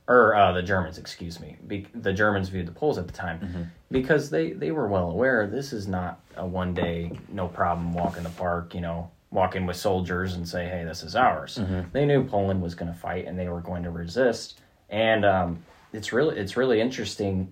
or 0.08 0.36
uh, 0.36 0.52
the 0.52 0.62
Germans, 0.64 0.98
excuse 0.98 1.40
me, 1.40 1.56
Be- 1.66 1.88
the 1.96 2.12
Germans 2.12 2.50
viewed 2.50 2.66
the 2.68 2.72
Poles 2.74 2.98
at 2.98 3.08
the 3.08 3.14
time, 3.14 3.40
Mm-hmm. 3.40 3.62
because 3.92 4.30
they 4.30 4.52
they 4.52 4.72
were 4.72 4.88
well 4.90 5.10
aware 5.12 5.48
this 5.48 5.72
is 5.72 5.88
not 5.88 6.20
a 6.36 6.46
one 6.46 6.74
day 6.74 7.12
no 7.30 7.48
problem 7.48 7.94
walk 7.94 8.18
in 8.18 8.24
the 8.24 8.30
park, 8.32 8.76
you 8.76 8.82
know, 8.82 9.10
walk 9.34 9.56
in 9.56 9.66
with 9.66 9.76
soldiers 9.76 10.36
and 10.36 10.48
say, 10.48 10.70
hey, 10.70 10.84
this 10.86 11.04
is 11.04 11.16
ours. 11.16 11.60
They 11.92 12.06
knew 12.06 12.24
Poland 12.24 12.62
was 12.62 12.76
going 12.76 12.92
to 12.94 12.98
fight 12.98 13.26
and 13.28 13.38
they 13.38 13.50
were 13.50 13.62
going 13.62 13.84
to 13.84 13.90
resist, 13.90 14.60
and 14.90 15.26
um, 15.26 15.64
it's 15.92 16.14
really 16.14 16.38
it's 16.38 16.56
really 16.56 16.80
interesting 16.80 17.52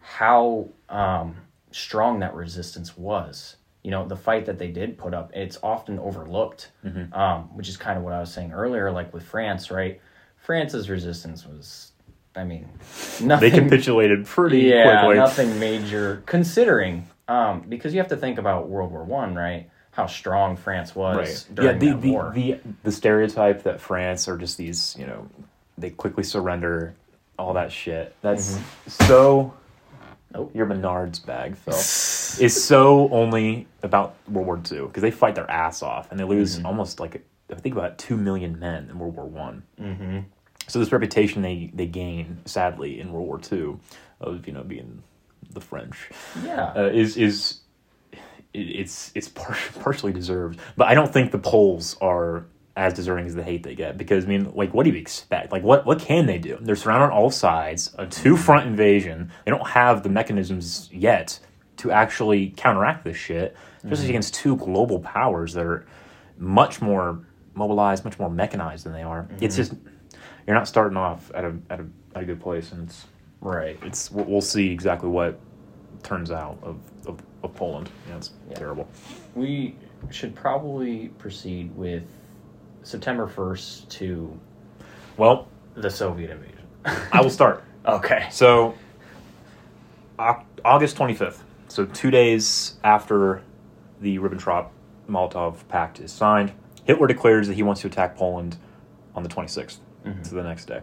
how 0.00 0.68
um, 0.88 1.36
strong 1.70 2.20
that 2.20 2.34
resistance 2.34 2.96
was. 2.96 3.56
You 3.82 3.90
know, 3.90 4.06
the 4.06 4.16
fight 4.16 4.46
that 4.46 4.58
they 4.58 4.68
did 4.68 4.98
put 4.98 5.14
up, 5.14 5.30
it's 5.34 5.58
often 5.62 5.98
overlooked, 5.98 6.72
um, 7.12 7.42
which 7.56 7.68
is 7.68 7.76
kind 7.76 7.96
of 7.96 8.04
what 8.04 8.12
I 8.12 8.20
was 8.20 8.32
saying 8.32 8.52
earlier, 8.52 8.90
like 8.90 9.14
with 9.14 9.22
France, 9.22 9.70
right? 9.70 10.00
France's 10.36 10.90
resistance 10.90 11.46
was, 11.46 11.92
I 12.34 12.44
mean, 12.44 12.68
nothing. 13.22 13.50
They 13.50 13.50
capitulated 13.50 14.26
pretty 14.26 14.60
yeah, 14.60 15.00
quickly. 15.00 15.16
nothing 15.16 15.60
major. 15.60 16.22
Considering, 16.26 17.06
um, 17.28 17.64
because 17.68 17.94
you 17.94 18.00
have 18.00 18.08
to 18.08 18.16
think 18.16 18.38
about 18.38 18.68
World 18.68 18.90
War 18.90 19.04
One, 19.04 19.34
right? 19.34 19.70
How 19.98 20.06
strong 20.06 20.56
France 20.56 20.94
was 20.94 21.16
Right. 21.16 21.56
during 21.56 21.74
yeah, 21.74 21.78
the, 21.78 21.90
that 21.90 22.00
the, 22.02 22.10
war. 22.12 22.32
the 22.32 22.60
the 22.84 22.92
stereotype 22.92 23.64
that 23.64 23.80
France 23.80 24.28
are 24.28 24.38
just 24.38 24.56
these, 24.56 24.94
you 24.96 25.06
know, 25.06 25.28
they 25.76 25.90
quickly 25.90 26.22
surrender, 26.22 26.94
all 27.36 27.52
that 27.54 27.72
shit. 27.72 28.14
That's 28.22 28.60
so. 28.86 29.52
Nope. 30.32 30.50
Your 30.54 30.66
Menards 30.66 31.24
bag, 31.24 31.56
Phil, 31.56 31.74
is 32.44 32.64
so 32.64 33.08
only 33.08 33.66
about 33.82 34.14
World 34.28 34.46
War 34.46 34.56
II 34.70 34.86
because 34.86 35.02
they 35.02 35.10
fight 35.10 35.34
their 35.34 35.50
ass 35.50 35.82
off 35.82 36.10
and 36.12 36.20
they 36.20 36.24
lose 36.24 36.62
almost 36.64 37.00
like 37.00 37.24
I 37.50 37.54
think 37.56 37.74
about 37.74 37.98
two 37.98 38.16
million 38.16 38.58
men 38.58 38.88
in 38.90 38.98
World 39.00 39.16
War 39.16 39.24
One. 39.26 39.62
Mm-hmm. 39.80 40.18
So 40.68 40.78
this 40.78 40.92
reputation 40.92 41.42
they 41.42 41.72
they 41.74 41.86
gain 41.86 42.38
sadly 42.44 43.00
in 43.00 43.10
World 43.10 43.26
War 43.26 43.40
II 43.50 43.78
of 44.20 44.46
you 44.46 44.52
know 44.52 44.62
being 44.62 45.02
the 45.50 45.60
French 45.60 46.10
yeah, 46.44 46.72
uh, 46.76 46.90
is 46.92 47.16
is 47.16 47.50
it, 47.50 47.56
it's 48.54 49.12
it's 49.14 49.28
par- 49.28 49.56
partially 49.80 50.12
deserved, 50.12 50.60
but 50.76 50.88
I 50.88 50.94
don't 50.94 51.12
think 51.12 51.32
the 51.32 51.38
Poles 51.38 51.96
are 52.00 52.46
as 52.76 52.94
deserving 52.94 53.26
as 53.26 53.34
the 53.34 53.42
hate 53.42 53.64
they 53.64 53.74
get 53.74 53.98
because 53.98 54.24
I 54.24 54.28
mean, 54.28 54.52
like, 54.54 54.72
what 54.72 54.84
do 54.84 54.90
you 54.90 54.96
expect? 54.96 55.50
Like, 55.50 55.62
what 55.62 55.84
what 55.84 55.98
can 55.98 56.26
they 56.26 56.38
do? 56.38 56.58
They're 56.60 56.76
surrounded 56.76 57.06
on 57.06 57.12
all 57.12 57.30
sides, 57.30 57.94
a 57.98 58.06
two 58.06 58.36
front 58.36 58.66
invasion. 58.66 59.32
They 59.44 59.50
don't 59.50 59.66
have 59.66 60.02
the 60.02 60.08
mechanisms 60.08 60.88
yet 60.92 61.40
to 61.78 61.90
actually 61.90 62.50
counteract 62.56 63.04
this 63.04 63.16
shit, 63.16 63.56
especially 63.78 64.06
mm. 64.06 64.10
against 64.10 64.34
two 64.34 64.56
global 64.56 65.00
powers 65.00 65.54
that 65.54 65.64
are 65.64 65.86
much 66.36 66.80
more 66.80 67.24
mobilized, 67.54 68.04
much 68.04 68.18
more 68.18 68.30
mechanized 68.30 68.84
than 68.84 68.92
they 68.92 69.02
are. 69.02 69.28
It's 69.40 69.56
mm-hmm. 69.56 69.74
just 69.74 69.74
you're 70.46 70.56
not 70.56 70.68
starting 70.68 70.96
off 70.96 71.30
at 71.34 71.44
a 71.44 71.56
at 71.70 71.80
a 71.80 71.86
at 72.14 72.22
a 72.22 72.26
good 72.26 72.40
place, 72.40 72.72
and 72.72 72.88
it's 72.88 73.06
right. 73.40 73.78
it's 73.82 74.10
we'll 74.10 74.24
we'll 74.24 74.40
see 74.40 74.70
exactly 74.70 75.08
what 75.08 75.38
turns 76.02 76.30
out 76.30 76.58
of 76.62 76.78
of, 77.06 77.20
of 77.42 77.54
Poland. 77.54 77.88
Yeah, 78.08 78.16
it's 78.16 78.30
Yeah. 78.50 78.56
terrible. 78.56 78.88
We 79.34 79.76
should 80.10 80.34
probably 80.34 81.08
proceed 81.18 81.74
with 81.76 82.02
September 82.82 83.26
first 83.26 83.88
to 83.90 84.38
Well, 85.16 85.48
the 85.74 85.90
Soviet 85.90 86.30
invasion. 86.30 86.64
I 87.12 87.20
will 87.20 87.30
start. 87.30 87.64
okay. 87.86 88.28
So, 88.30 88.74
August 90.64 90.96
twenty 90.96 91.14
fifth. 91.14 91.44
So 91.68 91.84
two 91.84 92.10
days 92.10 92.76
after 92.82 93.42
the 94.00 94.18
Ribbentrop 94.18 94.68
Molotov 95.08 95.66
Pact 95.68 96.00
is 96.00 96.10
signed, 96.12 96.52
Hitler 96.84 97.06
declares 97.06 97.46
that 97.48 97.54
he 97.54 97.62
wants 97.62 97.80
to 97.82 97.86
attack 97.86 98.16
Poland 98.16 98.56
on 99.14 99.22
the 99.22 99.28
twenty 99.28 99.48
sixth. 99.48 99.80
So 100.22 100.36
the 100.36 100.42
next 100.42 100.64
day, 100.64 100.80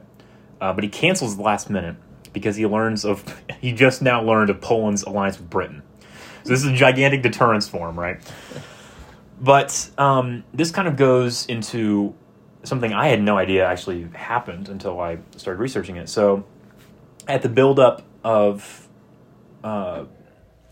uh, 0.61 0.71
but 0.73 0.83
he 0.83 0.89
cancels 0.89 1.35
the 1.35 1.41
last 1.41 1.67
minute 1.71 1.95
because 2.31 2.55
he 2.57 2.67
learns 2.67 3.03
of 3.05 3.23
he 3.59 3.71
just 3.71 4.03
now 4.03 4.21
learned 4.21 4.51
of 4.51 4.61
Poland's 4.61 5.01
alliance 5.03 5.39
with 5.39 5.49
Britain. 5.49 5.81
So 6.45 6.49
this 6.51 6.63
is 6.63 6.71
a 6.71 6.75
gigantic 6.75 7.23
deterrence 7.23 7.67
for 7.67 7.89
him, 7.89 7.99
right? 7.99 8.21
but 9.41 9.89
um, 9.97 10.43
this 10.53 10.71
kind 10.71 10.87
of 10.87 10.95
goes 10.95 11.45
into 11.47 12.13
something 12.63 12.93
I 12.93 13.07
had 13.07 13.21
no 13.21 13.37
idea 13.37 13.65
actually 13.65 14.07
happened 14.13 14.69
until 14.69 14.99
I 14.99 15.17
started 15.37 15.59
researching 15.59 15.97
it. 15.97 16.07
So, 16.07 16.45
at 17.27 17.41
the 17.41 17.49
buildup 17.49 18.03
of 18.23 18.87
uh, 19.63 20.05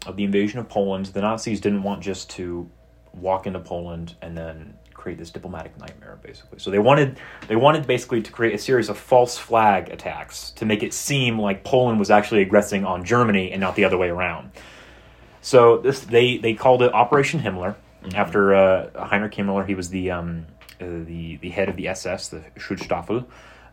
of 0.06 0.16
the 0.16 0.24
invasion 0.24 0.60
of 0.60 0.70
Poland, 0.70 1.08
the 1.08 1.22
Nazis 1.22 1.60
didn't 1.60 1.84
want 1.84 2.04
just 2.04 2.30
to 2.32 2.70
walk 3.14 3.48
into 3.48 3.60
Poland 3.60 4.16
and 4.22 4.38
then 4.38 4.76
create 4.94 5.18
this 5.18 5.32
diplomatic 5.32 5.78
nightmare, 5.80 6.20
basically. 6.22 6.60
So 6.60 6.70
they 6.70 6.80
wanted 6.80 7.20
they 7.48 7.56
wanted 7.56 7.88
basically 7.88 8.22
to 8.22 8.32
create 8.32 8.54
a 8.54 8.58
series 8.58 8.90
of 8.90 8.98
false 8.98 9.38
flag 9.38 9.90
attacks 9.90 10.52
to 10.52 10.66
make 10.66 10.84
it 10.84 10.94
seem 10.94 11.40
like 11.40 11.64
Poland 11.64 12.00
was 12.00 12.12
actually 12.12 12.44
aggressing 12.44 12.86
on 12.86 13.04
Germany 13.04 13.52
and 13.52 13.60
not 13.60 13.76
the 13.76 13.86
other 13.86 13.98
way 13.98 14.10
around. 14.10 14.52
So 15.44 15.78
this 15.78 16.00
they 16.00 16.38
they 16.38 16.54
called 16.54 16.82
it 16.82 16.94
Operation 16.94 17.42
Himmler 17.42 17.76
after 18.16 18.56
uh, 18.56 19.08
Heinrich 19.08 19.34
Himmler. 19.34 19.68
He 19.68 19.76
was 19.76 19.90
the 19.90 20.10
um, 20.10 20.48
uh, 20.80 20.86
the 21.06 21.36
the 21.36 21.50
head 21.50 21.68
of 21.68 21.76
the 21.76 21.90
SS, 21.90 22.30
the 22.30 22.40
Schutzstaffel, 22.58 23.26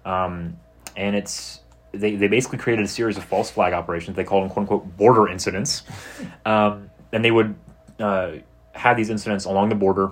um, 0.04 0.58
and 0.96 1.14
it's 1.14 1.60
they, 1.92 2.16
they 2.16 2.26
basically 2.26 2.58
created 2.58 2.84
a 2.84 2.88
series 2.88 3.16
of 3.16 3.24
false 3.24 3.50
flag 3.52 3.72
operations. 3.72 4.16
They 4.16 4.24
called 4.24 4.42
them 4.42 4.50
quote 4.50 4.64
unquote 4.64 4.96
border 4.96 5.28
incidents, 5.28 5.84
um, 6.44 6.90
and 7.12 7.24
they 7.24 7.30
would 7.30 7.54
uh, 8.00 8.32
have 8.72 8.96
these 8.96 9.08
incidents 9.08 9.44
along 9.44 9.68
the 9.68 9.76
border, 9.76 10.10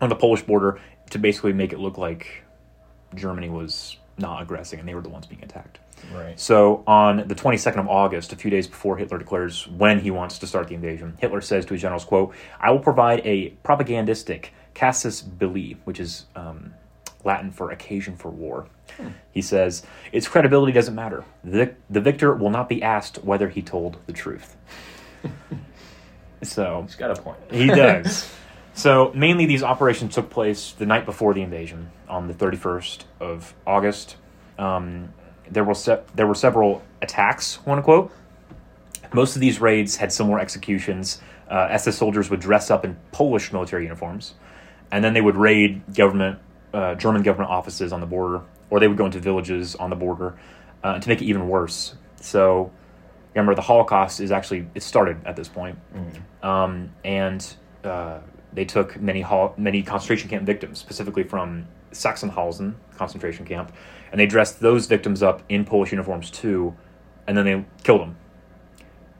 on 0.00 0.08
the 0.08 0.16
Polish 0.16 0.42
border, 0.42 0.80
to 1.10 1.18
basically 1.18 1.52
make 1.52 1.74
it 1.74 1.80
look 1.80 1.98
like 1.98 2.44
Germany 3.14 3.50
was 3.50 3.98
not 4.16 4.40
aggressing 4.40 4.78
and 4.78 4.88
they 4.88 4.94
were 4.94 5.02
the 5.02 5.08
ones 5.10 5.26
being 5.26 5.42
attacked. 5.44 5.80
Right. 6.12 6.38
So 6.38 6.82
on 6.86 7.28
the 7.28 7.34
22nd 7.34 7.78
of 7.78 7.88
August, 7.88 8.32
a 8.32 8.36
few 8.36 8.50
days 8.50 8.66
before 8.66 8.96
Hitler 8.96 9.18
declares 9.18 9.68
when 9.68 10.00
he 10.00 10.10
wants 10.10 10.38
to 10.40 10.46
start 10.46 10.68
the 10.68 10.74
invasion, 10.74 11.16
Hitler 11.20 11.40
says 11.40 11.64
to 11.66 11.74
his 11.74 11.82
generals, 11.82 12.04
quote, 12.04 12.34
I 12.60 12.70
will 12.70 12.80
provide 12.80 13.20
a 13.24 13.50
propagandistic 13.62 14.52
casus 14.74 15.22
belli, 15.22 15.76
which 15.84 16.00
is 16.00 16.26
um, 16.34 16.74
Latin 17.24 17.50
for 17.50 17.70
occasion 17.70 18.16
for 18.16 18.30
war. 18.30 18.66
He 19.32 19.40
says, 19.40 19.84
its 20.12 20.28
credibility 20.28 20.72
doesn't 20.72 20.94
matter. 20.94 21.24
The, 21.44 21.74
the 21.88 22.00
victor 22.00 22.34
will 22.34 22.50
not 22.50 22.68
be 22.68 22.82
asked 22.82 23.24
whether 23.24 23.48
he 23.48 23.62
told 23.62 23.96
the 24.06 24.12
truth. 24.12 24.56
so 26.42 26.82
He's 26.82 26.94
got 26.96 27.16
a 27.16 27.22
point. 27.22 27.38
he 27.50 27.66
does. 27.68 28.30
so 28.74 29.12
mainly 29.14 29.46
these 29.46 29.62
operations 29.62 30.14
took 30.14 30.30
place 30.30 30.72
the 30.72 30.86
night 30.86 31.06
before 31.06 31.32
the 31.32 31.42
invasion 31.42 31.90
on 32.08 32.28
the 32.28 32.34
31st 32.34 33.04
of 33.20 33.54
August. 33.66 34.16
Um, 34.58 35.14
there 35.52 35.64
were 35.64 35.74
se- 35.74 36.00
there 36.14 36.26
were 36.26 36.34
several 36.34 36.82
attacks, 37.00 37.58
quote 37.58 37.78
unquote. 37.78 38.12
Most 39.12 39.34
of 39.36 39.40
these 39.40 39.60
raids 39.60 39.96
had 39.96 40.12
similar 40.12 40.38
executions. 40.40 41.20
Uh, 41.50 41.68
SS 41.70 41.96
soldiers 41.98 42.30
would 42.30 42.40
dress 42.40 42.70
up 42.70 42.84
in 42.84 42.96
Polish 43.12 43.52
military 43.52 43.82
uniforms, 43.84 44.34
and 44.90 45.04
then 45.04 45.12
they 45.12 45.20
would 45.20 45.36
raid 45.36 45.82
government 45.94 46.38
uh, 46.72 46.94
German 46.94 47.22
government 47.22 47.50
offices 47.50 47.92
on 47.92 48.00
the 48.00 48.06
border, 48.06 48.42
or 48.70 48.80
they 48.80 48.88
would 48.88 48.96
go 48.96 49.04
into 49.04 49.20
villages 49.20 49.74
on 49.76 49.90
the 49.90 49.96
border 49.96 50.34
uh, 50.82 50.98
to 50.98 51.08
make 51.08 51.20
it 51.20 51.26
even 51.26 51.48
worse. 51.48 51.94
So, 52.16 52.70
remember, 53.34 53.54
the 53.54 53.60
Holocaust 53.62 54.20
is 54.20 54.32
actually 54.32 54.66
it 54.74 54.82
started 54.82 55.18
at 55.26 55.36
this 55.36 55.48
point, 55.48 55.78
um, 56.42 56.90
and 57.04 57.46
uh, 57.84 58.20
they 58.54 58.64
took 58.64 58.98
many 58.98 59.20
hol- 59.20 59.52
many 59.58 59.82
concentration 59.82 60.30
camp 60.30 60.44
victims, 60.46 60.78
specifically 60.78 61.24
from 61.24 61.66
Sachsenhausen 61.92 62.74
concentration 62.96 63.44
camp, 63.44 63.72
and 64.12 64.20
they 64.20 64.26
dressed 64.26 64.60
those 64.60 64.86
victims 64.86 65.22
up 65.22 65.42
in 65.48 65.64
Polish 65.64 65.90
uniforms 65.90 66.30
too, 66.30 66.76
and 67.26 67.36
then 67.36 67.44
they 67.44 67.64
killed 67.82 68.02
them, 68.02 68.16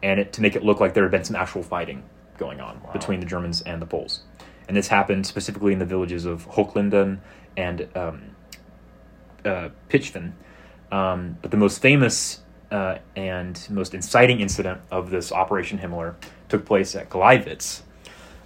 and 0.02 0.20
it, 0.20 0.32
to 0.34 0.40
make 0.40 0.54
it 0.54 0.62
look 0.62 0.78
like 0.78 0.94
there 0.94 1.02
had 1.02 1.10
been 1.10 1.24
some 1.24 1.34
actual 1.34 1.62
fighting 1.62 2.04
going 2.38 2.60
on 2.60 2.80
between 2.92 3.18
the 3.18 3.26
Germans 3.26 3.62
and 3.62 3.82
the 3.82 3.86
Poles, 3.86 4.20
and 4.68 4.76
this 4.76 4.88
happened 4.88 5.26
specifically 5.26 5.72
in 5.72 5.78
the 5.80 5.86
villages 5.86 6.26
of 6.26 6.48
Hochlinden 6.50 7.18
and 7.56 7.88
um, 7.96 8.22
uh, 9.44 9.70
Pitschen. 9.88 10.32
Um, 10.92 11.38
but 11.40 11.50
the 11.50 11.56
most 11.56 11.80
famous 11.80 12.40
uh, 12.70 12.98
and 13.16 13.66
most 13.70 13.94
inciting 13.94 14.40
incident 14.40 14.80
of 14.90 15.10
this 15.10 15.32
Operation 15.32 15.78
Himmler 15.78 16.14
took 16.48 16.66
place 16.66 16.94
at 16.94 17.08
Gleiwitz. 17.08 17.80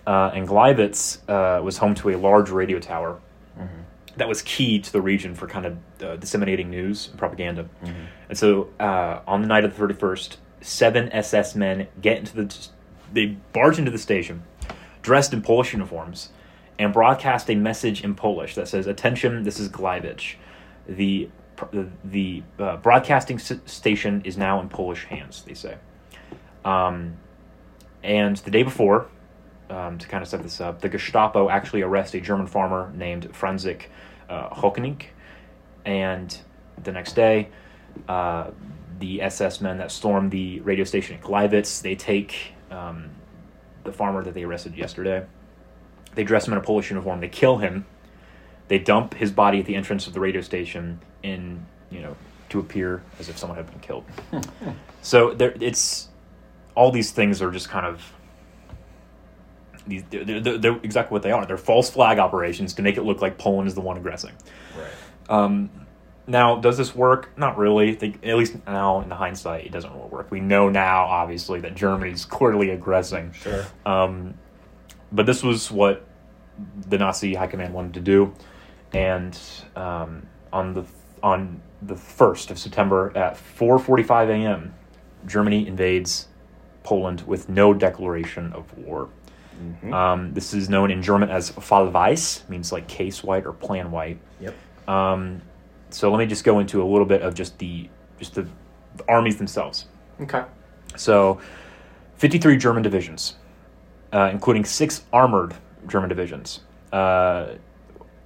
Uh, 0.06 0.30
and 0.32 0.46
Gleiwitz 0.46 1.18
uh, 1.28 1.60
was 1.62 1.78
home 1.78 1.94
to 1.96 2.10
a 2.10 2.16
large 2.16 2.50
radio 2.50 2.78
tower 2.78 3.20
that 4.16 4.28
was 4.28 4.42
key 4.42 4.78
to 4.78 4.92
the 4.92 5.00
region 5.00 5.34
for 5.34 5.46
kind 5.46 5.66
of 5.66 5.76
uh, 6.02 6.16
disseminating 6.16 6.70
news 6.70 7.08
and 7.08 7.18
propaganda. 7.18 7.68
And 8.28 8.36
so 8.38 8.68
uh, 8.80 9.20
on 9.26 9.42
the 9.42 9.46
night 9.46 9.64
of 9.64 9.76
the 9.76 9.82
31st, 9.86 10.36
seven 10.62 11.10
SS 11.12 11.54
men 11.54 11.86
get 12.00 12.18
into 12.18 12.34
the, 12.36 12.68
they 13.12 13.26
barge 13.52 13.78
into 13.78 13.90
the 13.90 13.98
station 13.98 14.42
dressed 15.02 15.32
in 15.32 15.40
Polish 15.40 15.72
uniforms 15.72 16.30
and 16.78 16.92
broadcast 16.92 17.48
a 17.50 17.54
message 17.54 18.02
in 18.02 18.14
Polish 18.14 18.54
that 18.56 18.66
says, 18.68 18.86
"Attention, 18.86 19.44
this 19.44 19.60
is 19.60 19.68
Gleiwitz. 19.68 20.34
The 20.88 21.28
the, 21.72 21.88
the 22.04 22.42
uh, 22.58 22.76
broadcasting 22.78 23.36
s- 23.38 23.52
station 23.66 24.20
is 24.24 24.36
now 24.36 24.60
in 24.60 24.68
Polish 24.68 25.04
hands." 25.04 25.42
They 25.42 25.54
say. 25.54 25.76
Um, 26.64 27.16
and 28.02 28.36
the 28.38 28.50
day 28.50 28.62
before, 28.62 29.06
um, 29.70 29.98
to 29.98 30.06
kind 30.08 30.22
of 30.22 30.28
set 30.28 30.42
this 30.42 30.60
up, 30.60 30.80
the 30.80 30.88
Gestapo 30.88 31.48
actually 31.48 31.82
arrest 31.82 32.14
a 32.14 32.20
German 32.20 32.46
farmer 32.46 32.92
named 32.94 33.32
Franzik 33.32 33.86
uh, 34.28 34.48
and 35.84 36.38
the 36.82 36.92
next 36.92 37.14
day, 37.14 37.48
uh, 38.08 38.50
the 38.98 39.22
SS 39.22 39.60
men 39.60 39.78
that 39.78 39.90
storm 39.90 40.30
the 40.30 40.60
radio 40.60 40.84
station 40.84 41.16
at 41.16 41.22
Gleiwitz, 41.22 41.82
they 41.82 41.94
take 41.94 42.52
um, 42.70 43.10
the 43.84 43.92
farmer 43.92 44.22
that 44.24 44.34
they 44.34 44.42
arrested 44.42 44.76
yesterday. 44.76 45.24
They 46.14 46.24
dress 46.24 46.46
him 46.46 46.54
in 46.54 46.58
a 46.58 46.62
Polish 46.62 46.90
uniform. 46.90 47.20
They 47.20 47.28
kill 47.28 47.58
him. 47.58 47.86
They 48.68 48.78
dump 48.78 49.14
his 49.14 49.30
body 49.30 49.60
at 49.60 49.66
the 49.66 49.76
entrance 49.76 50.06
of 50.06 50.12
the 50.12 50.20
radio 50.20 50.40
station 50.40 51.00
in, 51.22 51.64
you 51.90 52.00
know, 52.00 52.16
to 52.48 52.58
appear 52.58 53.02
as 53.20 53.28
if 53.28 53.38
someone 53.38 53.56
had 53.56 53.70
been 53.70 53.80
killed. 53.80 54.04
so 55.02 55.32
there, 55.34 55.54
it's 55.60 56.08
all 56.74 56.90
these 56.90 57.12
things 57.12 57.40
are 57.40 57.50
just 57.50 57.68
kind 57.68 57.86
of 57.86 58.12
these. 59.86 60.04
They're, 60.10 60.40
they're, 60.40 60.58
they're 60.58 60.76
exactly 60.82 61.14
what 61.14 61.22
they 61.22 61.32
are. 61.32 61.46
They're 61.46 61.56
false 61.56 61.90
flag 61.90 62.18
operations 62.18 62.74
to 62.74 62.82
make 62.82 62.96
it 62.96 63.02
look 63.02 63.20
like 63.20 63.38
Poland 63.38 63.68
is 63.68 63.74
the 63.74 63.80
one 63.80 63.96
aggressing. 63.96 64.32
Right. 64.76 64.90
Um, 65.28 65.70
now, 66.26 66.56
does 66.56 66.76
this 66.76 66.94
work? 66.94 67.36
Not 67.38 67.56
really. 67.56 67.94
They, 67.94 68.14
at 68.24 68.36
least 68.36 68.56
now, 68.66 69.00
in 69.00 69.10
hindsight, 69.10 69.64
it 69.64 69.72
doesn't 69.72 69.92
really 69.92 70.08
work. 70.08 70.30
We 70.30 70.40
know 70.40 70.68
now, 70.68 71.06
obviously, 71.06 71.60
that 71.60 71.74
Germany's 71.74 72.24
clearly 72.24 72.70
aggressing. 72.70 73.32
Sure. 73.32 73.64
Um, 73.84 74.34
but 75.12 75.26
this 75.26 75.42
was 75.42 75.70
what 75.70 76.04
the 76.88 76.98
Nazi 76.98 77.34
high 77.34 77.46
command 77.46 77.74
wanted 77.74 77.94
to 77.94 78.00
do, 78.00 78.34
and 78.92 79.38
um, 79.76 80.26
on 80.52 80.74
the 80.74 80.84
on 81.22 81.60
the 81.82 81.96
first 81.96 82.50
of 82.50 82.58
September 82.58 83.12
at 83.16 83.34
4:45 83.34 84.28
a.m., 84.30 84.74
Germany 85.26 85.66
invades 85.66 86.28
Poland 86.82 87.22
with 87.26 87.48
no 87.48 87.74
declaration 87.74 88.52
of 88.52 88.76
war. 88.78 89.08
Um, 89.92 90.34
this 90.34 90.52
is 90.54 90.68
known 90.68 90.90
in 90.90 91.02
German 91.02 91.30
as 91.30 91.50
Fall 91.50 91.88
Weiss, 91.88 92.42
means 92.48 92.72
like 92.72 92.88
case 92.88 93.22
white 93.22 93.46
or 93.46 93.52
plan 93.52 93.90
white. 93.90 94.18
Yep. 94.40 94.54
Um, 94.88 95.42
so 95.90 96.10
let 96.10 96.18
me 96.18 96.26
just 96.26 96.44
go 96.44 96.58
into 96.58 96.82
a 96.82 96.84
little 96.84 97.06
bit 97.06 97.22
of 97.22 97.34
just 97.34 97.58
the 97.58 97.88
just 98.18 98.34
the, 98.34 98.46
the 98.96 99.04
armies 99.08 99.36
themselves. 99.36 99.86
Okay. 100.20 100.44
So, 100.96 101.40
53 102.16 102.56
German 102.56 102.82
divisions, 102.82 103.34
uh, 104.12 104.30
including 104.32 104.64
six 104.64 105.02
armored 105.12 105.54
German 105.86 106.08
divisions. 106.08 106.60
Uh, 106.92 107.54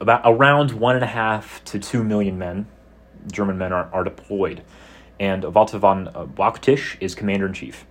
about 0.00 0.22
around 0.24 0.72
one 0.72 0.94
and 0.94 1.04
a 1.04 1.08
half 1.08 1.62
to 1.64 1.78
two 1.78 2.04
million 2.04 2.38
men, 2.38 2.66
German 3.30 3.58
men 3.58 3.72
are, 3.72 3.90
are 3.92 4.04
deployed, 4.04 4.62
and 5.18 5.44
Walter 5.54 5.78
von 5.78 6.08
uh, 6.08 6.24
Brauchitsch 6.24 6.96
is 7.00 7.14
commander 7.14 7.46
in 7.46 7.52
chief. 7.52 7.84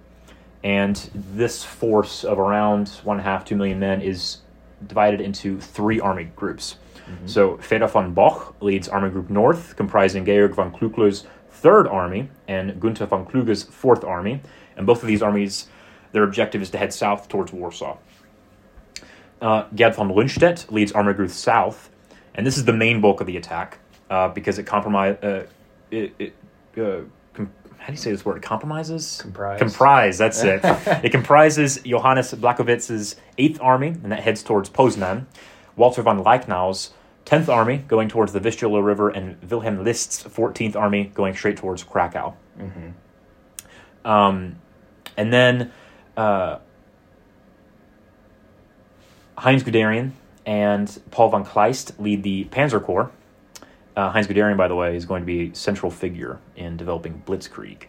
And 0.63 0.95
this 1.13 1.63
force 1.63 2.23
of 2.23 2.37
around 2.39 2.89
one 3.03 3.17
and 3.17 3.25
a 3.25 3.29
half, 3.29 3.45
two 3.45 3.55
million 3.55 3.79
men 3.79 4.01
is 4.01 4.39
divided 4.85 5.21
into 5.21 5.59
three 5.59 5.99
army 5.99 6.31
groups. 6.35 6.75
So 7.25 7.57
Fedor 7.57 7.87
von 7.87 8.13
Bock 8.13 8.55
leads 8.61 8.87
Army 8.87 9.09
Group 9.09 9.29
North, 9.29 9.75
comprising 9.75 10.25
Georg 10.25 10.53
von 10.53 10.71
Küchler's 10.71 11.25
Third 11.49 11.87
Army 11.87 12.29
and 12.47 12.79
Gunther 12.79 13.07
von 13.07 13.25
Kluge's 13.25 13.63
Fourth 13.63 14.03
Army. 14.03 14.41
And 14.77 14.85
both 14.85 15.01
of 15.01 15.07
these 15.07 15.21
armies, 15.21 15.67
their 16.11 16.23
objective 16.23 16.61
is 16.61 16.69
to 16.69 16.77
head 16.77 16.93
south 16.93 17.27
towards 17.27 17.51
Warsaw. 17.51 17.97
Uh, 19.41 19.65
Gerd 19.75 19.95
von 19.95 20.09
Rundstedt 20.09 20.71
leads 20.71 20.91
Army 20.91 21.13
Group 21.13 21.31
South, 21.31 21.89
and 22.35 22.45
this 22.45 22.57
is 22.57 22.65
the 22.65 22.73
main 22.73 23.01
bulk 23.01 23.21
of 23.21 23.27
the 23.27 23.37
attack 23.37 23.79
uh, 24.09 24.29
because 24.29 24.59
it 24.59 24.63
compromise. 24.63 25.17
Uh, 25.23 25.47
it, 25.91 26.13
it, 26.19 26.35
uh, 26.77 27.01
how 27.79 27.87
do 27.87 27.93
you 27.93 27.97
say 27.97 28.11
this 28.11 28.25
word? 28.25 28.41
Compromises. 28.41 29.19
Comprise. 29.21 29.59
Comprise. 29.59 30.17
That's 30.17 30.43
it. 30.43 30.61
it 31.03 31.11
comprises 31.11 31.79
Johannes 31.85 32.33
Blaskowitz's 32.33 33.15
Eighth 33.37 33.59
Army, 33.61 33.87
and 33.87 34.11
that 34.11 34.21
heads 34.21 34.43
towards 34.43 34.69
Poznan. 34.69 35.25
Walter 35.75 36.01
von 36.01 36.23
Reichenau's 36.23 36.91
Tenth 37.25 37.47
Army 37.47 37.77
going 37.87 38.09
towards 38.09 38.33
the 38.33 38.39
Vistula 38.39 38.81
River, 38.81 39.09
and 39.09 39.41
Wilhelm 39.49 39.83
List's 39.83 40.23
Fourteenth 40.23 40.75
Army 40.75 41.11
going 41.13 41.35
straight 41.35 41.57
towards 41.57 41.83
Krakow. 41.83 42.35
Um, 44.05 44.57
and 45.15 45.31
then 45.31 45.71
uh, 46.17 46.59
Heinz 49.37 49.63
Guderian 49.63 50.11
and 50.45 51.01
Paul 51.11 51.29
von 51.29 51.45
Kleist 51.45 51.99
lead 51.99 52.23
the 52.23 52.45
Panzer 52.45 52.83
Corps. 52.83 53.11
Uh, 53.99 54.09
Heinz 54.09 54.27
Guderian, 54.27 54.55
by 54.55 54.69
the 54.69 54.75
way, 54.75 54.95
is 54.95 55.03
going 55.03 55.23
to 55.23 55.25
be 55.25 55.49
a 55.49 55.55
central 55.55 55.91
figure 55.91 56.39
in 56.55 56.77
developing 56.77 57.21
Blitzkrieg 57.25 57.83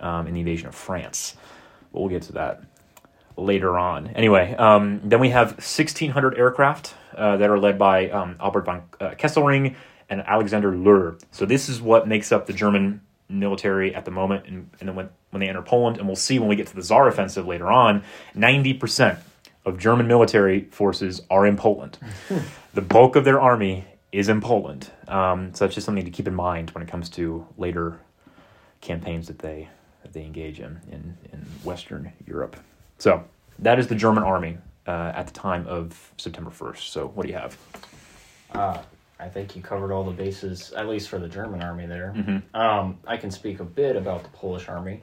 um, 0.00 0.26
in 0.26 0.32
the 0.32 0.40
invasion 0.40 0.68
of 0.68 0.74
France. 0.74 1.36
But 1.92 2.00
we'll 2.00 2.08
get 2.08 2.22
to 2.22 2.32
that 2.32 2.62
later 3.36 3.78
on. 3.78 4.06
Anyway, 4.08 4.54
um, 4.54 5.02
then 5.04 5.20
we 5.20 5.28
have 5.28 5.48
1,600 5.50 6.38
aircraft 6.38 6.94
uh, 7.14 7.36
that 7.36 7.50
are 7.50 7.58
led 7.58 7.78
by 7.78 8.08
um, 8.08 8.36
Albert 8.40 8.64
von 8.64 8.82
uh, 9.02 9.10
Kesselring 9.10 9.74
and 10.08 10.22
Alexander 10.22 10.72
Löhr. 10.72 11.22
So 11.30 11.44
this 11.44 11.68
is 11.68 11.82
what 11.82 12.08
makes 12.08 12.32
up 12.32 12.46
the 12.46 12.54
German 12.54 13.02
military 13.28 13.94
at 13.94 14.06
the 14.06 14.10
moment, 14.10 14.46
and, 14.46 14.70
and 14.80 14.88
then 14.88 14.96
when, 14.96 15.10
when 15.28 15.40
they 15.40 15.48
enter 15.50 15.60
Poland, 15.60 15.98
and 15.98 16.06
we'll 16.06 16.16
see 16.16 16.38
when 16.38 16.48
we 16.48 16.56
get 16.56 16.68
to 16.68 16.74
the 16.74 16.82
Saar 16.82 17.06
offensive 17.06 17.46
later 17.46 17.70
on, 17.70 18.02
90% 18.34 19.18
of 19.66 19.78
German 19.78 20.06
military 20.06 20.64
forces 20.70 21.20
are 21.30 21.46
in 21.46 21.58
Poland. 21.58 21.98
the 22.72 22.80
bulk 22.80 23.14
of 23.14 23.26
their 23.26 23.38
army 23.38 23.84
is 24.12 24.28
in 24.28 24.40
Poland. 24.40 24.90
Um, 25.08 25.54
so 25.54 25.64
that's 25.64 25.74
just 25.74 25.84
something 25.84 26.04
to 26.04 26.10
keep 26.10 26.26
in 26.26 26.34
mind 26.34 26.70
when 26.70 26.82
it 26.82 26.88
comes 26.88 27.08
to 27.10 27.46
later 27.56 28.00
campaigns 28.80 29.26
that 29.28 29.38
they 29.38 29.68
that 30.02 30.12
they 30.12 30.24
engage 30.24 30.60
in 30.60 30.80
in, 30.90 31.16
in 31.32 31.40
Western 31.64 32.12
Europe. 32.26 32.56
So 32.98 33.24
that 33.58 33.78
is 33.78 33.86
the 33.86 33.94
German 33.94 34.22
army 34.22 34.58
uh, 34.86 35.12
at 35.14 35.26
the 35.26 35.32
time 35.32 35.66
of 35.66 36.12
September 36.16 36.50
1st. 36.50 36.90
So 36.90 37.08
what 37.08 37.26
do 37.26 37.32
you 37.32 37.38
have? 37.38 37.56
Uh, 38.52 38.78
I 39.18 39.28
think 39.28 39.54
you 39.54 39.62
covered 39.62 39.92
all 39.92 40.02
the 40.02 40.12
bases, 40.12 40.72
at 40.72 40.88
least 40.88 41.08
for 41.10 41.18
the 41.18 41.28
German 41.28 41.62
army 41.62 41.86
there. 41.86 42.14
Um, 42.54 42.98
I 43.06 43.18
can 43.18 43.30
speak 43.30 43.60
a 43.60 43.64
bit 43.64 43.94
about 43.96 44.22
the 44.22 44.30
Polish 44.30 44.66
army. 44.68 45.02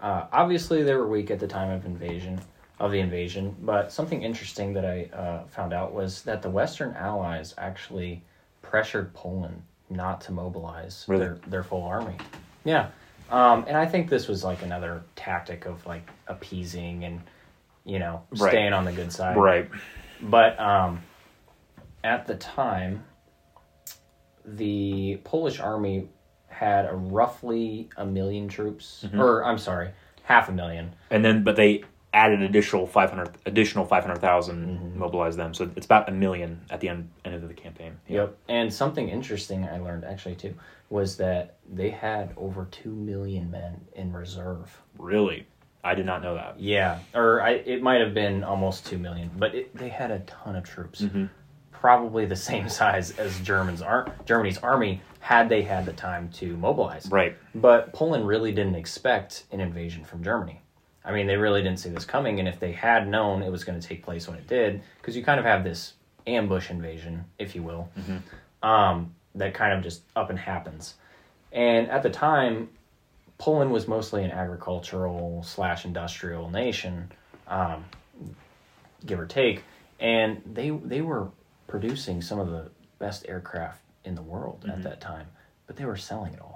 Uh, 0.00 0.26
obviously, 0.32 0.82
they 0.82 0.94
were 0.94 1.08
weak 1.08 1.30
at 1.30 1.40
the 1.40 1.46
time 1.48 1.70
of 1.70 1.84
invasion 1.84 2.40
of 2.82 2.90
the 2.90 2.98
invasion, 2.98 3.54
but 3.62 3.92
something 3.92 4.22
interesting 4.24 4.72
that 4.72 4.84
I 4.84 5.04
uh, 5.16 5.44
found 5.46 5.72
out 5.72 5.94
was 5.94 6.22
that 6.22 6.42
the 6.42 6.50
Western 6.50 6.92
Allies 6.96 7.54
actually 7.56 8.24
pressured 8.60 9.14
Poland 9.14 9.62
not 9.88 10.20
to 10.22 10.32
mobilize 10.32 11.04
Really? 11.06 11.24
their 11.26 11.38
their 11.46 11.62
full 11.62 11.84
army. 11.84 12.16
Yeah, 12.64 12.88
um, 13.30 13.64
and 13.68 13.76
I 13.76 13.86
think 13.86 14.10
this 14.10 14.26
was 14.26 14.42
like 14.42 14.62
another 14.62 15.04
tactic 15.14 15.64
of 15.64 15.86
like 15.86 16.02
appeasing 16.26 17.04
and 17.04 17.20
you 17.84 18.00
know 18.00 18.24
Right. 18.32 18.50
staying 18.50 18.72
on 18.72 18.84
the 18.84 18.92
good 18.92 19.12
side. 19.12 19.36
Right. 19.36 19.70
But 20.20 20.58
um, 20.58 21.02
at 22.02 22.26
the 22.26 22.34
time, 22.34 23.04
the 24.44 25.20
Polish 25.22 25.60
army 25.60 26.08
had 26.48 26.86
a 26.86 26.94
roughly 26.94 27.90
a 27.96 28.04
million 28.04 28.48
troops, 28.48 29.04
Mm-hmm. 29.06 29.20
or 29.20 29.44
I'm 29.44 29.58
sorry, 29.58 29.90
half 30.24 30.48
a 30.48 30.52
million. 30.52 30.94
And 31.10 31.24
then, 31.24 31.44
but 31.44 31.54
they 31.54 31.84
added 32.14 32.42
additional 32.42 32.86
500, 32.86 33.30
additional 33.46 33.84
500,000, 33.86 34.96
mobilize 34.96 35.36
them. 35.36 35.54
So 35.54 35.70
it's 35.76 35.86
about 35.86 36.08
a 36.08 36.12
million 36.12 36.60
at 36.70 36.80
the 36.80 36.88
end, 36.88 37.08
end 37.24 37.34
of 37.34 37.48
the 37.48 37.54
campaign. 37.54 37.98
Yep. 38.08 38.36
And 38.48 38.72
something 38.72 39.08
interesting 39.08 39.64
I 39.64 39.78
learned 39.78 40.04
actually 40.04 40.34
too 40.36 40.54
was 40.90 41.16
that 41.16 41.56
they 41.72 41.88
had 41.90 42.34
over 42.36 42.66
two 42.70 42.90
million 42.90 43.50
men 43.50 43.80
in 43.94 44.12
reserve. 44.12 44.82
Really? 44.98 45.46
I 45.84 45.94
did 45.94 46.06
not 46.06 46.22
know 46.22 46.34
that. 46.34 46.60
Yeah, 46.60 47.00
or 47.14 47.40
I, 47.42 47.52
it 47.52 47.82
might 47.82 48.00
have 48.00 48.14
been 48.14 48.44
almost 48.44 48.86
two 48.86 48.98
million, 48.98 49.30
but 49.36 49.54
it, 49.54 49.74
they 49.76 49.88
had 49.88 50.10
a 50.12 50.20
ton 50.20 50.54
of 50.54 50.62
troops, 50.64 51.00
Mm-hmm. 51.02 51.24
probably 51.72 52.24
the 52.26 52.36
same 52.36 52.68
size 52.80 53.10
as 53.18 53.40
Germans 53.40 53.82
ar- 53.82 54.14
Germany's 54.26 54.58
army 54.58 55.00
had 55.20 55.48
they 55.48 55.62
had 55.62 55.86
the 55.86 55.92
time 55.92 56.28
to 56.34 56.56
mobilize. 56.56 57.08
Right. 57.10 57.36
But 57.54 57.92
Poland 57.92 58.26
really 58.28 58.52
didn't 58.52 58.74
expect 58.76 59.44
an 59.50 59.60
invasion 59.60 60.04
from 60.04 60.22
Germany. 60.22 60.61
I 61.04 61.12
mean, 61.12 61.26
they 61.26 61.36
really 61.36 61.62
didn't 61.62 61.78
see 61.80 61.90
this 61.90 62.04
coming, 62.04 62.38
and 62.38 62.48
if 62.48 62.60
they 62.60 62.72
had 62.72 63.08
known 63.08 63.42
it 63.42 63.50
was 63.50 63.64
going 63.64 63.80
to 63.80 63.86
take 63.86 64.04
place 64.04 64.28
when 64.28 64.36
it 64.36 64.46
did, 64.46 64.82
because 64.98 65.16
you 65.16 65.24
kind 65.24 65.40
of 65.40 65.46
have 65.46 65.64
this 65.64 65.94
ambush 66.26 66.70
invasion, 66.70 67.24
if 67.38 67.54
you 67.56 67.62
will, 67.62 67.88
um, 68.62 69.14
that 69.34 69.54
kind 69.54 69.72
of 69.72 69.82
just 69.82 70.02
up 70.14 70.30
and 70.30 70.38
happens. 70.38 70.94
And 71.50 71.88
at 71.90 72.02
the 72.02 72.10
time, 72.10 72.68
Poland 73.38 73.72
was 73.72 73.88
mostly 73.88 74.22
an 74.22 74.30
agricultural 74.30 75.42
slash 75.42 75.84
industrial 75.84 76.48
nation, 76.50 77.10
um, 77.48 77.84
give 79.04 79.18
or 79.18 79.26
take, 79.26 79.64
and 79.98 80.40
they 80.46 80.70
they 80.70 81.00
were 81.00 81.28
producing 81.66 82.22
some 82.22 82.38
of 82.38 82.50
the 82.50 82.70
best 83.00 83.24
aircraft 83.28 83.80
in 84.04 84.14
the 84.14 84.22
world 84.22 84.64
at 84.68 84.82
that 84.84 85.00
time, 85.00 85.26
but 85.66 85.76
they 85.76 85.84
were 85.84 85.96
selling 85.96 86.34
it 86.34 86.40
all. 86.40 86.51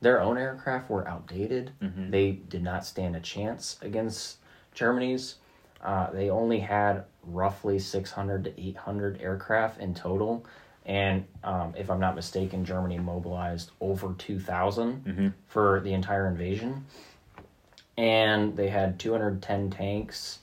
Their 0.00 0.20
own 0.20 0.38
aircraft 0.38 0.90
were 0.90 1.06
outdated. 1.08 1.72
They 2.10 2.32
did 2.32 2.62
not 2.62 2.86
stand 2.86 3.16
a 3.16 3.20
chance 3.20 3.78
against 3.82 4.38
Germany's. 4.72 5.36
Uh, 5.82 6.10
they 6.10 6.30
only 6.30 6.60
had 6.60 7.04
roughly 7.24 7.78
600 7.78 8.44
to 8.44 8.60
800 8.60 9.20
aircraft 9.20 9.80
in 9.80 9.94
total. 9.94 10.44
And 10.86 11.26
um, 11.44 11.74
if 11.76 11.90
I'm 11.90 12.00
not 12.00 12.14
mistaken, 12.14 12.64
Germany 12.64 12.98
mobilized 12.98 13.72
over 13.80 14.14
2,000 14.16 15.02
for 15.48 15.80
the 15.80 15.92
entire 15.92 16.28
invasion. 16.28 16.86
And 17.96 18.56
they 18.56 18.68
had 18.68 18.98
210 18.98 19.70
tanks. 19.70 20.38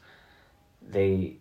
They 0.88 1.38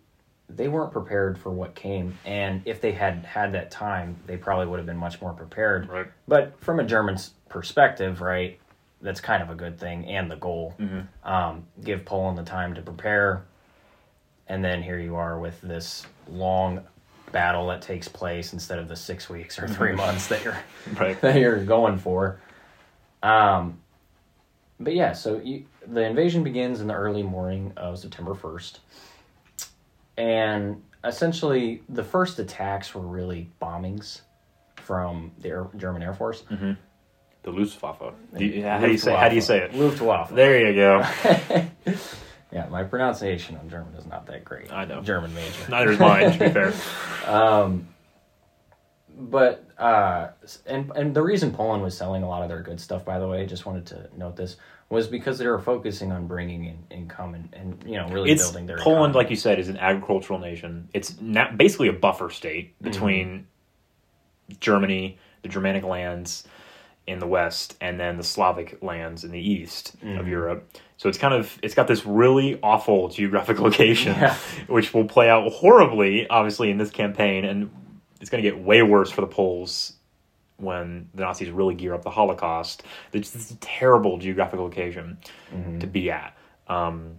they 0.47 0.67
weren't 0.67 0.91
prepared 0.91 1.37
for 1.37 1.49
what 1.49 1.73
came, 1.73 2.17
and 2.23 2.61
if 2.65 2.79
they 2.79 2.91
had 2.91 3.25
had 3.25 3.53
that 3.53 3.71
time, 3.71 4.15
they 4.27 4.37
probably 4.37 4.67
would 4.67 4.77
have 4.77 4.85
been 4.85 4.97
much 4.97 5.19
more 5.19 5.33
prepared. 5.33 5.89
Right. 5.89 6.05
But 6.27 6.59
from 6.59 6.79
a 6.79 6.83
German's 6.83 7.31
perspective, 7.49 8.21
right, 8.21 8.59
that's 9.01 9.19
kind 9.21 9.43
of 9.43 9.49
a 9.49 9.55
good 9.55 9.79
thing 9.79 10.05
and 10.07 10.29
the 10.31 10.35
goal. 10.35 10.75
Um, 11.23 11.65
give 11.83 12.05
Poland 12.05 12.37
the 12.37 12.43
time 12.43 12.73
to 12.75 12.81
prepare, 12.81 13.43
and 14.47 14.63
then 14.63 14.81
here 14.83 14.99
you 14.99 15.15
are 15.15 15.39
with 15.39 15.59
this 15.61 16.05
long 16.29 16.81
battle 17.31 17.67
that 17.67 17.81
takes 17.81 18.07
place 18.07 18.53
instead 18.53 18.79
of 18.79 18.87
the 18.87 18.95
six 18.95 19.29
weeks 19.29 19.59
or 19.59 19.67
3 19.67 19.91
months 19.95 20.27
that 20.27 20.43
you're 20.43 20.57
Right. 20.97 21.19
that 21.21 21.35
you're 21.39 21.63
going 21.63 21.97
for. 21.97 22.39
Um, 23.23 23.79
but 24.79 24.93
yeah, 24.93 25.13
so 25.13 25.39
you, 25.43 25.65
the 25.87 26.01
invasion 26.03 26.43
begins 26.43 26.81
in 26.81 26.87
the 26.87 26.93
early 26.93 27.23
morning 27.23 27.73
of 27.77 27.97
September 27.99 28.33
1st. 28.35 28.79
And 30.17 30.81
essentially, 31.03 31.81
the 31.89 32.03
first 32.03 32.39
attacks 32.39 32.93
were 32.95 33.01
really 33.01 33.49
bombings 33.61 34.21
from 34.77 35.31
the 35.39 35.49
Air, 35.49 35.67
German 35.77 36.03
Air 36.03 36.13
Force. 36.13 36.43
The 37.45 37.51
Luftwaffe. 37.51 38.11
Do 38.35 38.43
you- 38.43 38.63
how 38.63 38.79
do 38.79 38.91
you 38.91 38.97
say? 38.97 39.15
How 39.15 39.29
do 39.29 39.35
you 39.35 39.41
say 39.41 39.59
it? 39.59 39.75
Luftwaffe. 39.75 40.31
There 40.33 40.67
you 40.67 40.73
go. 40.75 41.03
Yeah, 42.51 42.67
my 42.67 42.83
pronunciation 42.83 43.57
on 43.57 43.69
German 43.69 43.95
is 43.95 44.05
not 44.05 44.27
that 44.27 44.45
great. 44.45 44.71
I 44.71 44.85
know. 44.85 45.01
German 45.01 45.33
major. 45.35 45.69
Neither 45.69 45.91
is 45.91 45.99
mine. 45.99 46.31
To 46.31 46.39
be 46.39 46.49
fair. 46.49 46.73
but 49.17 49.65
uh, 49.77 50.29
and 50.65 50.89
and 50.95 51.13
the 51.13 51.21
reason 51.21 51.51
Poland 51.51 51.83
was 51.83 51.97
selling 51.97 52.23
a 52.23 52.29
lot 52.29 52.43
of 52.43 52.49
their 52.49 52.61
good 52.61 52.79
stuff, 52.79 53.03
by 53.03 53.19
the 53.19 53.27
way, 53.27 53.45
just 53.45 53.65
wanted 53.65 53.85
to 53.87 54.09
note 54.17 54.37
this 54.37 54.55
was 54.89 55.07
because 55.07 55.37
they 55.37 55.47
were 55.47 55.59
focusing 55.59 56.13
on 56.13 56.27
bringing 56.27 56.63
in 56.65 56.77
income 56.91 57.35
and, 57.35 57.49
and 57.53 57.83
you 57.85 57.97
know 57.97 58.07
really 58.07 58.31
It's 58.31 58.43
building 58.43 58.67
their 58.67 58.77
Poland, 58.77 59.11
economy. 59.11 59.15
like 59.17 59.29
you 59.31 59.35
said, 59.35 59.59
is 59.59 59.67
an 59.67 59.77
agricultural 59.77 60.39
nation. 60.39 60.87
It's 60.93 61.19
na 61.19 61.51
basically 61.51 61.89
a 61.89 61.93
buffer 61.93 62.29
state 62.29 62.81
between 62.81 63.47
Germany, 64.61 65.17
the 65.41 65.49
Germanic 65.49 65.83
lands 65.83 66.47
in 67.07 67.19
the 67.19 67.27
west, 67.27 67.75
and 67.81 67.99
then 67.99 68.17
the 68.17 68.23
Slavic 68.23 68.81
lands 68.81 69.23
in 69.23 69.31
the 69.31 69.39
east 69.39 69.95
of 70.17 70.27
Europe. 70.27 70.67
So 70.97 71.07
it's 71.09 71.17
kind 71.17 71.33
of 71.33 71.57
it's 71.61 71.75
got 71.75 71.87
this 71.87 72.05
really 72.05 72.59
awful 72.63 73.09
geographic 73.09 73.59
location, 73.67 74.13
Yeah. 74.15 74.35
which 74.67 74.93
will 74.93 75.05
play 75.05 75.29
out 75.29 75.51
horribly, 75.51 76.27
obviously, 76.29 76.71
in 76.71 76.77
this 76.77 76.89
campaign, 76.89 77.45
and 77.45 77.69
it's 78.21 78.29
going 78.29 78.43
to 78.43 78.49
get 78.49 78.59
way 78.59 78.81
worse 78.81 79.11
for 79.11 79.21
the 79.21 79.27
Poles 79.27 79.93
when 80.57 81.09
the 81.13 81.23
Nazis 81.23 81.49
really 81.49 81.75
gear 81.75 81.93
up 81.93 82.01
the 82.03 82.09
Holocaust. 82.09 82.83
It's 83.13 83.31
this 83.31 83.55
terrible 83.59 84.17
geographic 84.17 84.59
location 84.59 85.17
to 85.79 85.85
be 85.87 86.09
at. 86.09 86.35
Um, 86.67 87.17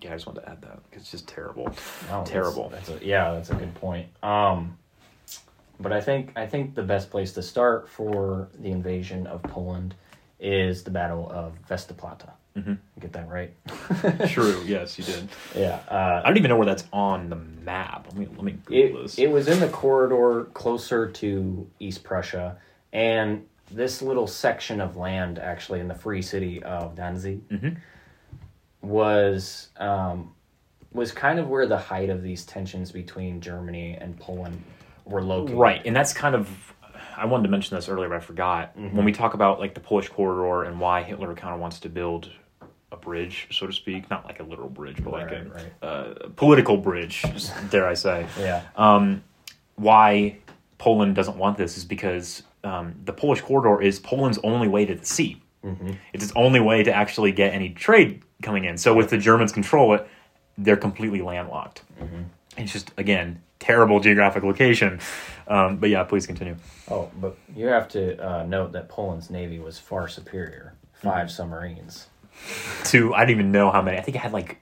yeah, 0.00 0.12
I 0.12 0.14
just 0.14 0.26
wanted 0.26 0.40
to 0.40 0.48
add 0.48 0.62
that 0.62 0.82
because 0.88 1.02
it's 1.02 1.10
just 1.10 1.28
terrible, 1.28 1.64
No, 1.66 1.72
that's- 2.08 2.30
terrible. 2.30 2.70
That's, 2.70 2.88
a, 2.88 2.98
yeah, 3.02 3.32
that's 3.32 3.50
a 3.50 3.54
good 3.54 3.74
point. 3.74 4.08
Um, 4.24 4.78
but 5.80 5.92
I 5.92 6.00
think 6.00 6.32
I 6.36 6.46
think 6.46 6.74
the 6.74 6.82
best 6.82 7.10
place 7.10 7.32
to 7.32 7.42
start 7.42 7.88
for 7.88 8.48
the 8.58 8.70
invasion 8.70 9.26
of 9.26 9.42
Poland 9.42 9.94
is 10.38 10.84
the 10.84 10.90
Battle 10.90 11.28
of 11.30 11.54
Westerplatte. 11.68 12.30
Mm-hmm. 12.56 12.74
Get 12.98 13.12
that 13.12 13.28
right? 13.28 13.52
True. 14.28 14.62
Yes, 14.66 14.98
you 14.98 15.04
did. 15.04 15.28
yeah. 15.54 15.80
Uh, 15.88 16.20
I 16.24 16.28
don't 16.28 16.36
even 16.36 16.48
know 16.48 16.56
where 16.56 16.66
that's 16.66 16.84
on 16.92 17.30
the 17.30 17.36
map. 17.36 18.06
Let 18.08 18.16
me 18.16 18.26
let 18.26 18.42
me 18.44 18.52
Google 18.64 19.00
it, 19.00 19.02
this. 19.02 19.18
it 19.18 19.28
was 19.30 19.48
in 19.48 19.60
the 19.60 19.68
corridor 19.68 20.44
closer 20.52 21.08
to 21.10 21.68
East 21.78 22.02
Prussia, 22.04 22.56
and 22.92 23.46
this 23.70 24.02
little 24.02 24.26
section 24.26 24.80
of 24.80 24.96
land, 24.96 25.38
actually, 25.38 25.78
in 25.80 25.86
the 25.88 25.94
free 25.94 26.22
city 26.22 26.62
of 26.62 26.96
Danzig, 26.96 27.48
Mm-hmm. 27.48 27.76
was 28.82 29.68
um, 29.76 30.32
was 30.92 31.12
kind 31.12 31.38
of 31.38 31.48
where 31.48 31.66
the 31.66 31.78
height 31.78 32.10
of 32.10 32.22
these 32.22 32.44
tensions 32.44 32.90
between 32.90 33.40
Germany 33.40 33.96
and 34.00 34.18
Poland 34.18 34.60
were 35.04 35.22
located. 35.22 35.56
right, 35.58 35.82
and 35.84 35.94
that's 35.94 36.12
kind 36.12 36.34
of. 36.34 36.48
I 37.16 37.26
wanted 37.26 37.42
to 37.44 37.48
mention 37.50 37.76
this 37.76 37.88
earlier, 37.88 38.08
but 38.08 38.16
I 38.16 38.20
forgot. 38.20 38.76
Mm-hmm. 38.78 38.96
When 38.96 39.04
we 39.04 39.12
talk 39.12 39.34
about 39.34 39.60
like 39.60 39.74
the 39.74 39.80
Polish 39.80 40.08
corridor 40.08 40.64
and 40.68 40.80
why 40.80 41.02
Hitler 41.02 41.34
kind 41.34 41.52
of 41.54 41.60
wants 41.60 41.78
to 41.80 41.88
build 41.90 42.30
a 42.92 42.96
bridge, 42.96 43.46
so 43.50 43.66
to 43.66 43.72
speak, 43.72 44.08
not 44.10 44.24
like 44.24 44.40
a 44.40 44.42
literal 44.42 44.68
bridge, 44.70 45.02
but 45.04 45.12
like 45.12 45.26
Right, 45.26 45.46
a 45.46 45.50
right. 45.50 45.72
uh, 45.82 46.14
political 46.36 46.76
bridge, 46.78 47.24
dare 47.70 47.86
I 47.86 47.94
say. 47.94 48.26
Yeah. 48.38 48.62
Um, 48.74 49.22
why 49.76 50.38
Poland 50.78 51.14
doesn't 51.14 51.36
want 51.36 51.56
this 51.58 51.76
is 51.76 51.84
because 51.84 52.42
um, 52.64 52.94
the 53.04 53.12
Polish 53.12 53.42
corridor 53.42 53.80
is 53.82 53.98
Poland's 54.00 54.38
only 54.42 54.66
way 54.68 54.86
to 54.86 54.94
the 54.94 55.04
sea. 55.06 55.40
Mm-hmm. 55.64 55.92
It's 56.14 56.24
its 56.24 56.32
only 56.34 56.60
way 56.60 56.82
to 56.82 56.92
actually 56.92 57.32
get 57.32 57.52
any 57.52 57.70
trade 57.70 58.22
coming 58.42 58.64
in. 58.64 58.78
So 58.78 58.94
with 58.94 59.10
the 59.10 59.18
Germans 59.18 59.52
control 59.52 59.94
it, 59.94 60.06
they're 60.56 60.76
completely 60.76 61.20
landlocked. 61.20 61.82
Mm-hmm. 62.00 62.22
It's 62.56 62.72
just 62.72 62.92
again 62.96 63.42
terrible 63.60 64.00
geographic 64.00 64.42
location. 64.42 64.98
Um, 65.46 65.76
but 65.76 65.90
yeah, 65.90 66.02
please 66.02 66.26
continue. 66.26 66.56
Oh, 66.90 67.10
but 67.20 67.36
you 67.54 67.66
have 67.66 67.88
to 67.90 68.18
uh, 68.18 68.42
note 68.44 68.72
that 68.72 68.88
Poland's 68.88 69.30
navy 69.30 69.60
was 69.60 69.78
far 69.78 70.08
superior. 70.08 70.74
5 70.94 71.30
submarines. 71.30 72.08
To 72.84 73.14
I 73.14 73.20
don't 73.20 73.30
even 73.30 73.52
know 73.52 73.70
how 73.70 73.82
many. 73.82 73.98
I 73.98 74.00
think 74.00 74.16
it 74.16 74.20
had 74.20 74.32
like. 74.32 74.58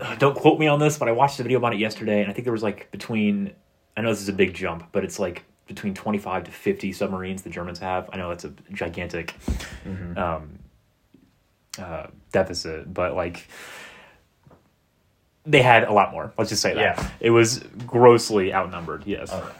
uh, 0.00 0.14
don't 0.16 0.34
quote 0.34 0.58
me 0.58 0.66
on 0.66 0.80
this, 0.80 0.98
but 0.98 1.08
I 1.08 1.12
watched 1.12 1.38
a 1.40 1.42
video 1.42 1.58
about 1.58 1.74
it 1.74 1.78
yesterday, 1.78 2.22
and 2.22 2.30
I 2.30 2.32
think 2.32 2.44
there 2.44 2.52
was 2.52 2.62
like 2.62 2.90
between. 2.90 3.52
I 3.96 4.00
know 4.00 4.08
this 4.08 4.22
is 4.22 4.28
a 4.28 4.32
big 4.32 4.54
jump, 4.54 4.88
but 4.92 5.04
it's 5.04 5.18
like 5.18 5.44
between 5.66 5.92
twenty 5.92 6.18
five 6.18 6.44
to 6.44 6.50
fifty 6.50 6.92
submarines 6.92 7.42
the 7.42 7.50
Germans 7.50 7.80
have. 7.80 8.08
I 8.12 8.16
know 8.16 8.30
that's 8.30 8.44
a 8.44 8.54
gigantic 8.72 9.34
um, 10.16 10.58
uh, 11.78 12.06
deficit, 12.32 12.92
but 12.92 13.14
like 13.14 13.46
they 15.44 15.62
had 15.62 15.84
a 15.84 15.92
lot 15.92 16.12
more. 16.12 16.32
Let's 16.38 16.50
just 16.50 16.62
say 16.62 16.74
that 16.74 16.98
Yeah. 16.98 17.10
it 17.20 17.30
was 17.30 17.58
grossly 17.86 18.52
outnumbered. 18.54 19.04
Yes. 19.06 19.30
Oh, 19.32 19.38
yeah. 19.38 19.58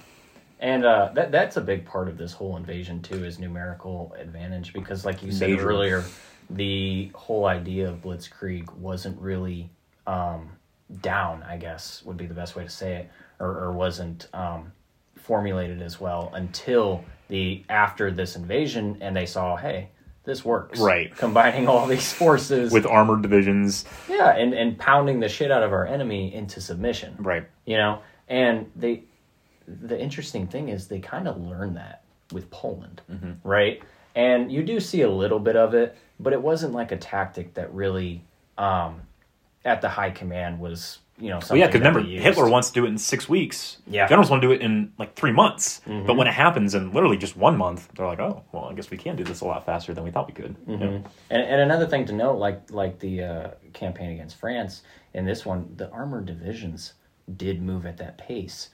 And 0.60 0.84
uh, 0.84 1.10
that 1.14 1.32
that's 1.32 1.56
a 1.56 1.60
big 1.60 1.84
part 1.84 2.08
of 2.08 2.16
this 2.16 2.32
whole 2.32 2.56
invasion 2.56 3.02
too 3.02 3.24
is 3.24 3.40
numerical 3.40 4.14
advantage 4.16 4.72
because, 4.72 5.04
like 5.04 5.20
you 5.22 5.32
said 5.32 5.50
Major. 5.50 5.68
earlier, 5.68 6.04
the 6.50 7.10
whole 7.14 7.46
idea 7.46 7.88
of 7.88 8.00
blitzkrieg 8.00 8.72
wasn't 8.76 9.20
really 9.20 9.70
um, 10.06 10.50
down. 11.00 11.42
I 11.42 11.56
guess 11.56 12.02
would 12.04 12.16
be 12.16 12.26
the 12.26 12.34
best 12.34 12.54
way 12.54 12.62
to 12.62 12.70
say 12.70 12.94
it, 12.94 13.10
or, 13.40 13.48
or 13.58 13.72
wasn't 13.72 14.28
um, 14.32 14.70
formulated 15.16 15.82
as 15.82 15.98
well 16.00 16.30
until 16.32 17.04
the 17.26 17.64
after 17.68 18.12
this 18.12 18.36
invasion, 18.36 18.98
and 19.00 19.16
they 19.16 19.26
saw, 19.26 19.56
hey, 19.56 19.88
this 20.24 20.44
works. 20.44 20.78
Right. 20.78 21.14
combining 21.16 21.68
all 21.68 21.86
these 21.86 22.12
forces. 22.22 22.72
With 22.72 22.86
armored 22.86 23.22
divisions, 23.22 23.84
yeah, 24.08 24.36
and 24.36 24.54
and 24.54 24.78
pounding 24.78 25.20
the 25.20 25.28
shit 25.28 25.50
out 25.50 25.62
of 25.62 25.72
our 25.72 25.86
enemy 25.86 26.32
into 26.34 26.60
submission. 26.60 27.16
Right? 27.18 27.48
you 27.64 27.76
know? 27.76 28.00
And 28.28 28.70
they 28.76 29.04
the 29.66 30.00
interesting 30.00 30.46
thing 30.46 30.68
is 30.68 30.88
they 30.88 30.98
kind 30.98 31.28
of 31.28 31.40
learned 31.40 31.76
that 31.76 32.02
with 32.32 32.50
poland. 32.50 33.02
Right? 33.44 33.82
And 34.14 34.52
you 34.52 34.62
do 34.62 34.80
see 34.80 35.02
a 35.02 35.10
little 35.10 35.38
bit 35.38 35.56
of 35.56 35.74
it 35.74 35.96
but 36.18 36.32
it 36.32 36.40
wasn't 36.40 36.72
like 36.72 36.92
a 36.92 36.96
tactic 36.96 37.54
that 37.54 37.72
really 37.74 38.22
um 38.58 39.02
at 39.64 39.80
the 39.80 39.88
high 39.88 40.10
command 40.10 40.58
was 40.60 40.98
you 41.18 41.30
know 41.30 41.40
Well, 41.48 41.58
yeah, 41.58 41.66
because 41.66 41.80
remember. 41.80 42.00
Hitler 42.00 42.48
wants 42.48 42.68
to 42.68 42.74
do 42.74 42.84
it 42.84 42.88
in 42.88 42.98
six 42.98 43.28
weeks. 43.28 43.78
Yeah. 43.86 44.02
Mm-hmm. 44.02 44.08
Generals 44.08 44.30
want 44.30 44.42
to 44.42 44.48
do 44.48 44.52
it 44.52 44.60
in 44.60 44.92
like 44.98 45.14
three 45.14 45.32
months. 45.32 45.80
But 45.86 46.14
when 46.16 46.26
it 46.26 46.34
happens 46.34 46.74
in 46.74 46.92
literally 46.92 47.16
just 47.16 47.36
one 47.36 47.56
month, 47.56 47.88
they're 47.96 48.06
like, 48.06 48.20
oh, 48.20 48.42
well, 48.52 48.64
I 48.64 48.74
guess 48.74 48.90
we 48.90 48.96
can 48.96 49.16
do 49.16 49.24
this 49.24 49.40
a 49.40 49.44
lot 49.44 49.64
faster 49.64 49.94
than 49.94 50.04
we 50.04 50.10
thought 50.10 50.26
we 50.26 50.34
could. 50.34 50.56
Yeah. 50.66 50.76
and, 51.30 51.42
and 51.42 51.60
another 51.60 51.86
thing 51.86 52.04
to 52.06 52.12
note 52.12 52.38
like 52.38 52.70
like 52.70 52.98
the 52.98 53.22
uh, 53.22 53.50
campaign 53.72 54.10
against 54.10 54.36
france 54.38 54.82
in 55.14 55.24
this 55.24 55.44
one 55.46 55.72
the 55.76 55.90
armored 55.90 56.26
divisions 56.26 56.94
did 57.36 57.62
move 57.62 57.86
at 57.86 57.96
that 57.98 58.18
pace 58.18 58.70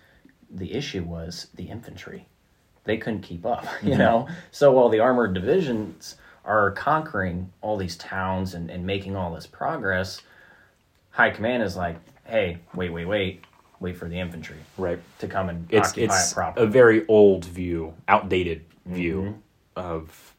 the 0.50 0.72
issue 0.72 1.02
was 1.02 1.48
the 1.54 1.64
infantry 1.64 2.26
they 2.84 2.96
couldn't 2.96 3.22
keep 3.22 3.44
up 3.44 3.66
you 3.82 3.96
know 3.96 4.26
so 4.50 4.72
while 4.72 4.88
the 4.88 5.00
armored 5.00 5.34
divisions 5.34 6.16
are 6.44 6.70
conquering 6.70 7.52
all 7.60 7.76
these 7.76 7.96
towns 7.96 8.54
and, 8.54 8.70
and 8.70 8.86
making 8.86 9.14
all 9.14 9.34
this 9.34 9.46
progress 9.46 10.22
high 11.10 11.30
command 11.30 11.62
is 11.62 11.76
like 11.76 11.96
hey 12.28 12.58
wait 12.74 12.90
wait 12.92 13.06
wait 13.06 13.44
wait 13.80 13.96
for 13.96 14.08
the 14.08 14.18
infantry 14.18 14.56
Right. 14.76 14.98
to 15.20 15.28
come 15.28 15.48
and 15.48 15.66
It's, 15.70 15.90
occupy 15.90 16.14
it's 16.14 16.32
it 16.32 16.34
properly 16.34 16.66
a 16.66 16.68
very 16.70 17.06
old 17.08 17.44
view, 17.44 17.94
outdated 18.08 18.64
view 18.86 19.40
Mm-hmm. 19.76 19.94
of 19.94 20.34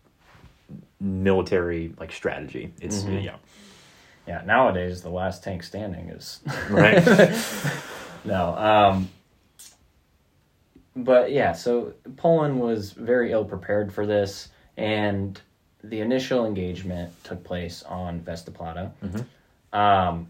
military 1.00 1.94
like 2.00 2.12
strategy. 2.12 2.74
It's, 2.82 3.04
Mm-hmm. 3.04 3.20
yeah. 3.20 3.36
yeah 4.28 4.42
nowadays 4.46 5.02
the 5.02 5.10
last 5.10 5.44
tank 5.44 5.64
standing 5.64 6.10
is 6.10 6.42
Right. 6.70 7.04
No. 8.26 8.54
Um, 8.58 9.10
but 10.96 11.32
yeah, 11.32 11.54
so 11.54 11.94
Poland 12.18 12.60
was 12.60 12.92
very 12.92 13.32
ill 13.32 13.46
prepared 13.46 13.94
for 13.94 14.06
this, 14.06 14.50
and 14.76 15.40
the 15.86 16.02
initial 16.02 16.46
engagement 16.46 17.14
took 17.24 17.42
place 17.46 17.82
on 17.84 18.20
Westerplatte. 18.22 18.92
Um, 19.72 20.28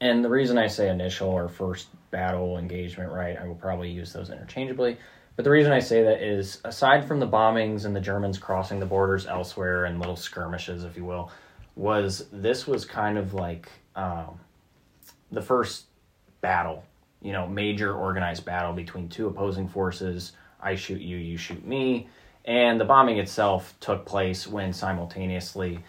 and 0.00 0.24
the 0.24 0.28
reason 0.28 0.58
I 0.58 0.68
say 0.68 0.88
initial 0.88 1.28
or 1.28 1.48
first 1.48 1.88
battle 2.10 2.58
engagement, 2.58 3.10
right, 3.10 3.36
I 3.36 3.46
will 3.46 3.54
probably 3.54 3.90
use 3.90 4.12
those 4.12 4.30
interchangeably. 4.30 4.96
But 5.36 5.44
the 5.44 5.50
reason 5.50 5.72
I 5.72 5.78
say 5.78 6.02
that 6.02 6.22
is 6.22 6.60
aside 6.64 7.06
from 7.06 7.20
the 7.20 7.26
bombings 7.26 7.84
and 7.84 7.94
the 7.94 8.00
Germans 8.00 8.38
crossing 8.38 8.80
the 8.80 8.86
borders 8.86 9.26
elsewhere 9.26 9.84
and 9.84 9.98
little 10.00 10.16
skirmishes, 10.16 10.84
if 10.84 10.96
you 10.96 11.04
will, 11.04 11.30
was 11.76 12.26
this 12.32 12.66
was 12.66 12.84
kind 12.84 13.18
of 13.18 13.34
like 13.34 13.70
um, 13.94 14.40
the 15.30 15.42
first 15.42 15.86
battle, 16.40 16.84
you 17.22 17.32
know, 17.32 17.46
major 17.46 17.94
organized 17.94 18.44
battle 18.44 18.72
between 18.72 19.08
two 19.08 19.28
opposing 19.28 19.68
forces. 19.68 20.32
I 20.60 20.74
shoot 20.74 21.00
you, 21.00 21.16
you 21.16 21.36
shoot 21.36 21.64
me. 21.64 22.08
And 22.44 22.80
the 22.80 22.84
bombing 22.84 23.18
itself 23.18 23.74
took 23.78 24.06
place 24.06 24.46
when 24.46 24.72
simultaneously 24.72 25.80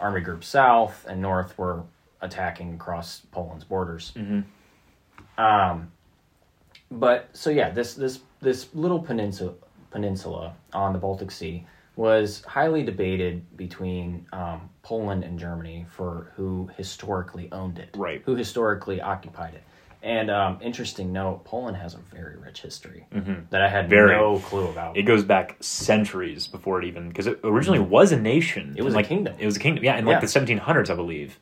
Army 0.00 0.20
Group 0.20 0.42
South 0.44 1.04
and 1.08 1.20
North 1.20 1.56
were 1.58 1.84
attacking 2.20 2.74
across 2.74 3.20
Poland's 3.32 3.64
borders. 3.64 4.12
Um, 5.38 5.92
but 6.90 7.28
so 7.32 7.50
yeah, 7.50 7.70
this 7.70 7.94
this 7.94 8.20
this 8.40 8.68
little 8.74 9.00
peninsula 9.00 9.54
peninsula 9.90 10.54
on 10.72 10.92
the 10.92 10.98
Baltic 10.98 11.30
Sea 11.30 11.66
was 11.96 12.42
highly 12.44 12.82
debated 12.82 13.56
between 13.56 14.26
um, 14.32 14.68
Poland 14.82 15.24
and 15.24 15.38
Germany 15.38 15.86
for 15.90 16.32
who 16.36 16.70
historically 16.76 17.50
owned 17.52 17.78
it, 17.78 17.88
Right. 17.96 18.22
Who 18.26 18.34
historically 18.36 19.00
occupied 19.00 19.54
it. 19.54 19.62
And 20.02 20.30
um, 20.30 20.58
interesting 20.62 21.12
note, 21.12 21.44
Poland 21.44 21.76
has 21.76 21.94
a 21.94 21.98
very 21.98 22.36
rich 22.36 22.62
history 22.62 23.06
that 23.50 23.60
I 23.62 23.68
had 23.68 23.90
Very. 23.90 24.12
no 24.12 24.38
clue 24.38 24.68
about. 24.68 24.96
It 24.96 25.02
goes 25.02 25.24
back 25.24 25.56
centuries 25.60 26.46
before 26.46 26.80
it 26.80 26.86
even 26.86 27.08
because 27.08 27.26
it 27.26 27.40
originally 27.42 27.80
was 27.80 28.12
a 28.12 28.16
nation. 28.20 28.74
It 28.76 28.82
was 28.82 28.94
in, 28.94 28.98
a 28.98 29.00
like, 29.00 29.08
kingdom. 29.08 29.34
It 29.38 29.46
was 29.46 29.56
a 29.56 29.60
kingdom, 29.60 29.84
yeah, 29.84 29.96
in 29.96 30.06
Yeah. 30.06 30.12
like 30.12 30.20
the 30.20 30.26
1700s, 30.28 30.90
I 30.90 30.94
believe. 30.94 31.38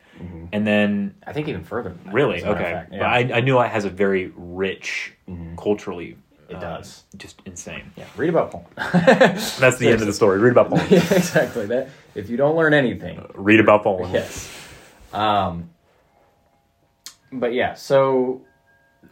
And 0.53 0.67
then 0.67 1.15
I 1.27 1.33
think 1.33 1.49
even 1.49 1.65
further. 1.65 1.95
That, 2.05 2.15
really, 2.15 2.37
as 2.37 2.43
a 2.45 2.47
matter 2.47 2.57
of 2.57 2.63
okay, 2.63 2.73
fact. 2.73 2.91
but 2.91 3.03
I, 3.03 3.39
I 3.39 3.41
knew 3.41 3.61
it 3.61 3.71
has 3.71 3.85
a 3.85 3.91
very 3.91 4.33
rich 4.37 5.13
culturally. 5.59 6.17
It 6.49 6.57
uh, 6.57 6.61
does. 6.61 7.05
just 7.17 7.41
insane. 7.47 7.91
yeah, 7.97 8.05
read 8.17 8.29
about 8.31 8.51
Poland. 8.51 8.69
That's 8.77 9.79
the 9.79 9.89
end 9.89 10.01
of 10.01 10.07
the 10.07 10.13
story. 10.13 10.39
Read 10.39 10.53
about 10.53 10.69
Poland. 10.69 10.91
yeah, 10.91 11.15
exactly. 11.15 11.67
That 11.67 11.89
if 12.15 12.29
you 12.31 12.37
don't 12.37 12.55
learn 12.57 12.75
anything, 12.75 13.25
Read 13.35 13.61
about 13.61 13.83
Poland. 13.83 14.13
Yes. 14.13 14.51
Um, 15.13 15.71
but 17.35 17.53
yeah, 17.53 17.75
so 17.75 18.43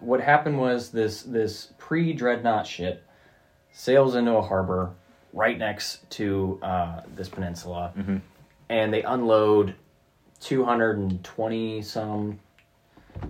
what 0.01 0.21
happened 0.21 0.59
was 0.59 0.91
this 0.91 1.23
this 1.23 1.73
pre 1.79 2.13
dreadnought 2.13 2.67
ship 2.67 3.07
sails 3.73 4.15
into 4.15 4.33
a 4.33 4.43
harbor 4.43 4.95
right 5.33 5.59
next 5.59 6.09
to 6.11 6.59
uh, 6.63 7.03
this 7.15 7.29
peninsula, 7.29 7.93
and 8.69 8.93
they 8.93 9.03
unload 9.03 9.75
two 10.41 10.65
hundred 10.65 10.99
and 10.99 11.23
twenty 11.25 11.83
some 11.83 12.39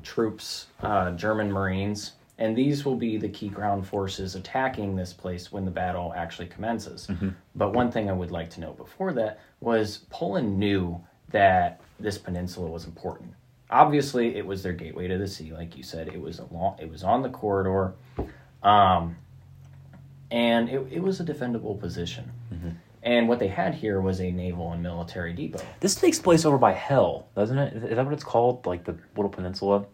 troops, 0.03 0.67
uh, 0.83 1.11
German 1.13 1.51
Marines, 1.51 2.13
and 2.39 2.57
these 2.57 2.85
will 2.85 2.95
be 2.97 3.17
the 3.19 3.29
key 3.29 3.49
ground 3.49 3.87
forces 3.87 4.35
attacking 4.37 4.95
this 4.97 5.13
place 5.13 5.51
when 5.53 5.65
the 5.65 5.71
battle 5.71 6.13
actually 6.17 6.47
commences. 6.49 7.09
But 7.57 7.73
one 7.73 7.91
thing 7.91 8.09
I 8.09 8.13
would 8.13 8.31
like 8.31 8.51
to 8.51 8.61
note 8.61 8.77
before 8.77 9.13
that 9.15 9.41
was 9.61 10.07
Poland 10.11 10.59
knew 10.59 11.01
that 11.31 11.81
this 11.99 12.19
peninsula 12.19 12.71
was 12.71 12.85
important. 12.85 13.33
Obviously, 13.73 14.37
it 14.37 14.47
was 14.47 14.63
their 14.63 14.73
gateway 14.75 15.09
to 15.09 15.17
the 15.19 15.27
sea, 15.27 15.53
like 15.53 15.77
you 15.77 15.83
said. 15.83 16.09
It 16.09 16.21
was 16.21 16.39
a 16.39 16.45
long, 16.53 16.77
it 16.79 16.89
was 16.91 17.03
on 17.03 17.23
the 17.23 17.31
corridor, 17.31 17.95
um, 18.63 19.17
and 20.31 20.69
it, 20.69 20.87
it 20.91 21.01
was 21.03 21.21
a 21.21 21.25
defendable 21.25 21.79
position. 21.79 22.31
And 23.05 23.29
what 23.29 23.41
they 23.41 23.49
had 23.49 23.75
here 23.75 24.01
was 24.01 24.21
a 24.21 24.31
naval 24.31 24.71
and 24.73 24.81
military 24.81 25.33
depot. 25.33 25.59
This 25.81 25.97
takes 25.97 26.21
place 26.21 26.45
over 26.45 26.57
by 26.57 26.71
Hell, 26.73 27.27
doesn't 27.35 27.59
it? 27.59 27.75
Is 27.83 27.97
that 27.97 28.05
what 28.05 28.15
it's 28.15 28.23
called? 28.23 28.65
Like 28.65 28.85
the 28.85 28.97
little 29.17 29.29
peninsula? 29.29 29.87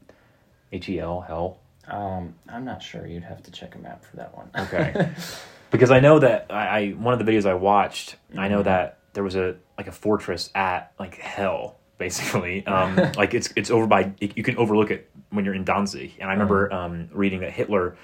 H 0.73 0.91
E 0.91 1.01
L, 1.01 1.23
Hell. 1.23 1.59
Um, 1.87 2.35
I'm 2.51 2.67
not 2.67 2.83
sure. 2.83 3.07
You'd 3.07 3.23
have 3.23 3.43
to 3.45 3.51
check 3.51 3.77
a 3.77 3.79
map 3.79 4.05
for 4.05 4.17
that 4.17 4.37
one. 4.37 4.51
Okay. 4.55 5.11
because 5.71 5.91
I 5.91 6.01
know 6.01 6.19
that 6.19 6.49
I, 6.51 6.67
I 6.67 6.89
one 6.91 7.19
of 7.19 7.25
the 7.25 7.33
videos 7.33 7.47
I 7.49 7.55
watched, 7.55 8.17
I 8.33 8.35
Mm-hmm. 8.35 8.51
know 8.53 8.63
that 8.65 8.99
there 9.15 9.25
was 9.25 9.37
a 9.37 9.57
like 9.79 9.87
a 9.89 9.93
fortress 9.93 10.51
at 10.55 10.93
like 10.99 11.15
hell, 11.15 11.78
basically. 11.99 12.65
Um, 12.67 12.97
like 13.17 13.35
it's 13.35 13.53
it's 13.57 13.71
over 13.71 13.87
by 13.87 14.13
you 14.21 14.43
can 14.43 14.57
overlook 14.57 14.91
it 14.91 15.11
when 15.31 15.45
you're 15.45 15.55
in 15.55 15.65
Danzig, 15.65 16.13
and 16.21 16.31
I 16.31 16.33
remember 16.33 16.69
Mm-hmm. 16.69 16.77
um, 16.77 17.09
reading 17.13 17.41
that 17.41 17.53
Hitler 17.53 17.97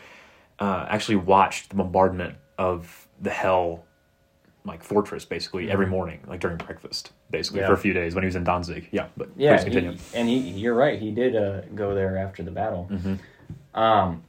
uh, 0.58 0.86
actually 0.88 1.16
watched 1.16 1.70
the 1.70 1.76
bombardment 1.76 2.36
of 2.58 3.08
the 3.20 3.30
hell 3.30 3.84
like 4.66 4.82
fortress 4.82 5.24
basically 5.26 5.70
every 5.70 5.86
morning, 5.86 6.20
like 6.26 6.40
during 6.40 6.56
breakfast, 6.56 7.12
basically 7.30 7.60
Yeah. 7.60 7.66
for 7.66 7.74
a 7.74 7.78
few 7.78 7.92
days 7.92 8.14
when 8.14 8.22
he 8.24 8.26
was 8.26 8.36
in 8.36 8.44
Danzig. 8.44 8.88
Yeah, 8.92 9.08
but 9.16 9.28
Yeah, 9.36 9.56
please 9.56 9.64
continue. 9.64 9.92
he, 9.92 9.98
and 10.16 10.28
he, 10.28 10.38
you're 10.38 10.74
right. 10.74 10.98
He 10.98 11.10
did 11.10 11.36
uh, 11.36 11.60
go 11.74 11.94
there 11.94 12.16
after 12.16 12.42
the 12.42 12.50
battle. 12.50 12.88
Mm-hmm. 12.90 13.78
Um, 13.78 14.22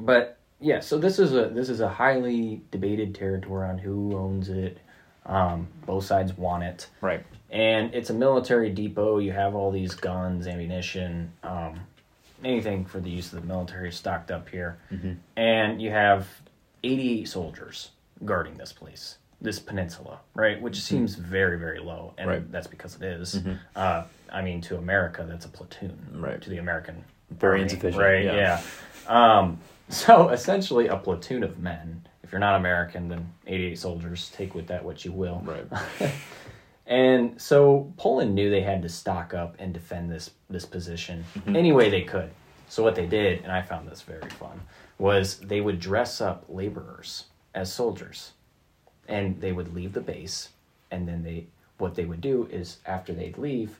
but 0.00 0.38
yeah, 0.60 0.80
so 0.80 0.98
this 0.98 1.18
is 1.18 1.32
a 1.34 1.48
this 1.48 1.68
is 1.68 1.80
a 1.80 1.88
highly 1.88 2.62
debated 2.70 3.14
territory 3.14 3.66
on 3.68 3.78
who 3.78 4.16
owns 4.16 4.48
it. 4.48 4.78
Um, 5.26 5.68
both 5.86 6.04
sides 6.04 6.36
want 6.36 6.64
it, 6.64 6.88
right. 7.00 7.24
And 7.54 7.94
it's 7.94 8.10
a 8.10 8.14
military 8.14 8.68
depot. 8.68 9.18
You 9.18 9.32
have 9.32 9.54
all 9.54 9.70
these 9.70 9.94
guns, 9.94 10.46
ammunition, 10.46 11.32
um, 11.42 11.80
anything 12.44 12.84
for 12.84 13.00
the 13.00 13.08
use 13.08 13.32
of 13.32 13.40
the 13.40 13.46
military 13.46 13.90
stocked 13.92 14.30
up 14.30 14.48
here, 14.50 14.76
Mm-hmm. 14.92 15.12
and 15.36 15.80
you 15.80 15.90
have 15.90 16.26
88 16.82 17.26
soldiers 17.28 17.90
guarding 18.24 18.54
this 18.58 18.72
place, 18.72 19.16
this 19.40 19.58
peninsula, 19.58 20.18
right? 20.34 20.60
Which 20.60 20.80
seems 20.82 21.14
very, 21.14 21.58
very 21.58 21.78
low, 21.78 22.12
and 22.18 22.28
Mm-hmm. 22.28 22.38
Right. 22.42 22.52
that's 22.52 22.66
because 22.66 22.96
it 22.96 23.02
is. 23.04 23.40
Uh, 23.76 24.02
I 24.32 24.42
mean, 24.42 24.60
to 24.62 24.76
America, 24.76 25.24
that's 25.28 25.46
a 25.46 25.48
platoon. 25.48 25.96
Right. 26.12 26.40
To 26.42 26.50
the 26.50 26.58
American, 26.58 27.04
Very 27.30 27.52
army, 27.60 27.62
insufficient, 27.62 28.02
right? 28.02 28.24
yeah. 28.24 28.60
Yeah. 29.08 29.38
Um, 29.38 29.58
so 29.90 30.30
essentially, 30.30 30.88
a 30.88 30.96
platoon 30.96 31.44
of 31.44 31.58
men. 31.60 32.04
If 32.24 32.32
you're 32.32 32.40
not 32.40 32.56
American, 32.56 33.08
then 33.08 33.32
88 33.46 33.78
soldiers. 33.78 34.32
Take 34.34 34.54
with 34.54 34.66
that 34.68 34.84
what 34.84 35.04
you 35.04 35.12
will. 35.12 35.40
Right. 35.44 35.66
And 36.86 37.40
so 37.40 37.92
Poland 37.96 38.34
knew 38.34 38.50
they 38.50 38.60
had 38.60 38.82
to 38.82 38.88
stock 38.88 39.32
up 39.32 39.56
and 39.58 39.72
defend 39.72 40.10
this 40.10 40.30
this 40.50 40.66
position 40.66 41.24
any 41.46 41.72
way 41.72 41.88
they 41.90 42.02
could. 42.02 42.30
So 42.68 42.82
what 42.82 42.94
they 42.94 43.06
did, 43.06 43.42
and 43.42 43.52
I 43.52 43.62
found 43.62 43.88
this 43.88 44.02
very 44.02 44.28
fun, 44.30 44.60
was 44.98 45.38
they 45.38 45.60
would 45.60 45.80
dress 45.80 46.20
up 46.20 46.44
laborers 46.48 47.24
as 47.54 47.72
soldiers, 47.72 48.32
and 49.08 49.40
they 49.40 49.52
would 49.52 49.74
leave 49.74 49.92
the 49.92 50.00
base, 50.00 50.50
and 50.90 51.06
then 51.08 51.22
they 51.22 51.46
what 51.78 51.94
they 51.94 52.04
would 52.04 52.20
do 52.20 52.48
is 52.50 52.78
after 52.86 53.12
they'd 53.12 53.38
leave, 53.38 53.78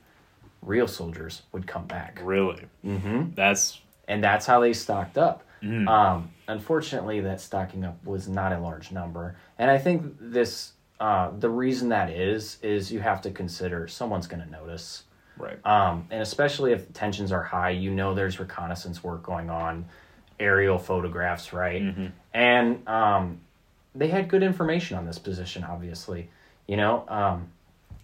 real 0.62 0.88
soldiers 0.88 1.42
would 1.52 1.66
come 1.66 1.86
back, 1.86 2.20
Really? 2.22 2.64
mm-hmm. 2.84 3.34
That's 3.34 3.80
and 4.09 4.22
that's 4.22 4.46
how 4.46 4.61
they 4.61 4.72
stocked 4.72 5.18
up. 5.18 5.42
Mm. 5.62 5.88
Um, 5.88 6.30
unfortunately, 6.46 7.20
that 7.20 7.40
stocking 7.40 7.84
up 7.84 8.05
was 8.05 8.28
not 8.28 8.52
a 8.52 8.59
large 8.59 8.92
number, 8.92 9.36
and 9.59 9.70
I 9.70 9.78
think 9.78 10.14
this 10.20 10.72
uh, 11.01 11.30
the 11.38 11.49
reason 11.49 11.88
that 11.88 12.11
is 12.11 12.59
is 12.62 12.92
you 12.92 13.01
have 13.01 13.20
to 13.22 13.30
consider 13.30 13.88
someone's 13.88 14.26
going 14.26 14.42
to 14.42 14.51
notice, 14.51 15.05
right. 15.36 15.59
um, 15.66 16.07
and 16.11 16.22
especially 16.22 16.72
if 16.72 16.92
tensions 16.92 17.32
are 17.32 17.42
high, 17.42 17.70
you 17.70 17.90
know 17.90 18.14
there's 18.14 18.38
reconnaissance 18.38 19.03
work 19.03 19.22
going 19.22 19.51
on, 19.51 19.84
aerial 20.38 20.78
photographs, 20.78 21.53
right, 21.53 21.82
Mm-hmm. 21.82 22.07
and 22.32 22.88
um, 22.88 23.40
they 23.95 24.09
had 24.09 24.28
good 24.28 24.42
information 24.42 24.97
on 24.97 25.07
this 25.07 25.18
position. 25.18 25.64
Obviously, 25.64 26.28
you 26.66 26.76
know, 26.76 27.05
um, 27.09 27.49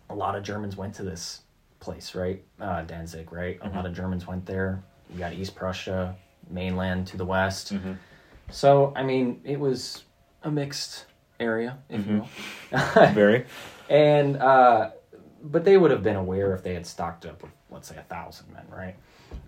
a 0.09 0.15
lot 0.15 0.35
of 0.37 0.43
Germans 0.43 0.77
went 0.77 0.95
to 0.95 1.03
this 1.03 1.43
place, 1.79 2.15
right, 2.15 2.43
uh, 2.61 2.83
Danzig, 2.83 3.33
right. 3.33 3.59
Mm-hmm. 3.59 3.73
A 3.73 3.77
lot 3.77 3.87
of 3.87 3.95
Germans 3.95 4.27
went 4.27 4.47
there. 4.47 4.83
You 5.13 5.19
got 5.19 5.33
East 5.33 5.55
Prussia, 5.55 6.15
mainland 6.51 7.07
to 7.09 7.17
the 7.17 7.25
west. 7.25 7.73
Mm-hmm. 7.73 7.93
So, 8.51 8.93
I 8.97 9.03
mean, 9.03 9.41
it 9.45 9.59
was 9.59 10.05
a 10.43 10.51
mixed 10.51 11.07
area, 11.41 11.79
if 11.89 12.07
you 12.07 12.27
will. 12.73 12.79
Very. 13.13 13.47
and, 13.89 14.37
uh, 14.37 14.91
but 15.43 15.65
they 15.65 15.77
would 15.77 15.91
have 15.91 16.03
been 16.03 16.17
aware 16.17 16.55
if 16.55 16.63
they 16.63 16.75
had 16.75 16.87
stocked 16.87 17.25
up 17.27 17.43
with, 17.43 17.51
let's 17.71 17.89
say, 17.89 17.97
a 17.97 18.03
thousand 18.03 18.53
men, 18.53 18.65
right? 18.71 18.95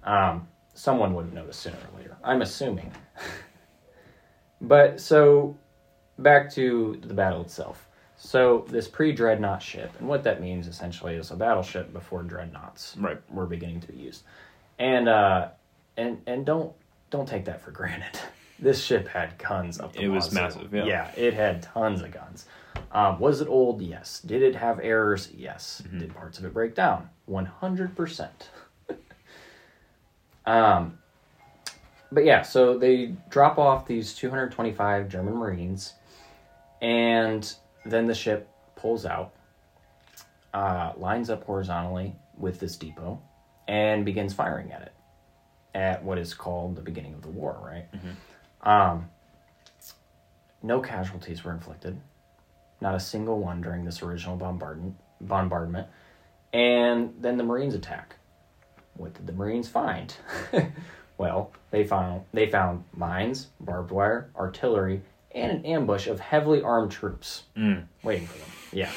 Um, 0.04 0.48
someone 0.74 1.14
would 1.14 1.26
have 1.26 1.34
noticed 1.34 1.60
sooner 1.60 1.76
or 1.92 1.98
later. 1.98 2.16
I'm 2.24 2.42
assuming. 2.42 2.90
but 4.60 5.00
so, 5.00 5.56
back 6.18 6.50
to 6.54 6.98
the 7.04 7.14
battle 7.14 7.42
itself. 7.42 7.86
So, 8.16 8.64
this 8.68 8.86
pre 8.88 9.12
dreadnought 9.12 9.62
ship, 9.62 9.90
and 9.98 10.08
what 10.08 10.22
that 10.24 10.40
means 10.40 10.66
essentially 10.68 11.16
is 11.16 11.30
a 11.30 11.36
battleship 11.36 11.92
before 11.92 12.22
dreadnoughts 12.22 12.94
Right. 12.98 13.18
were 13.30 13.46
beginning 13.46 13.80
to 13.80 13.88
be 13.88 13.98
used. 13.98 14.22
And 14.78 15.08
uh 15.08 15.48
and 15.96 16.22
and 16.26 16.46
don't 16.46 16.72
don't 17.10 17.28
take 17.28 17.44
that 17.46 17.60
for 17.60 17.70
granted. 17.72 18.18
This 18.58 18.82
ship 18.82 19.08
had 19.08 19.38
guns 19.38 19.80
up 19.80 19.92
the 19.92 20.02
It 20.02 20.08
was 20.08 20.32
massive, 20.32 20.72
yeah. 20.72 21.10
it 21.16 21.34
had 21.34 21.62
tons 21.62 22.00
of 22.02 22.12
guns. 22.12 22.46
Um, 22.92 23.18
was 23.18 23.40
it 23.40 23.48
old? 23.48 23.82
Yes. 23.82 24.20
Did 24.20 24.42
it 24.42 24.54
have 24.54 24.78
errors? 24.80 25.30
Yes. 25.34 25.82
Mm-hmm. 25.84 25.98
Did 26.00 26.14
parts 26.14 26.38
of 26.38 26.44
it 26.44 26.52
break 26.54 26.74
down? 26.74 27.08
One 27.26 27.46
hundred 27.46 27.96
percent. 27.96 28.50
Um, 30.44 30.98
but 32.10 32.24
yeah, 32.24 32.42
so 32.42 32.76
they 32.76 33.14
drop 33.30 33.58
off 33.58 33.86
these 33.86 34.14
225 34.14 35.08
German 35.08 35.34
Marines, 35.34 35.94
and 36.80 37.54
then 37.86 38.06
the 38.06 38.14
ship 38.14 38.48
pulls 38.76 39.06
out, 39.06 39.32
uh, 40.52 40.92
lines 40.96 41.30
up 41.30 41.44
horizontally 41.44 42.14
with 42.36 42.60
this 42.60 42.76
depot, 42.76 43.20
and 43.68 44.04
begins 44.04 44.34
firing 44.34 44.72
at 44.72 44.82
it 44.82 44.92
at 45.74 46.04
what 46.04 46.18
is 46.18 46.34
called 46.34 46.76
the 46.76 46.82
beginning 46.82 47.14
of 47.14 47.22
the 47.22 47.28
war, 47.30 47.58
right? 47.64 47.86
Um, 48.62 49.08
no 50.62 50.80
casualties 50.80 51.42
were 51.44 51.52
inflicted, 51.52 52.00
not 52.80 52.94
a 52.94 53.00
single 53.00 53.38
one 53.40 53.60
during 53.60 53.84
this 53.84 54.02
original 54.02 54.36
bombardment. 54.36 54.96
Bombardment, 55.20 55.86
and 56.52 57.14
then 57.20 57.36
the 57.36 57.44
Marines 57.44 57.74
attack. 57.74 58.16
What 58.94 59.14
did 59.14 59.26
the 59.26 59.32
Marines 59.32 59.68
find? 59.68 60.12
well, 61.18 61.52
they 61.70 61.84
found 61.84 62.22
they 62.32 62.50
found 62.50 62.84
mines, 62.96 63.48
barbed 63.60 63.90
wire, 63.92 64.30
artillery, 64.36 65.00
and 65.32 65.50
an 65.52 65.64
ambush 65.64 66.08
of 66.08 66.18
heavily 66.20 66.60
armed 66.60 66.90
troops 66.90 67.44
Mm. 67.56 67.84
waiting 68.02 68.26
for 68.26 68.38
them. 68.38 68.48
Yeah. 68.72 68.90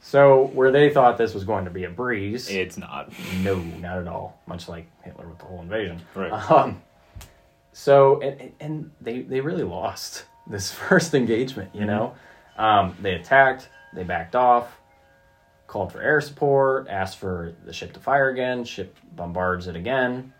So 0.00 0.46
where 0.54 0.70
they 0.72 0.90
thought 0.90 1.18
this 1.18 1.32
was 1.34 1.44
going 1.44 1.64
to 1.66 1.70
be 1.70 1.84
a 1.84 1.90
breeze, 1.90 2.48
It's 2.50 2.76
not. 2.78 3.12
no, 3.42 3.56
not 3.56 3.98
at 3.98 4.08
all. 4.08 4.40
Much 4.46 4.68
like 4.68 4.86
Hitler 5.02 5.28
with 5.28 5.38
the 5.38 5.44
whole 5.44 5.60
invasion. 5.60 6.00
Right. 6.14 6.32
Um, 6.50 6.82
so 7.72 8.20
and 8.20 8.52
and 8.60 8.90
they 9.00 9.22
they 9.22 9.40
really 9.40 9.64
lost 9.64 10.26
this 10.46 10.70
first 10.70 11.14
engagement. 11.14 11.74
You 11.74 11.86
know, 11.86 12.14
um, 12.56 12.96
they 13.00 13.14
attacked, 13.14 13.68
they 13.94 14.04
backed 14.04 14.36
off, 14.36 14.80
called 15.66 15.92
for 15.92 16.02
air 16.02 16.20
support, 16.20 16.88
asked 16.88 17.18
for 17.18 17.54
the 17.64 17.72
ship 17.72 17.92
to 17.94 18.00
fire 18.00 18.28
again. 18.28 18.64
Ship 18.64 18.96
bombards 19.16 19.66
it 19.66 19.76
again. 19.76 20.32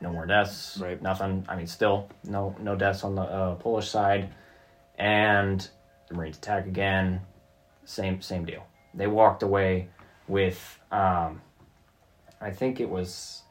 No 0.00 0.10
more 0.10 0.26
deaths. 0.26 0.78
Right. 0.80 1.00
Nothing. 1.00 1.44
I 1.48 1.56
mean, 1.56 1.66
still 1.66 2.08
no 2.24 2.56
no 2.58 2.74
deaths 2.74 3.04
on 3.04 3.14
the 3.14 3.22
uh, 3.22 3.54
Polish 3.56 3.88
side, 3.88 4.32
and 4.98 5.68
the 6.08 6.14
Marines 6.14 6.38
attack 6.38 6.66
again. 6.66 7.20
Same 7.84 8.20
same 8.20 8.44
deal. 8.44 8.66
They 8.94 9.06
walked 9.06 9.42
away 9.42 9.88
with 10.28 10.78
um, 10.90 11.40
I 12.40 12.50
think 12.50 12.80
it 12.80 12.88
was 12.90 13.41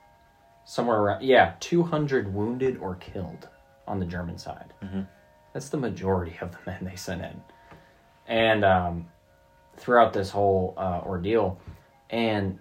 somewhere 0.72 0.99
around 1.01 1.22
yeah 1.22 1.53
200 1.59 2.34
wounded 2.34 2.78
or 2.78 2.95
killed 2.95 3.49
on 3.86 3.99
the 3.99 4.05
German 4.05 4.38
side. 4.38 4.74
Mhm. 4.82 5.05
That's 5.51 5.67
the 5.67 5.76
majority 5.78 6.38
of 6.39 6.51
the 6.53 6.59
men 6.65 6.80
they 6.86 6.95
sent 6.95 7.22
in, 7.22 7.41
and 8.26 8.63
um, 8.63 9.07
throughout 9.76 10.13
this 10.13 10.30
whole 10.30 10.74
uh, 10.78 11.01
ordeal, 11.05 11.59
and 12.09 12.57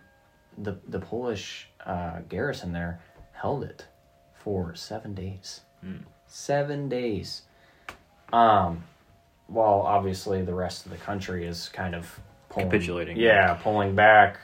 the 0.58 0.80
the 0.88 0.98
Polish 0.98 1.68
uh, 1.86 2.18
garrison 2.28 2.72
there 2.72 3.00
held 3.32 3.62
it 3.62 3.86
for 4.34 4.74
seven 4.74 5.14
days. 5.14 5.60
Seven 6.26 6.88
days. 6.88 7.42
Um, 8.32 8.84
while 9.46 9.80
obviously 9.82 10.42
the 10.42 10.54
rest 10.54 10.84
of 10.84 10.90
the 10.92 10.98
country 10.98 11.46
is 11.46 11.68
kind 11.72 11.94
of 11.94 12.20
pulling, 12.48 12.70
Capitulating. 12.70 13.16
Yeah, 13.16 13.54
pulling 13.54 13.94
back 13.94 14.38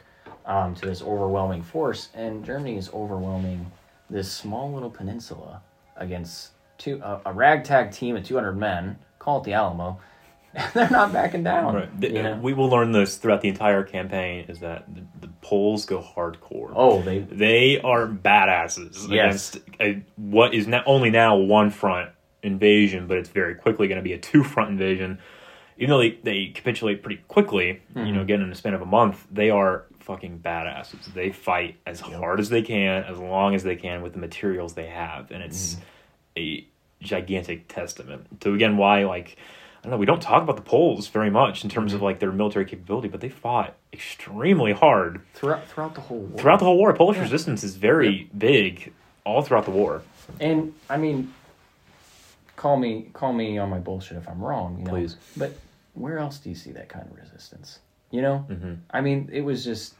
um, 0.46 0.74
to 0.76 0.86
this 0.86 1.02
overwhelming 1.02 1.62
force, 1.62 2.08
and 2.14 2.44
Germany 2.44 2.76
is 2.76 2.88
overwhelming 2.92 3.70
this 4.08 4.30
small 4.30 4.72
little 4.72 4.90
peninsula 4.90 5.60
against 5.96 6.50
two 6.78 7.00
a, 7.02 7.20
a 7.26 7.32
ragtag 7.32 7.90
team 7.92 8.16
of 8.16 8.24
200 8.24 8.52
men. 8.52 8.98
Call 9.18 9.40
it 9.40 9.44
the 9.44 9.52
Alamo. 9.54 9.98
And 10.58 10.72
they're 10.72 10.88
not 10.90 11.12
backing 11.12 11.42
down. 11.44 11.74
Right. 11.74 12.00
The- 12.00 12.08
you 12.12 12.22
know? 12.22 12.36
We 12.36 12.54
will 12.54 12.70
learn 12.70 12.90
this 12.92 13.16
throughout 13.18 13.42
the 13.42 13.48
entire 13.50 13.82
campaign 13.84 14.46
is 14.48 14.60
that 14.60 14.84
the, 14.94 15.02
the 15.20 15.28
Poles 15.42 15.84
go 15.84 16.00
hardcore. 16.00 16.72
Oh, 16.74 17.02
they 17.02 17.18
They 17.18 17.78
are 17.80 18.06
badasses 18.06 19.06
Yes. 19.10 19.54
against 19.54 19.58
a, 19.80 20.02
what 20.16 20.54
is 20.54 20.66
not 20.66 20.82
only 20.86 21.10
now 21.10 21.36
one 21.36 21.68
front 21.70 22.10
invasion, 22.42 23.06
but 23.06 23.18
it's 23.18 23.28
very 23.28 23.54
quickly 23.54 23.86
going 23.86 23.98
to 23.98 24.02
be 24.02 24.14
a 24.14 24.18
two 24.18 24.42
front 24.42 24.70
invasion. 24.70 25.18
Even 25.76 25.90
though 25.90 25.98
they, 25.98 26.12
they 26.22 26.46
capitulate 26.54 27.02
pretty 27.02 27.20
quickly, 27.28 27.82
you 27.94 28.00
Mm-hmm. 28.02 28.14
know, 28.14 28.22
again 28.22 28.40
in 28.40 28.48
the 28.48 28.56
span 28.56 28.72
of 28.72 28.80
a 28.80 28.86
month, 28.86 29.26
they 29.30 29.50
are 29.50 29.84
fucking 30.06 30.38
badasses. 30.38 31.04
They 31.12 31.30
fight 31.32 31.76
as 31.84 32.00
hard 32.00 32.38
as 32.40 32.48
they 32.48 32.62
can, 32.62 33.02
as 33.04 33.18
long 33.18 33.54
as 33.54 33.64
they 33.64 33.76
can 33.76 34.02
with 34.02 34.12
the 34.14 34.18
materials 34.20 34.72
they 34.74 34.86
have, 34.86 35.30
and 35.30 35.42
it's 35.42 35.74
Mm-hmm. 35.74 35.82
a 36.38 36.66
gigantic 37.02 37.68
testament 37.68 38.40
to 38.40 38.54
again 38.54 38.76
why 38.78 39.04
like 39.04 39.36
I 39.80 39.82
don't 39.82 39.90
know 39.90 39.96
we 39.98 40.06
don't 40.06 40.22
talk 40.22 40.42
about 40.42 40.56
the 40.56 40.62
Poles 40.62 41.08
very 41.08 41.28
much 41.30 41.62
in 41.64 41.68
terms 41.70 41.92
of 41.92 41.98
Mm-hmm. 41.98 42.04
like 42.04 42.18
their 42.20 42.32
military 42.32 42.64
capability, 42.64 43.08
but 43.08 43.20
they 43.20 43.28
fought 43.28 43.74
extremely 43.92 44.72
hard 44.72 45.20
throughout 45.34 45.66
throughout 45.68 45.94
the 45.94 46.00
whole 46.02 46.20
war. 46.20 46.38
throughout 46.38 46.58
the 46.60 46.64
whole 46.64 46.78
war. 46.78 46.92
Polish 46.94 47.18
resistance 47.18 47.62
is 47.64 47.76
very 47.76 48.30
big 48.36 48.92
all 49.24 49.42
throughout 49.42 49.64
the 49.64 49.70
war. 49.72 50.02
And 50.40 50.72
I 50.88 50.96
mean, 50.96 51.34
call 52.56 52.76
me 52.76 53.10
call 53.12 53.32
me 53.32 53.58
on 53.58 53.68
my 53.70 53.78
bullshit 53.78 54.16
if 54.16 54.28
I'm 54.28 54.40
wrong. 54.40 54.78
You 54.78 54.84
know? 54.84 54.90
Please. 54.92 55.16
But 55.36 55.52
where 55.94 56.18
else 56.18 56.38
do 56.38 56.48
you 56.48 56.54
see 56.56 56.72
that 56.72 56.88
kind 56.88 57.06
of 57.10 57.16
resistance? 57.16 57.80
You 58.10 58.22
know, 58.22 58.46
Mm-hmm. 58.48 58.74
I 58.90 59.00
mean, 59.00 59.28
it 59.32 59.40
was 59.42 59.64
just 59.64 59.94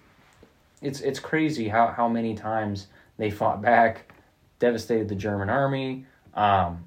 it's 0.82 1.00
it's 1.00 1.18
crazy 1.18 1.68
how 1.68 1.88
how 1.88 2.08
many 2.08 2.34
times 2.34 2.86
they 3.18 3.30
fought 3.30 3.62
back, 3.62 4.12
devastated 4.58 5.08
the 5.08 5.14
German 5.14 5.50
army, 5.50 6.06
um, 6.34 6.86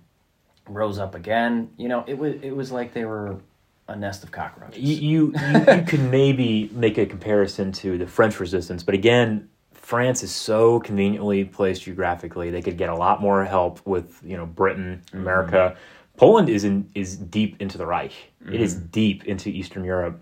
rose 0.67 0.99
up 0.99 1.15
again. 1.15 1.69
You 1.77 1.89
know, 1.89 2.03
it 2.07 2.17
was 2.17 2.35
it 2.41 2.55
was 2.55 2.71
like 2.71 2.93
they 2.93 3.05
were 3.05 3.39
a 3.87 3.95
nest 3.95 4.23
of 4.23 4.31
cockroaches. 4.31 4.81
You 4.81 4.95
you, 4.95 5.33
you, 5.35 5.75
you 5.75 5.81
could 5.87 6.11
maybe 6.11 6.69
make 6.73 6.97
a 6.97 7.05
comparison 7.05 7.71
to 7.73 7.97
the 7.97 8.07
French 8.07 8.39
resistance, 8.39 8.83
but 8.83 8.93
again, 8.95 9.49
France 9.73 10.23
is 10.23 10.31
so 10.31 10.79
conveniently 10.79 11.43
placed 11.45 11.83
geographically; 11.83 12.51
they 12.51 12.61
could 12.61 12.77
get 12.77 12.89
a 12.89 12.95
lot 12.95 13.21
more 13.21 13.43
help 13.45 13.85
with 13.85 14.21
you 14.23 14.37
know 14.37 14.45
Britain, 14.45 15.01
America. 15.13 15.75
Poland 16.17 16.49
is 16.49 16.63
in 16.63 16.89
is 16.95 17.17
deep 17.17 17.55
into 17.59 17.77
the 17.77 17.85
Reich. 17.85 18.13
It 18.51 18.61
is 18.61 18.75
deep 18.75 19.25
into 19.25 19.49
Eastern 19.49 19.83
Europe, 19.83 20.21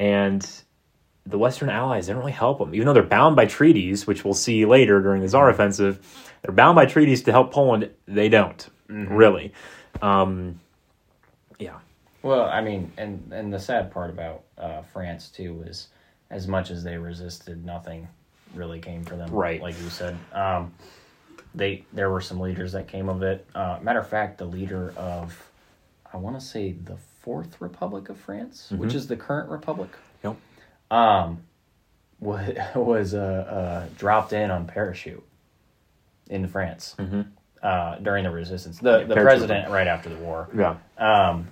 and 0.00 0.50
the 1.26 1.38
Western 1.38 1.68
Allies 1.68 2.06
they 2.06 2.12
don't 2.12 2.20
really 2.20 2.32
help 2.32 2.58
them, 2.58 2.74
even 2.74 2.86
though 2.86 2.94
they're 2.94 3.02
bound 3.02 3.36
by 3.36 3.46
treaties, 3.46 4.06
which 4.06 4.24
we'll 4.24 4.34
see 4.34 4.64
later 4.64 5.00
during 5.00 5.22
the 5.22 5.28
Saar 5.28 5.50
offensive. 5.50 6.26
They're 6.42 6.54
bound 6.54 6.74
by 6.74 6.86
treaties 6.86 7.22
to 7.24 7.32
help 7.32 7.52
Poland. 7.52 7.90
They 8.08 8.28
don't 8.28 8.68
really. 8.88 9.52
Um, 10.02 10.58
yeah. 11.58 11.78
Well, 12.22 12.46
I 12.46 12.62
mean, 12.62 12.90
and 12.96 13.30
and 13.32 13.52
the 13.52 13.60
sad 13.60 13.92
part 13.92 14.10
about 14.10 14.42
uh, 14.58 14.82
France 14.82 15.28
too 15.28 15.54
was, 15.54 15.88
as 16.30 16.48
much 16.48 16.70
as 16.70 16.82
they 16.82 16.96
resisted, 16.96 17.64
nothing 17.64 18.08
really 18.54 18.80
came 18.80 19.04
for 19.04 19.16
them. 19.16 19.30
Right. 19.30 19.60
like 19.60 19.80
you 19.80 19.90
said. 19.90 20.18
Um, 20.32 20.74
they 21.54 21.84
there 21.92 22.10
were 22.10 22.20
some 22.20 22.40
leaders 22.40 22.72
that 22.72 22.88
came 22.88 23.08
of 23.08 23.22
it. 23.22 23.46
Uh, 23.54 23.78
matter 23.82 23.98
of 23.98 24.08
fact, 24.08 24.38
the 24.38 24.44
leader 24.44 24.94
of, 24.96 25.50
I 26.12 26.16
want 26.16 26.38
to 26.38 26.44
say 26.44 26.72
the 26.72 26.96
Fourth 27.20 27.60
Republic 27.60 28.08
of 28.08 28.16
France, 28.18 28.70
which 28.76 28.94
is 28.94 29.06
the 29.06 29.16
current 29.16 29.50
republic, 29.50 29.90
Yep. 30.24 30.36
um, 30.90 31.42
was 32.20 32.56
was 32.74 33.14
uh, 33.14 33.18
uh, 33.18 33.88
dropped 33.98 34.32
in 34.32 34.50
on 34.50 34.66
parachute 34.66 35.22
in 36.28 36.46
France 36.48 36.96
uh, 37.62 37.96
during 37.96 38.24
the 38.24 38.30
resistance. 38.30 38.78
The 38.78 39.04
the 39.04 39.14
parachute. 39.14 39.24
president 39.24 39.70
right 39.70 39.86
after 39.86 40.08
the 40.08 40.16
war. 40.16 40.48
Yeah. 40.56 40.76
Um, 40.98 41.48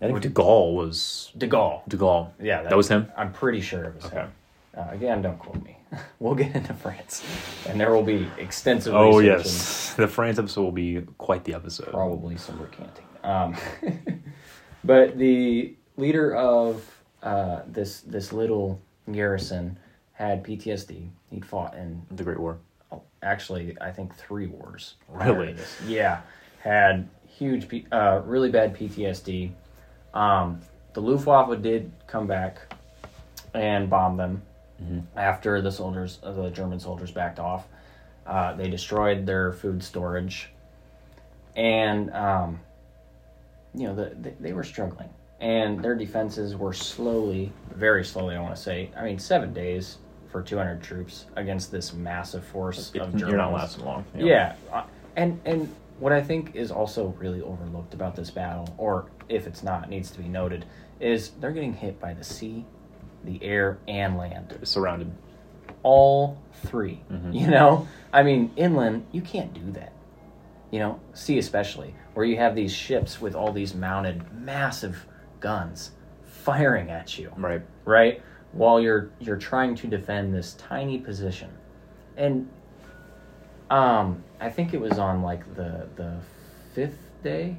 I 0.00 0.06
think 0.08 0.20
De 0.20 0.28
Gaulle 0.28 0.74
was 0.74 1.32
De 1.38 1.48
Gaulle. 1.48 1.82
De 1.88 1.96
Gaulle. 1.96 2.30
Yeah, 2.40 2.62
that, 2.62 2.76
was 2.76 2.88
him. 2.88 3.10
I'm 3.16 3.32
pretty 3.32 3.60
sure 3.62 3.84
it 3.84 3.94
was 3.94 4.04
Okay. 4.06 4.16
him. 4.16 4.32
Uh, 4.76 4.88
again, 4.90 5.22
don't 5.22 5.38
quote 5.38 5.64
me. 5.64 5.74
we'll 6.18 6.34
get 6.34 6.54
into 6.54 6.74
France, 6.74 7.22
and 7.66 7.80
there 7.80 7.92
will 7.92 8.02
be 8.02 8.26
extensive. 8.38 8.94
Oh 8.94 9.20
yes, 9.20 9.94
the 9.94 10.06
France 10.08 10.38
episode 10.38 10.62
will 10.62 10.72
be 10.72 11.00
quite 11.16 11.44
the 11.44 11.54
episode. 11.54 11.90
probably 11.92 12.36
some 12.36 12.60
recanting. 12.60 13.04
Um, 13.24 13.56
but 14.86 15.18
the 15.18 15.74
leader 15.96 16.34
of 16.34 16.84
uh, 17.22 17.62
this 17.66 18.00
this 18.02 18.32
little 18.32 18.80
garrison 19.10 19.78
had 20.12 20.44
PTSD. 20.44 21.08
He'd 21.30 21.44
fought 21.44 21.74
in 21.74 22.02
The 22.10 22.22
Great 22.24 22.38
War. 22.40 22.58
oh, 22.92 23.02
actually, 23.22 23.76
I 23.80 23.90
think 23.90 24.14
three 24.14 24.46
wars. 24.46 24.94
Really? 25.08 25.56
Yeah, 25.86 26.20
had 26.60 27.08
huge, 27.28 27.68
P- 27.68 27.86
uh, 27.92 28.22
really 28.24 28.50
bad 28.50 28.74
PTSD. 28.74 29.50
Um, 30.14 30.60
the 30.94 31.00
Luftwaffe 31.02 31.60
did 31.60 31.92
come 32.06 32.26
back 32.26 32.60
and 33.52 33.90
bomb 33.90 34.16
them 34.16 34.42
after 35.16 35.60
the 35.60 35.70
soldiers, 35.72 36.18
uh, 36.22 36.32
the 36.32 36.50
German 36.50 36.80
soldiers, 36.80 37.10
backed 37.10 37.38
off. 37.38 37.66
Uh, 38.26 38.54
they 38.54 38.68
destroyed 38.68 39.26
their 39.26 39.52
food 39.52 39.82
storage, 39.82 40.48
and 41.54 42.10
um, 42.12 42.60
you 43.76 43.86
know 43.86 43.94
the, 43.94 44.14
they, 44.20 44.34
they 44.40 44.52
were 44.52 44.64
struggling, 44.64 45.10
and 45.40 45.82
their 45.82 45.94
defenses 45.94 46.56
were 46.56 46.72
slowly, 46.72 47.52
very 47.74 48.04
slowly. 48.04 48.34
I 48.34 48.40
want 48.40 48.56
to 48.56 48.60
say, 48.60 48.90
I 48.96 49.04
mean, 49.04 49.18
seven 49.18 49.52
days 49.52 49.98
for 50.30 50.42
200 50.42 50.82
troops 50.82 51.26
against 51.36 51.70
this 51.70 51.92
massive 51.92 52.44
force 52.44 52.88
of 52.88 52.94
Germans. 52.94 53.20
You're 53.20 53.36
not 53.36 53.52
lasting 53.52 53.84
long. 53.84 54.04
Yeah, 54.14 54.54
uh, 54.72 54.84
and 55.14 55.40
and 55.44 55.72
what 55.98 56.12
I 56.12 56.22
think 56.22 56.54
is 56.54 56.70
also 56.70 57.14
really 57.18 57.40
overlooked 57.42 57.94
about 57.94 58.16
this 58.16 58.30
battle, 58.30 58.74
or 58.78 59.06
if 59.28 59.46
it's 59.46 59.62
not, 59.62 59.88
needs 59.88 60.10
to 60.10 60.18
be 60.18 60.28
noted, 60.28 60.64
is 61.00 61.30
they're 61.40 61.52
getting 61.52 61.74
hit 61.74 62.00
by 62.00 62.14
the 62.14 62.24
sea, 62.24 62.64
the 63.24 63.42
air, 63.42 63.78
and 63.86 64.16
land. 64.16 64.58
surrounded. 64.62 65.10
All 65.82 66.38
3 66.66 67.00
Mm-hmm. 67.10 67.32
You 67.32 67.46
know, 67.46 67.86
I 68.12 68.22
mean, 68.22 68.50
inland 68.56 69.06
you 69.12 69.20
can't 69.20 69.54
do 69.54 69.70
that. 69.72 69.92
You 70.70 70.80
know, 70.80 71.00
sea 71.14 71.38
especially, 71.38 71.94
where 72.14 72.26
you 72.26 72.36
have 72.38 72.54
these 72.54 72.72
ships 72.72 73.20
with 73.20 73.34
all 73.34 73.52
these 73.52 73.74
mounted 73.74 74.22
massive 74.32 75.06
guns 75.40 75.92
firing 76.24 76.90
at 76.90 77.18
you 77.18 77.32
Right. 77.36 77.62
right? 77.84 78.22
While 78.52 78.80
you're 78.80 79.10
you're 79.20 79.36
trying 79.36 79.74
to 79.76 79.86
defend 79.86 80.34
this 80.34 80.54
tiny 80.54 80.98
position, 80.98 81.50
and 82.16 82.48
um, 83.70 84.22
I 84.40 84.48
think 84.50 84.74
it 84.74 84.80
was 84.80 84.98
on 84.98 85.22
like 85.22 85.54
the 85.54 85.88
the 85.96 86.16
fifth 86.74 86.98
day, 87.22 87.56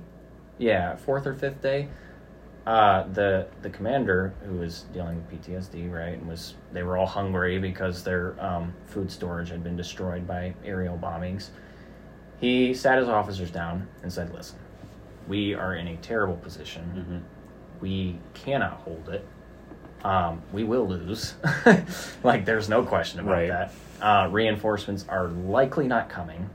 yeah, 0.57 0.95
fourth 0.95 1.27
or 1.27 1.33
fifth 1.33 1.61
day. 1.61 1.89
Uh, 2.65 3.07
the 3.13 3.47
the 3.61 3.69
commander 3.69 4.33
who 4.45 4.55
was 4.57 4.85
dealing 4.93 5.15
with 5.17 5.45
PTSD, 5.45 5.91
right, 5.91 6.17
and 6.17 6.27
was 6.27 6.55
they 6.73 6.83
were 6.83 6.97
all 6.97 7.05
hungry 7.05 7.59
because 7.59 8.03
their 8.03 8.35
um, 8.43 8.73
food 8.87 9.09
storage 9.11 9.49
had 9.49 9.63
been 9.63 9.77
destroyed 9.77 10.27
by 10.27 10.53
aerial 10.65 10.97
bombings. 10.97 11.49
He 12.39 12.73
sat 12.73 12.97
his 12.99 13.07
officers 13.09 13.51
down 13.51 13.87
and 14.03 14.11
said, 14.13 14.33
"Listen, 14.33 14.59
we 15.27 15.53
are 15.53 15.75
in 15.75 15.87
a 15.87 15.97
terrible 15.97 16.35
position. 16.37 17.23
We 17.81 18.17
cannot 18.33 18.73
hold 18.73 19.09
it 19.09 19.25
um, 20.03 20.41
we 20.53 20.63
will 20.63 20.87
lose. 20.87 21.33
like, 22.23 22.45
there's 22.45 22.69
no 22.69 22.83
question 22.83 23.19
about 23.19 23.31
Right. 23.31 23.47
that. 23.49 23.71
Uh, 24.01 24.29
reinforcements 24.31 25.05
are 25.09 25.27
likely 25.27 25.87
not 25.87 26.07
coming. 26.07 26.49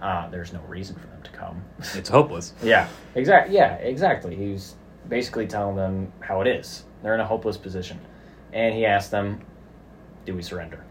Uh, 0.00 0.28
there's 0.30 0.52
no 0.52 0.60
reason 0.60 0.94
for 0.96 1.06
them 1.08 1.20
to 1.22 1.30
come. 1.32 1.62
It's 1.96 2.08
hopeless. 2.08 2.54
yeah, 2.62 2.88
exactly. 3.14 3.56
Yeah, 3.56 3.74
exactly. 3.74 4.36
He's 4.36 4.76
basically 5.08 5.46
telling 5.48 5.74
them 5.76 6.12
how 6.20 6.40
it 6.40 6.46
is. 6.46 6.84
They're 7.02 7.14
in 7.14 7.20
a 7.20 7.26
hopeless 7.26 7.56
position, 7.56 7.98
and 8.52 8.74
he 8.74 8.86
asked 8.86 9.10
them, 9.10 9.40
"Do 10.24 10.34
we 10.34 10.42
surrender?" 10.42 10.84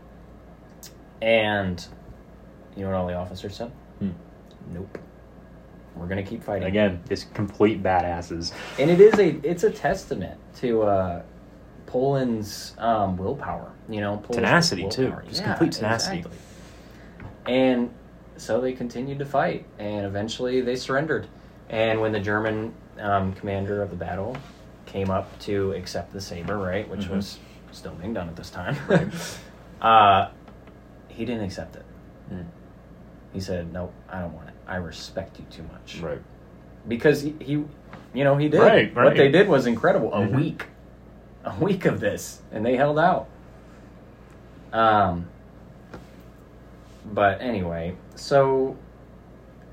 And 1.22 1.86
you 2.76 2.84
know 2.84 2.90
what 2.92 2.98
all 2.98 3.08
the 3.08 3.16
officers 3.16 3.56
said? 3.56 3.72
Hmm. 4.00 4.10
Nope. 4.74 4.98
We're 5.96 6.08
gonna 6.08 6.24
keep 6.24 6.44
fighting 6.44 6.68
Again, 6.68 7.02
just 7.10 7.34
complete 7.34 7.82
badasses. 7.82 8.54
and 8.78 8.90
it 8.92 9.02
is 9.02 9.16
a 9.20 9.30
it's 9.44 9.64
a 9.64 9.72
testament 9.72 10.40
to 10.58 10.84
uh, 10.84 11.22
Poland's 11.88 12.76
um, 12.78 13.18
willpower. 13.18 13.72
You 13.90 14.02
know, 14.02 14.18
Polish 14.18 14.36
Tenacity, 14.36 14.88
too. 14.90 15.04
willpower. 15.04 15.24
Just 15.30 15.44
complete 15.44 15.72
tenacity. 15.72 16.18
exactly. 16.20 16.38
And 17.48 17.92
so 18.36 18.60
they 18.62 18.74
continued 18.74 19.20
to 19.20 19.26
fight, 19.26 19.66
and 19.80 20.06
eventually 20.06 20.62
they 20.62 20.76
surrendered. 20.76 21.28
And 21.70 22.00
when 22.02 22.12
the 22.12 22.20
German 22.20 22.74
um, 23.00 23.34
commander 23.34 23.82
of 23.82 23.90
the 23.90 23.96
battle 23.96 24.36
came 24.86 25.10
up 25.10 25.38
to 25.40 25.72
accept 25.74 26.14
the 26.14 26.22
saber, 26.22 26.58
right, 26.58 26.88
which 26.90 27.02
Mhm. 27.06 27.16
was 27.16 27.40
still 27.72 27.94
being 27.94 28.14
done 28.14 28.28
at 28.30 28.36
this 28.36 28.50
time, 28.50 28.76
right. 28.88 29.08
uh, 29.82 30.30
he 31.08 31.26
didn't 31.26 31.44
accept 31.44 31.76
it. 31.78 31.86
Mm. 32.34 32.46
He 33.38 33.42
said, 33.42 33.72
"Nope, 33.72 33.94
I 34.10 34.20
don't 34.22 34.34
want 34.34 34.48
it. 34.48 34.56
I 34.68 34.78
respect 34.78 35.38
you 35.38 35.46
too 35.52 35.62
much." 35.72 36.00
Right. 36.02 36.20
because 36.88 37.22
he, 37.22 37.36
he 37.40 37.52
you 37.52 38.24
know 38.24 38.36
he 38.36 38.50
did 38.50 38.60
Right, 38.62 38.96
what 38.96 39.16
they 39.16 39.30
did 39.30 39.48
was 39.48 39.68
incredible 39.68 40.12
a 40.12 40.22
Mhm. 40.22 40.36
week 40.36 40.66
a 41.46 41.54
week 41.60 41.86
of 41.86 42.00
this 42.00 42.42
and 42.52 42.66
they 42.66 42.76
held 42.78 42.98
out 42.98 43.28
um 44.74 45.28
but 47.14 47.40
anyway 47.42 47.94
so 48.16 48.76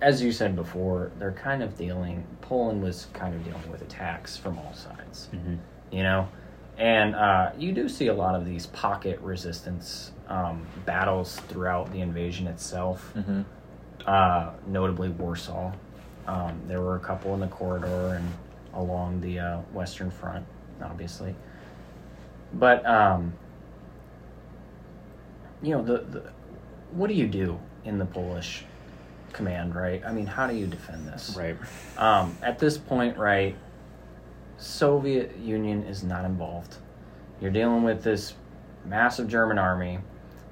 as 0.03 0.21
you 0.23 0.31
said 0.33 0.55
before 0.57 1.11
they're 1.19 1.33
kind 1.33 1.63
of 1.63 1.77
dealing 1.79 2.27
poland 2.41 2.83
was 2.83 3.07
kind 3.13 3.35
of 3.35 3.45
dealing 3.45 3.71
with 3.71 3.81
attacks 3.83 4.37
from 4.37 4.59
all 4.59 4.75
sides 4.75 5.29
Mhm. 5.33 5.59
you 5.91 6.03
know 6.03 6.29
and 6.77 7.15
uh, 7.15 7.53
you 7.57 7.71
do 7.73 7.89
see 7.89 8.09
a 8.09 8.15
lot 8.15 8.35
of 8.35 8.45
these 8.45 8.67
pocket 8.67 9.21
resistance 9.21 10.11
um, 10.29 10.67
battles 10.85 11.37
throughout 11.49 11.93
the 11.93 12.01
invasion 12.01 12.49
itself 12.49 13.13
Mhm. 13.17 13.45
Uh, 14.07 14.53
notably 14.67 15.09
Warsaw. 15.11 15.73
Um, 16.27 16.61
there 16.67 16.81
were 16.81 16.97
a 16.97 17.01
couple 17.01 17.35
in 17.35 17.41
the 17.41 17.49
corridor 17.49 18.15
and 18.15 18.33
along 18.75 19.21
the 19.21 19.39
uh, 19.39 19.59
Western 19.73 20.11
Front, 20.11 20.45
obviously. 20.83 21.35
But 22.55 22.85
um, 22.87 23.33
you 25.63 25.71
know, 25.71 25.83
the, 25.83 25.99
the 25.99 26.23
what 26.93 27.09
do 27.09 27.15
you 27.15 27.27
do 27.27 27.59
in 27.85 27.99
the 27.99 28.07
Polish 28.07 28.65
command, 29.33 29.75
right? 29.75 30.03
I 30.07 30.13
mean, 30.13 30.27
how 30.27 30.47
do 30.47 30.55
you 30.55 30.67
defend 30.67 31.07
this? 31.09 31.37
Right. 31.37 31.57
Um, 31.99 32.37
at 32.43 32.59
this 32.59 32.79
point, 32.79 33.19
right, 33.19 33.57
Soviet 34.59 35.37
Union 35.39 35.83
is 35.83 36.05
not 36.05 36.25
involved. 36.25 36.77
You're 37.41 37.51
dealing 37.51 37.83
with 37.83 38.03
this 38.03 38.35
massive 38.85 39.29
German 39.29 39.59
army. 39.59 39.99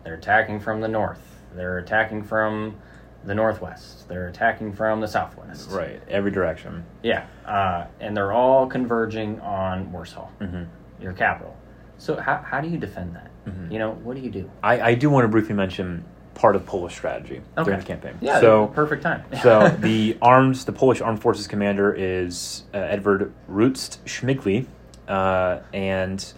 They're 0.05 0.15
attacking 0.15 0.61
from 0.61 0.81
the 0.81 0.89
north. 0.89 1.23
They're 1.55 1.79
attacking 1.79 2.25
from 2.25 2.77
the 3.25 3.35
northwest. 3.35 4.09
They're 4.09 4.29
attacking 4.29 4.73
from 4.73 5.01
the 5.01 5.09
southwest. 5.09 5.71
Right, 5.71 6.01
every 6.09 6.31
direction. 6.31 6.85
Yeah, 7.03 7.27
uh, 7.47 7.87
and 8.01 8.17
they're 8.17 8.33
all 8.33 8.67
converging 8.67 9.41
on 9.41 9.91
Warsaw, 9.93 10.29
Mhm. 10.41 10.67
your 11.01 11.13
capital. 11.13 11.57
So 11.99 12.17
how 12.17 12.37
how 12.39 12.61
do 12.61 12.69
you 12.69 12.79
defend 12.79 13.15
that? 13.17 13.31
Mm-hmm. 13.49 13.73
You 13.73 13.79
know, 13.79 13.91
what 13.93 14.17
do 14.17 14.23
you 14.23 14.31
do? 14.31 14.51
I, 14.63 14.81
I 14.81 14.95
do 14.95 15.09
want 15.11 15.25
to 15.25 15.29
briefly 15.29 15.55
mention 15.55 16.05
part 16.35 16.57
of 16.57 16.65
Polish 16.65 16.95
strategy 16.95 17.43
during 17.63 17.79
the 17.79 17.85
campaign. 17.85 18.15
Yeah, 18.21 18.41
so 18.41 18.69
perfect 18.69 19.03
time. 19.03 19.23
so 19.43 19.69
the 19.81 20.17
arms, 20.23 20.65
the 20.65 20.73
Polish 20.73 21.01
armed 21.01 21.21
forces 21.21 21.47
commander 21.47 21.93
is 21.93 22.65
uh, 22.73 22.79
Edward 22.79 23.33
Rydz-Śmigły, 23.51 24.65
uh, 25.09 25.61
and 25.75 26.33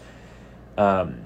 um, 0.76 1.16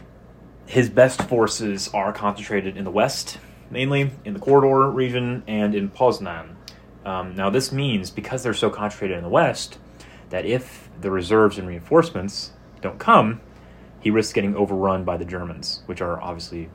his 0.66 0.90
best 0.90 1.22
forces 1.22 1.88
are 1.94 2.12
concentrated 2.12 2.76
in 2.76 2.84
the 2.84 2.90
west, 2.90 3.38
mainly 3.70 4.10
in 4.24 4.34
the 4.34 4.40
corridor 4.40 4.90
region 4.90 5.42
and 5.46 5.74
in 5.74 5.90
Poznan. 5.90 6.54
Um, 7.04 7.34
now, 7.34 7.50
this 7.50 7.72
means 7.72 8.10
because 8.10 8.42
they're 8.42 8.54
so 8.54 8.70
concentrated 8.70 9.16
in 9.16 9.22
the 9.22 9.30
west, 9.30 9.78
that 10.30 10.44
if 10.44 10.88
the 11.00 11.10
reserves 11.10 11.58
and 11.58 11.66
reinforcements 11.66 12.52
don't 12.80 12.98
come, 12.98 13.40
he 14.00 14.10
risks 14.10 14.32
getting 14.32 14.54
overrun 14.56 15.04
by 15.04 15.16
the 15.16 15.24
Germans, 15.24 15.82
which 15.86 16.00
are 16.00 16.20
obviously 16.20 16.68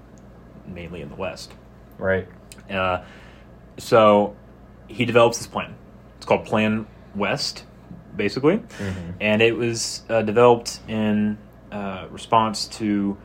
mainly 0.67 1.01
in 1.01 1.09
the 1.09 1.15
west. 1.15 1.53
right. 1.97 2.27
Uh, 2.69 3.03
so 3.77 4.35
he 4.87 5.05
develops 5.05 5.37
this 5.37 5.47
plan. 5.47 5.75
It's 6.17 6.25
called 6.25 6.45
Plan 6.45 6.87
West, 7.15 7.65
basically, 8.15 8.61
and 9.19 9.41
it 9.41 9.55
was 9.55 10.03
uh, 10.09 10.21
developed 10.21 10.79
in 10.87 11.37
uh, 11.71 12.07
response 12.09 12.67
to 12.67 13.17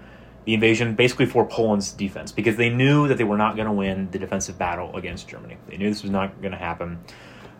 the 0.49 0.55
invasion, 0.55 0.95
basically 0.95 1.27
for 1.27 1.45
Poland's 1.47 1.93
defense, 1.93 2.33
because 2.33 2.57
they 2.57 2.71
knew 2.71 3.07
that 3.07 3.19
they 3.19 3.25
were 3.25 3.37
not 3.37 3.55
going 3.55 3.67
to 3.67 3.73
win 3.73 4.11
the 4.13 4.19
defensive 4.19 4.57
battle 4.57 4.97
against 4.97 5.29
Germany. 5.29 5.59
They 5.69 5.77
knew 5.77 5.91
this 5.91 6.01
was 6.01 6.11
not 6.11 6.41
going 6.41 6.53
to 6.53 6.59
happen. 6.59 7.01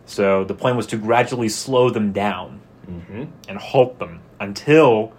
So 0.07 0.43
the 0.43 0.55
plan 0.55 0.75
was 0.75 0.87
to 0.87 0.97
gradually 0.97 1.49
slow 1.49 1.91
them 1.91 2.11
down 2.13 2.61
Mm-hmm. 2.89 3.25
and 3.47 3.59
halt 3.59 3.99
them 3.99 4.21
until 4.39 5.13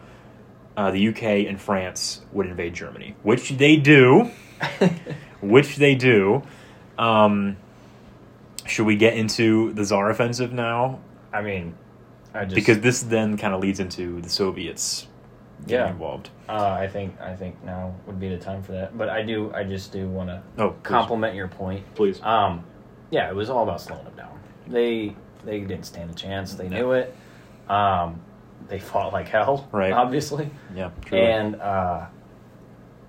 uh, 0.77 0.91
the 0.91 1.09
UK 1.11 1.23
and 1.47 1.61
France 1.61 2.21
would 2.33 2.47
invade 2.47 2.75
Germany, 2.75 3.15
which 3.23 3.51
they 3.51 3.77
do. 3.77 4.33
which 5.41 5.77
they 5.77 5.95
do. 5.95 6.43
Um, 6.99 7.57
should 8.67 8.87
we 8.87 8.97
get 8.97 9.15
into 9.15 9.73
the 9.75 9.85
Saar 9.85 10.11
offensive 10.11 10.53
now? 10.53 10.99
I 11.33 11.43
mean, 11.43 11.75
I 12.35 12.45
just 12.45 12.57
Because 12.57 12.81
this 12.81 13.03
then 13.03 13.39
kind 13.39 13.55
of 13.55 13.61
leads 13.61 13.79
into 13.79 14.21
the 14.21 14.29
Soviets 14.29 15.07
getting 15.67 15.87
Yeah. 15.87 15.91
involved. 15.93 16.31
uh, 16.49 16.77
I 16.81 16.89
think 16.89 17.21
I 17.21 17.35
think 17.37 17.63
now 17.65 17.95
would 18.07 18.19
be 18.21 18.29
the 18.29 18.39
time 18.39 18.63
for 18.63 18.73
that. 18.73 18.97
But 18.97 19.09
I 19.09 19.23
do 19.23 19.53
I 19.55 19.65
just 19.65 19.93
do 19.93 20.09
want 20.09 20.29
to 20.31 20.43
Oh, 20.59 20.71
please. 20.71 20.77
compliment 20.83 21.35
your 21.35 21.49
point. 21.49 21.85
Please. 21.95 22.21
Um, 22.23 22.65
yeah, 23.11 23.29
it 23.29 23.35
was 23.35 23.51
all 23.51 23.63
about 23.63 23.81
slowing 23.81 24.05
them 24.05 24.15
down. 24.17 24.39
They 24.67 25.15
they 25.45 25.61
didn't 25.61 25.85
stand 25.87 26.11
a 26.11 26.15
chance. 26.15 26.55
They 26.55 26.69
knew 26.69 26.93
it. 26.93 27.15
Um, 27.69 28.21
they 28.69 28.79
fought 28.79 29.13
like 29.13 29.29
hell, 29.29 29.69
Right. 29.73 29.93
Obviously, 29.93 30.51
Yeah, 30.75 30.91
true. 31.05 31.19
and 31.19 31.57
uh, 31.61 32.07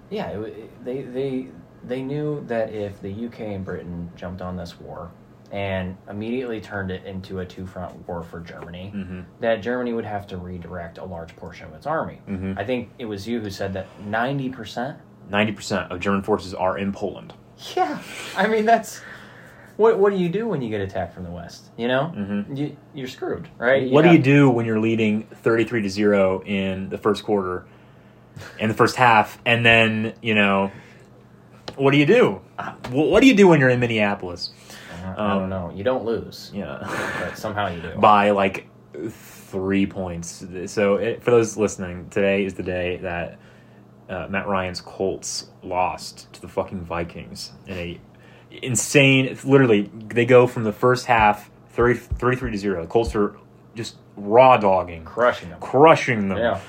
yeah, 0.10 0.28
it, 0.30 0.84
they 0.86 1.02
they 1.04 1.48
they 1.84 2.02
knew 2.02 2.44
that 2.48 2.72
if 2.74 3.02
the 3.02 3.10
UK 3.28 3.40
and 3.42 3.66
Britain 3.66 4.12
jumped 4.16 4.42
on 4.42 4.56
this 4.56 4.80
war 4.80 5.12
and 5.52 5.98
immediately 6.10 6.62
turned 6.62 6.92
it 6.92 7.04
into 7.06 7.40
a 7.40 7.46
two 7.46 7.66
front 7.66 8.08
war 8.08 8.24
for 8.24 8.40
Germany, 8.40 8.92
Mhm. 8.96 9.26
that 9.42 9.58
Germany 9.62 9.92
would 9.94 10.06
have 10.06 10.26
to 10.28 10.38
redirect 10.38 10.98
a 10.98 11.04
large 11.06 11.36
portion 11.36 11.68
of 11.68 11.74
its 11.74 11.86
army. 11.86 12.22
Mhm. 12.30 12.58
I 12.58 12.64
think 12.64 12.90
it 12.98 13.06
was 13.06 13.28
you 13.28 13.40
who 13.42 13.50
said 13.50 13.74
that 13.74 13.88
ninety 14.06 14.50
percent. 14.50 14.98
90% 15.30 15.92
of 15.92 16.00
German 16.00 16.24
forces 16.24 16.54
are 16.54 16.78
in 16.78 16.92
Poland. 16.92 17.34
Yeah, 17.76 18.00
I 18.36 18.48
mean 18.48 18.66
that's 18.66 19.02
what. 19.78 19.98
What 20.00 20.12
do 20.12 20.18
you 20.20 20.30
do 20.30 20.48
when 20.48 20.62
you 20.62 20.70
get 20.70 20.82
attacked 20.82 21.14
from 21.14 21.24
the 21.26 21.32
west? 21.32 21.70
You 21.78 21.88
know, 21.88 22.12
Mhm. 22.16 22.58
you, 22.58 22.76
you're 22.94 23.08
screwed, 23.08 23.48
right? 23.58 23.90
What 23.92 24.02
do 24.04 24.12
you 24.12 24.20
do 24.20 24.50
when 24.50 24.66
you're 24.66 24.80
leading 24.80 25.24
33 25.44 25.82
to 25.84 25.90
0 25.90 26.42
in 26.46 26.90
the 26.90 26.98
first 26.98 27.24
quarter, 27.24 27.66
in 28.60 28.68
the 28.68 28.74
first 28.74 28.96
half, 28.96 29.38
and 29.46 29.66
then, 29.66 30.14
you 30.22 30.34
know, 30.36 30.72
what 31.76 31.92
do 31.92 31.98
you 31.98 32.06
do? 32.06 32.42
Wh- 32.90 32.94
What 32.94 33.22
do 33.22 33.28
you 33.28 33.36
do 33.36 33.48
when 33.48 33.60
you're 33.60 33.70
in 33.70 33.80
Minneapolis? 33.80 34.52
I 35.04 35.10
Um, 35.34 35.40
don't 35.40 35.50
know. 35.50 35.72
You 35.74 35.84
don't 35.84 36.06
lose, 36.06 36.52
Yeah. 36.54 36.78
but 37.22 37.38
somehow 37.38 37.68
you 37.68 37.82
do. 37.82 37.92
by 37.98 38.32
like 38.32 38.68
three 39.10 39.86
points. 39.86 40.46
So 40.68 40.96
it, 40.96 41.24
for 41.24 41.32
those 41.32 41.58
listening, 41.58 42.08
today 42.10 42.46
is 42.46 42.54
the 42.56 42.64
day 42.64 42.98
that 42.98 43.38
uh, 44.10 44.28
Matt 44.30 44.48
Ryan's 44.48 44.82
Colts 44.82 45.50
lost 45.64 46.32
to 46.34 46.42
the 46.42 46.48
fucking 46.48 46.82
Vikings 46.82 47.52
in 47.68 47.78
a 47.78 48.00
insane. 48.62 49.38
Literally, 49.44 49.90
they 50.08 50.26
go 50.26 50.48
from 50.48 50.64
the 50.64 50.74
first 50.74 51.06
half 51.06 51.50
30, 51.70 51.96
33 52.00 52.52
to 52.52 52.58
zero. 52.58 52.82
The 52.82 52.88
Colts 52.88 53.16
are 53.16 53.36
just 53.76 53.96
raw 54.18 54.58
dogging, 54.58 55.06
Crushing 55.06 55.50
them. 55.50 55.60
crushing 55.62 56.28
them, 56.30 56.38
Yeah. 56.38 56.60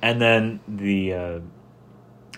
and 0.00 0.20
then 0.20 0.60
the. 0.68 1.14
Uh, 1.14 1.38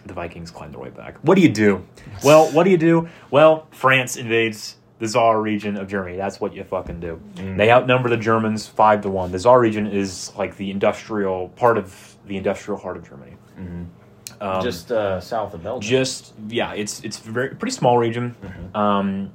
the 0.06 0.12
Vikings 0.12 0.50
climb 0.50 0.70
their 0.70 0.80
way 0.80 0.90
back. 0.90 1.16
What 1.22 1.34
do 1.36 1.40
you 1.40 1.48
do? 1.48 1.82
Well, 2.22 2.50
what 2.52 2.64
do 2.64 2.70
you 2.70 2.76
do? 2.76 3.08
Well, 3.30 3.66
France 3.70 4.16
invades 4.16 4.76
the 5.04 5.08
Saar 5.10 5.40
region 5.40 5.76
of 5.76 5.86
Germany. 5.88 6.16
That's 6.16 6.40
what 6.40 6.54
you 6.54 6.64
fucking 6.64 7.00
do. 7.00 7.20
Mm. 7.36 7.56
They 7.56 7.70
outnumber 7.70 8.08
the 8.08 8.16
Germans 8.16 8.66
five 8.66 9.02
to 9.02 9.10
one. 9.10 9.30
The 9.32 9.38
Saar 9.38 9.60
region 9.60 9.86
is 9.86 10.32
like 10.36 10.56
the 10.56 10.70
industrial 10.70 11.50
part 11.50 11.76
of 11.78 12.16
the 12.26 12.36
industrial 12.36 12.80
heart 12.80 12.96
of 12.96 13.08
Germany. 13.08 13.32
Um, 14.40 14.62
Just 14.62 14.90
uh, 14.90 15.20
south 15.20 15.54
of 15.54 15.62
Belgium. 15.62 15.88
just 15.88 16.34
yeah, 16.48 16.72
it's 16.74 17.00
it's 17.04 17.18
very 17.18 17.50
pretty 17.54 17.74
small 17.74 17.98
region, 17.98 18.34
Mm-hmm. 18.42 18.76
um, 18.76 19.30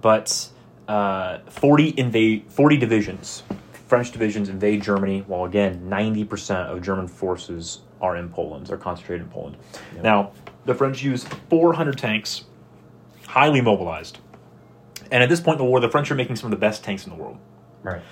but 0.00 0.48
uh, 0.88 1.38
forty 1.48 1.94
invade 1.96 2.44
forty 2.48 2.76
divisions, 2.76 3.42
French 3.88 4.10
divisions 4.12 4.48
invade 4.48 4.82
Germany. 4.82 5.24
While 5.26 5.44
again, 5.44 5.88
ninety 5.88 6.24
percent 6.24 6.68
of 6.68 6.82
German 6.82 7.08
forces 7.08 7.80
are 8.00 8.16
in 8.16 8.28
Poland. 8.28 8.66
They're 8.66 8.76
concentrated 8.76 9.26
in 9.26 9.32
Poland. 9.32 9.56
Yep. 9.94 10.02
Now 10.04 10.32
the 10.66 10.74
French 10.74 11.02
use 11.02 11.24
four 11.48 11.72
hundred 11.72 11.96
tanks, 11.98 12.44
highly 13.26 13.60
mobilized, 13.62 14.18
and 15.10 15.22
at 15.22 15.28
this 15.28 15.40
point 15.40 15.58
in 15.58 15.64
the 15.64 15.70
war, 15.70 15.80
the 15.80 15.88
French 15.88 16.10
are 16.10 16.14
making 16.14 16.36
some 16.36 16.46
of 16.46 16.50
the 16.50 16.60
best 16.60 16.84
tanks 16.84 17.06
in 17.06 17.10
the 17.10 17.16
world. 17.16 17.38
right. 17.82 18.02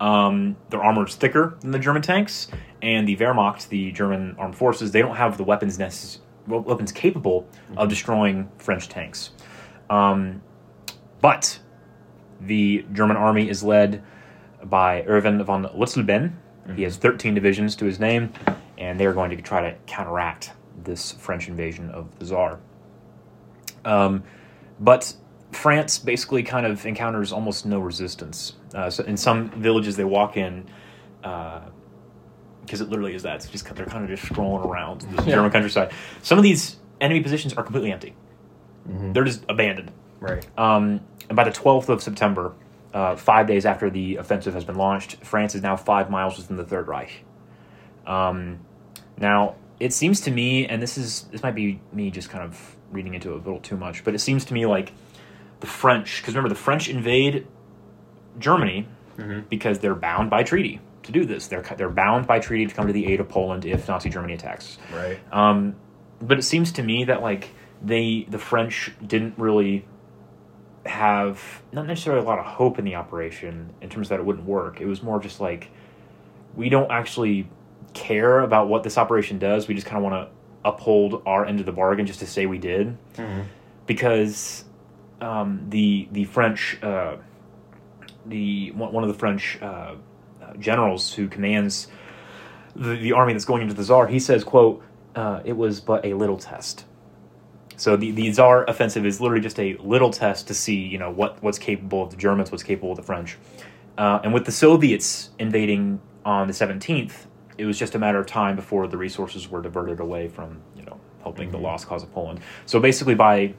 Um, 0.00 0.56
their 0.70 0.82
armor 0.82 1.06
is 1.06 1.14
thicker 1.14 1.58
than 1.60 1.72
the 1.72 1.78
German 1.78 2.00
tanks, 2.00 2.48
and 2.80 3.06
the 3.06 3.16
Wehrmacht, 3.16 3.68
the 3.68 3.92
German 3.92 4.34
armed 4.38 4.56
forces, 4.56 4.92
they 4.92 5.02
don't 5.02 5.16
have 5.16 5.36
the 5.36 5.44
weapons 5.44 5.76
necess- 5.76 6.20
weapons 6.46 6.90
capable 6.90 7.46
of 7.76 7.90
destroying 7.90 8.48
French 8.56 8.88
tanks. 8.88 9.32
Um, 9.90 10.40
but 11.20 11.58
the 12.40 12.86
German 12.94 13.18
army 13.18 13.50
is 13.50 13.62
led 13.62 14.02
by 14.64 15.02
Erwin 15.06 15.42
von 15.44 15.64
Witzleben. 15.66 16.32
He 16.76 16.82
has 16.84 16.96
13 16.96 17.34
divisions 17.34 17.76
to 17.76 17.84
his 17.84 18.00
name, 18.00 18.32
and 18.78 18.98
they're 18.98 19.12
going 19.12 19.30
to 19.30 19.42
try 19.42 19.70
to 19.70 19.76
counteract 19.86 20.52
this 20.82 21.12
French 21.12 21.48
invasion 21.48 21.90
of 21.90 22.18
the 22.18 22.26
Saar. 22.26 22.58
Um, 23.84 24.22
but 24.78 25.14
France 25.52 25.98
basically 25.98 26.42
kind 26.42 26.64
of 26.66 26.84
encounters 26.86 27.32
almost 27.32 27.66
no 27.66 27.80
resistance. 27.80 28.54
Uh, 28.74 28.88
so 28.90 29.02
in 29.04 29.16
some 29.16 29.50
villages 29.50 29.96
they 29.96 30.04
walk 30.04 30.36
in, 30.36 30.66
because 31.22 32.80
it 32.80 32.88
literally 32.88 33.14
is 33.14 33.22
that. 33.24 33.36
It's 33.36 33.48
just 33.48 33.64
they're 33.74 33.86
kind 33.86 34.04
of 34.04 34.10
just 34.10 34.24
strolling 34.24 34.68
around 34.68 35.02
the 35.02 35.22
Yeah. 35.24 35.34
German 35.36 35.50
countryside. 35.50 35.92
Some 36.22 36.38
of 36.38 36.44
these 36.44 36.76
enemy 37.00 37.20
positions 37.20 37.54
are 37.54 37.62
completely 37.62 37.92
empty. 37.92 38.14
They're 38.86 39.24
just 39.24 39.44
abandoned. 39.48 39.92
Right. 40.20 40.46
Um, 40.58 41.00
and 41.28 41.36
by 41.36 41.44
the 41.44 41.50
12th 41.50 41.88
of 41.88 42.02
September, 42.02 42.52
uh, 42.92 43.14
five 43.14 43.46
days 43.46 43.64
after 43.66 43.88
the 43.90 44.16
offensive 44.16 44.52
has 44.54 44.64
been 44.64 44.74
launched, 44.76 45.16
France 45.24 45.54
is 45.54 45.62
now 45.62 45.76
five 45.76 46.10
miles 46.10 46.36
within 46.36 46.56
the 46.56 46.64
Third 46.64 46.88
Reich. 46.88 47.24
Um, 48.06 48.58
now, 49.18 49.54
it 49.78 49.92
seems 49.92 50.20
to 50.22 50.30
me, 50.30 50.66
and 50.66 50.82
this 50.82 50.98
is 50.98 51.22
this 51.30 51.42
might 51.42 51.54
be 51.54 51.80
me 51.92 52.10
just 52.10 52.30
kind 52.30 52.42
of 52.42 52.76
reading 52.90 53.14
into 53.14 53.30
it 53.32 53.34
a 53.34 53.38
little 53.38 53.60
too 53.60 53.76
much, 53.76 54.02
but 54.04 54.14
it 54.14 54.18
seems 54.18 54.44
to 54.46 54.54
me 54.54 54.66
like 54.66 54.92
the 55.60 55.66
French, 55.66 56.20
because 56.20 56.34
remember 56.34 56.48
the 56.48 56.60
French 56.60 56.88
invade 56.88 57.46
Germany 58.38 58.88
because 59.50 59.78
they're 59.80 59.94
bound 59.94 60.30
by 60.30 60.42
treaty 60.42 60.80
to 61.02 61.12
do 61.12 61.24
this. 61.26 61.46
They're 61.48 61.62
they're 61.76 61.90
bound 61.90 62.26
by 62.26 62.38
treaty 62.38 62.66
to 62.66 62.74
come 62.74 62.86
to 62.86 62.92
the 62.92 63.12
aid 63.12 63.20
of 63.20 63.28
Poland 63.28 63.64
if 63.66 63.86
Nazi 63.86 64.08
Germany 64.08 64.34
attacks. 64.34 64.78
Right. 64.94 65.18
Um, 65.32 65.76
but 66.22 66.38
it 66.38 66.42
seems 66.42 66.72
to 66.72 66.82
me 66.82 67.04
that 67.04 67.20
like 67.22 67.50
they 67.82 68.26
the 68.28 68.38
French 68.38 68.92
didn't 69.06 69.34
really 69.36 69.84
have 70.86 71.62
not 71.72 71.86
necessarily 71.86 72.22
a 72.22 72.26
lot 72.26 72.38
of 72.38 72.46
hope 72.46 72.78
in 72.78 72.86
the 72.86 72.94
operation 72.94 73.74
in 73.82 73.90
terms 73.90 74.06
of 74.06 74.10
that 74.10 74.20
it 74.20 74.24
wouldn't 74.24 74.46
work. 74.46 74.80
It 74.80 74.86
was 74.86 75.02
more 75.02 75.20
just 75.20 75.40
like 75.40 75.70
we 76.54 76.68
don't 76.70 76.90
actually 76.90 77.48
care 77.92 78.40
about 78.40 78.68
what 78.68 78.82
this 78.82 78.96
operation 78.96 79.38
does. 79.38 79.68
We 79.68 79.74
just 79.74 79.86
kind 79.86 79.98
of 79.98 80.10
want 80.10 80.28
to 80.28 80.34
uphold 80.64 81.22
our 81.26 81.44
end 81.44 81.60
of 81.60 81.66
the 81.66 81.72
bargain 81.72 82.06
just 82.06 82.20
to 82.20 82.26
say 82.26 82.46
we 82.46 82.58
did, 82.58 82.96
because 83.86 84.64
um, 85.20 85.66
the 85.68 86.08
the 86.12 86.24
French 86.24 86.78
uh, 86.82 87.16
the 88.26 88.70
one 88.72 89.02
of 89.02 89.08
the 89.08 89.18
French 89.18 89.58
uh, 89.60 89.94
uh, 90.42 90.54
generals 90.58 91.12
who 91.12 91.28
commands 91.28 91.88
the, 92.76 92.96
the 92.96 93.12
army 93.12 93.32
that's 93.32 93.44
going 93.44 93.62
into 93.62 93.74
the 93.74 93.84
Saar, 93.84 94.06
he 94.06 94.18
says, 94.18 94.44
"quote 94.44 94.82
uh, 95.14 95.40
It 95.44 95.56
was 95.56 95.80
but 95.80 96.04
a 96.04 96.14
little 96.14 96.38
test." 96.38 96.84
So 97.76 97.96
the, 97.96 98.10
the 98.10 98.30
Saar 98.32 98.64
offensive 98.68 99.06
is 99.06 99.22
literally 99.22 99.42
just 99.42 99.58
a 99.58 99.74
little 99.78 100.10
test 100.10 100.46
to 100.48 100.54
see, 100.54 100.76
you 100.76 100.98
know, 100.98 101.10
what, 101.10 101.42
what's 101.42 101.58
capable 101.58 102.02
of 102.02 102.10
the 102.10 102.16
Germans, 102.16 102.52
what's 102.52 102.62
capable 102.62 102.90
of 102.90 102.98
the 102.98 103.02
French. 103.02 103.38
Uh, 103.96 104.20
and 104.22 104.34
with 104.34 104.44
the 104.44 104.52
Soviets 104.52 105.30
invading 105.38 105.98
on 106.26 106.46
the 106.46 106.52
17th, 106.52 107.24
it 107.56 107.64
was 107.64 107.78
just 107.78 107.94
a 107.94 107.98
matter 107.98 108.18
of 108.18 108.26
time 108.26 108.54
before 108.54 108.86
the 108.86 108.98
resources 108.98 109.48
were 109.48 109.62
diverted 109.62 109.98
away 109.98 110.28
from, 110.28 110.60
you 110.76 110.82
know, 110.82 111.00
helping 111.22 111.50
the 111.50 111.58
lost 111.58 111.86
cause 111.86 112.02
of 112.02 112.12
Poland. 112.12 112.40
So 112.66 112.80
basically 112.80 113.14
by 113.14 113.54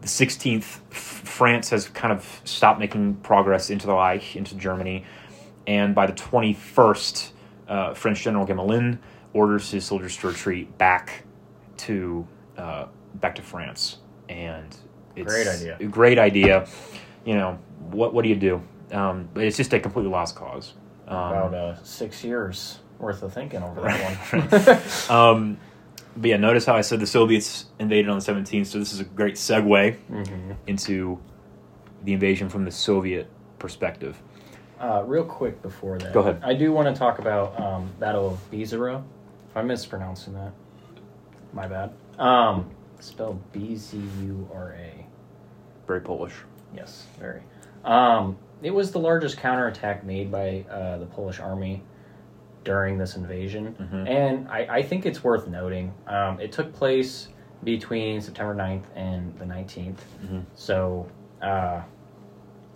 the 0.00 0.06
16th, 0.06 0.58
F- 0.58 0.80
France 0.90 1.70
has 1.70 1.88
kind 1.88 2.12
of 2.12 2.40
stopped 2.44 2.80
making 2.80 3.16
progress 3.16 3.70
into 3.70 3.86
the 3.86 3.94
Reich, 3.94 4.36
into 4.36 4.54
Germany. 4.54 5.04
And 5.66 5.94
by 5.94 6.06
the 6.06 6.12
21st, 6.12 7.30
uh, 7.68 7.94
French 7.94 8.22
General 8.22 8.46
Gamelin 8.46 8.98
orders 9.32 9.70
his 9.70 9.84
soldiers 9.84 10.16
to 10.18 10.28
retreat 10.28 10.76
back 10.78 11.24
to 11.78 12.26
uh, 12.56 12.86
back 13.14 13.34
to 13.36 13.42
France. 13.42 13.98
And 14.28 14.76
it's 15.16 15.32
Great 15.32 15.46
idea. 15.46 15.76
a 15.78 15.84
Great 15.84 16.18
idea. 16.18 16.66
You 17.24 17.34
know 17.34 17.58
what? 17.90 18.12
What 18.14 18.22
do 18.22 18.28
you 18.28 18.36
do? 18.36 18.62
Um, 18.92 19.28
but 19.32 19.44
it's 19.44 19.56
just 19.56 19.72
a 19.72 19.80
completely 19.80 20.10
lost 20.10 20.34
cause. 20.34 20.74
Um, 21.06 21.16
About 21.16 21.54
uh, 21.54 21.82
six 21.82 22.24
years 22.24 22.80
worth 22.98 23.22
of 23.22 23.32
thinking 23.32 23.62
over 23.62 23.80
that 23.82 25.08
one. 25.08 25.16
um, 25.16 25.58
but 26.16 26.28
yeah, 26.28 26.36
notice 26.36 26.64
how 26.66 26.74
I 26.76 26.80
said 26.80 27.00
the 27.00 27.06
Soviets 27.06 27.66
invaded 27.78 28.08
on 28.08 28.18
the 28.18 28.24
17th. 28.24 28.66
So 28.66 28.78
this 28.78 28.92
is 28.92 29.00
a 29.00 29.04
great 29.04 29.34
segue 29.34 29.96
Mm-hmm. 30.10 30.52
into 30.66 31.18
the 32.04 32.12
invasion 32.12 32.48
from 32.48 32.64
the 32.64 32.70
Soviet 32.70 33.28
perspective. 33.58 34.20
Uh, 34.80 35.02
real 35.06 35.24
quick 35.24 35.60
before 35.62 35.98
that, 35.98 36.12
Go 36.14 36.20
ahead. 36.20 36.40
I 36.42 36.54
do 36.54 36.72
want 36.72 36.88
to 36.94 36.98
talk 36.98 37.18
about 37.18 37.60
um, 37.60 37.90
Battle 37.98 38.28
of 38.30 38.50
Bizera. 38.50 39.02
If 39.50 39.56
I'm 39.56 39.66
mispronouncing 39.66 40.32
that, 40.34 40.52
my 41.52 41.66
bad. 41.66 41.92
Um, 42.18 42.70
spelled 43.00 43.40
B 43.52 43.76
Z 43.76 43.98
U 44.22 44.48
R 44.54 44.72
A. 44.78 45.06
Very 45.86 46.00
Polish. 46.00 46.32
Yes, 46.74 47.06
very. 47.18 47.42
Um, 47.84 48.38
it 48.62 48.70
was 48.70 48.90
the 48.92 48.98
largest 48.98 49.36
counterattack 49.38 50.04
made 50.04 50.30
by 50.30 50.64
uh, 50.70 50.98
the 50.98 51.06
Polish 51.06 51.40
army 51.40 51.82
during 52.64 52.98
this 52.98 53.16
invasion, 53.16 53.74
Mhm. 53.80 54.08
and 54.08 54.48
I, 54.48 54.66
I 54.78 54.82
think 54.82 55.06
it's 55.06 55.24
worth 55.24 55.48
noting. 55.48 55.92
Um, 56.06 56.38
it 56.40 56.52
took 56.52 56.72
place 56.72 57.28
between 57.64 58.20
September 58.20 58.54
9th 58.54 58.84
and 58.94 59.36
the 59.38 59.44
19th. 59.46 59.98
Mhm. 60.24 60.42
So, 60.54 61.06
uh, 61.42 61.80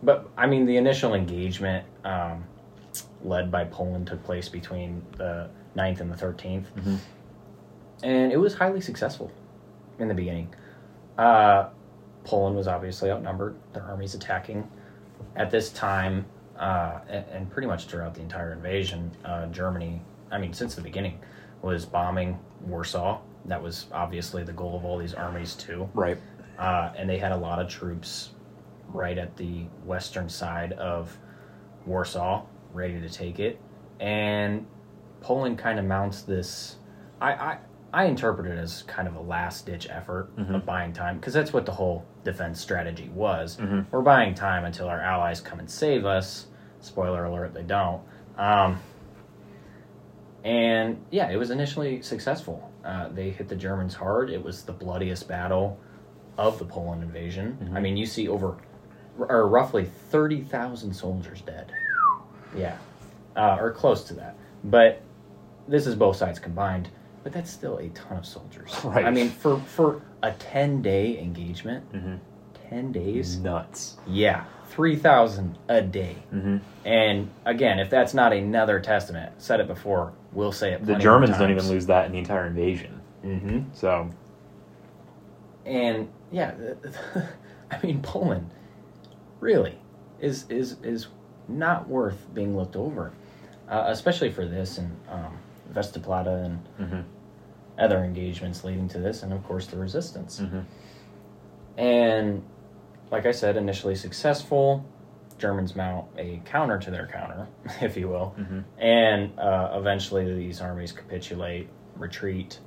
but 0.02 0.28
I 0.36 0.46
mean, 0.46 0.66
the 0.66 0.76
initial 0.76 1.14
engagement 1.14 1.84
um, 2.04 2.44
led 3.22 3.50
by 3.50 3.64
Poland 3.64 4.06
took 4.06 4.22
place 4.24 4.48
between 4.48 5.02
the 5.18 5.48
9th 5.76 6.00
and 6.00 6.10
the 6.10 6.16
13th, 6.16 6.66
Mhm. 6.76 6.98
and 8.02 8.32
it 8.32 8.36
was 8.38 8.54
highly 8.54 8.80
successful 8.80 9.30
in 9.98 10.08
the 10.08 10.14
beginning. 10.14 10.48
Uh, 11.18 11.68
Poland 12.24 12.56
was 12.56 12.66
obviously 12.68 13.10
outnumbered, 13.10 13.54
their 13.74 13.82
armies 13.82 14.14
attacking. 14.14 14.66
At 15.36 15.50
this 15.50 15.70
time, 15.72 16.24
uh, 16.58 17.00
and, 17.08 17.24
and 17.30 17.50
pretty 17.50 17.66
much 17.68 17.86
throughout 17.86 18.14
the 18.14 18.20
entire 18.20 18.52
invasion, 18.52 19.10
uh, 19.24 19.46
Germany, 19.46 20.02
I 20.30 20.38
mean, 20.38 20.52
since 20.52 20.74
the 20.74 20.82
beginning, 20.82 21.18
was 21.62 21.84
bombing 21.84 22.38
Warsaw. 22.60 23.20
That 23.46 23.62
was 23.62 23.86
obviously 23.92 24.42
the 24.42 24.52
goal 24.52 24.76
of 24.76 24.84
all 24.84 24.98
these 24.98 25.14
armies, 25.14 25.54
too 25.54 25.88
Right. 25.94 26.18
uh, 26.58 26.92
and 26.96 27.08
they 27.08 27.18
had 27.18 27.32
a 27.32 27.36
lot 27.36 27.58
of 27.60 27.68
troops 27.68 28.30
right 28.88 29.18
at 29.18 29.36
the 29.36 29.64
western 29.84 30.28
side 30.28 30.72
of 30.74 31.16
Warsaw, 31.86 32.44
ready 32.72 33.00
to 33.00 33.08
take 33.08 33.40
it. 33.40 33.60
And 34.00 34.66
Poland 35.20 35.58
kind 35.58 35.78
of 35.78 35.84
mounts 35.84 36.22
this. 36.22 36.76
I 37.20 37.32
I, 37.32 37.58
I 37.94 38.04
interpret 38.06 38.46
it 38.50 38.58
as 38.58 38.82
kind 38.82 39.06
of 39.06 39.14
a 39.14 39.20
last 39.20 39.66
ditch 39.66 39.86
effort 39.88 40.34
Mhm. 40.36 40.56
of 40.56 40.66
buying 40.66 40.92
time 40.92 41.16
because 41.18 41.32
that's 41.32 41.52
what 41.52 41.64
the 41.64 41.72
whole 41.72 42.04
defense 42.24 42.60
strategy 42.60 43.08
was. 43.14 43.56
Mhm. 43.56 43.86
We're 43.92 44.02
buying 44.02 44.34
time 44.34 44.64
until 44.64 44.88
our 44.88 45.00
allies 45.00 45.40
come 45.40 45.60
and 45.60 45.70
save 45.70 46.04
us. 46.04 46.48
Spoiler 46.80 47.24
alert: 47.24 47.54
they 47.54 47.62
don't. 47.62 48.02
Um, 48.36 48.80
and 50.44 50.98
yeah, 51.10 51.30
it 51.30 51.36
was 51.36 51.50
initially 51.50 52.02
successful. 52.02 52.70
Uh, 52.84 53.08
they 53.08 53.30
hit 53.30 53.48
the 53.48 53.56
Germans 53.56 53.94
hard. 53.94 54.28
It 54.28 54.44
was 54.44 54.64
the 54.64 54.72
bloodiest 54.72 55.28
battle 55.28 55.78
of 56.36 56.58
the 56.58 56.64
Poland 56.64 57.02
invasion. 57.02 57.56
Mhm. 57.62 57.76
I 57.76 57.80
mean, 57.80 57.96
you 57.96 58.06
see 58.06 58.28
over, 58.28 58.56
or 59.18 59.46
roughly 59.48 59.84
thirty 59.84 60.42
thousand 60.42 60.92
soldiers 60.94 61.40
dead. 61.42 61.72
Yeah, 62.56 62.76
uh, 63.36 63.56
or 63.60 63.70
close 63.70 64.04
to 64.08 64.14
that. 64.14 64.34
But 64.64 65.00
this 65.68 65.86
is 65.86 65.94
both 65.94 66.16
sides 66.16 66.38
combined. 66.38 66.88
But 67.24 67.32
that's 67.32 67.50
still 67.50 67.78
a 67.78 67.88
ton 67.88 68.18
of 68.18 68.26
soldiers. 68.26 68.72
Right. 68.84 69.04
I 69.04 69.10
mean, 69.10 69.30
for 69.30 69.58
for 69.60 70.02
a 70.22 70.30
ten 70.32 70.82
day 70.82 71.18
engagement, 71.18 71.90
Mm-hmm. 71.92 72.14
ten 72.70 72.92
days. 72.92 73.38
Nuts. 73.38 73.96
Yeah, 74.06 74.44
three 74.68 74.94
thousand 74.96 75.58
a 75.68 75.80
day. 75.82 76.16
Mm-hmm. 76.32 76.58
And 76.86 77.30
again, 77.46 77.78
if 77.80 77.90
that's 77.90 78.14
not 78.14 78.32
another 78.32 78.78
testament, 78.78 79.32
said 79.42 79.58
it 79.60 79.66
before, 79.66 80.12
we'll 80.32 80.52
say 80.52 80.72
it. 80.74 80.84
The 80.86 80.96
Germans 80.96 81.36
don't 81.38 81.50
even 81.50 81.66
lose 81.68 81.86
that 81.86 82.06
in 82.06 82.12
the 82.12 82.18
entire 82.18 82.46
invasion. 82.46 83.00
Mm-hmm. 83.24 83.60
So 83.72 84.10
And 85.64 86.08
yeah, 86.30 86.52
I 87.70 87.78
mean 87.82 88.02
Poland 88.02 88.50
really 89.40 89.78
is 90.20 90.44
is 90.50 90.76
is 90.82 91.06
not 91.48 91.88
worth 91.88 92.26
being 92.34 92.54
looked 92.56 92.76
over, 92.76 93.12
uh, 93.68 93.84
especially 93.88 94.30
for 94.30 94.46
this 94.46 94.76
and 94.78 94.94
um, 95.10 95.38
Westerplatte 95.74 96.44
and 96.44 96.68
mm-hmm. 96.80 97.00
other 97.78 98.04
engagements 98.04 98.64
leading 98.64 98.88
to 98.88 98.98
this, 98.98 99.22
and 99.22 99.32
of 99.32 99.44
course 99.44 99.66
the 99.66 99.76
resistance. 99.76 100.40
Mm-hmm. 100.40 100.60
And 101.78 102.42
like 103.10 103.26
I 103.26 103.32
said, 103.32 103.56
initially 103.56 103.94
successful. 103.94 104.84
Germans 105.36 105.74
mount 105.74 106.06
a 106.16 106.40
counter 106.44 106.78
to 106.78 106.90
their 106.90 107.08
counter, 107.08 107.48
if 107.80 107.96
you 107.96 108.08
will, 108.08 108.34
Mm-hmm. 108.38 108.60
and 108.78 109.38
uh, 109.38 109.72
eventually 109.74 110.32
these 110.34 110.60
armies 110.60 110.92
capitulate, 110.92 111.68
retreat 111.96 112.60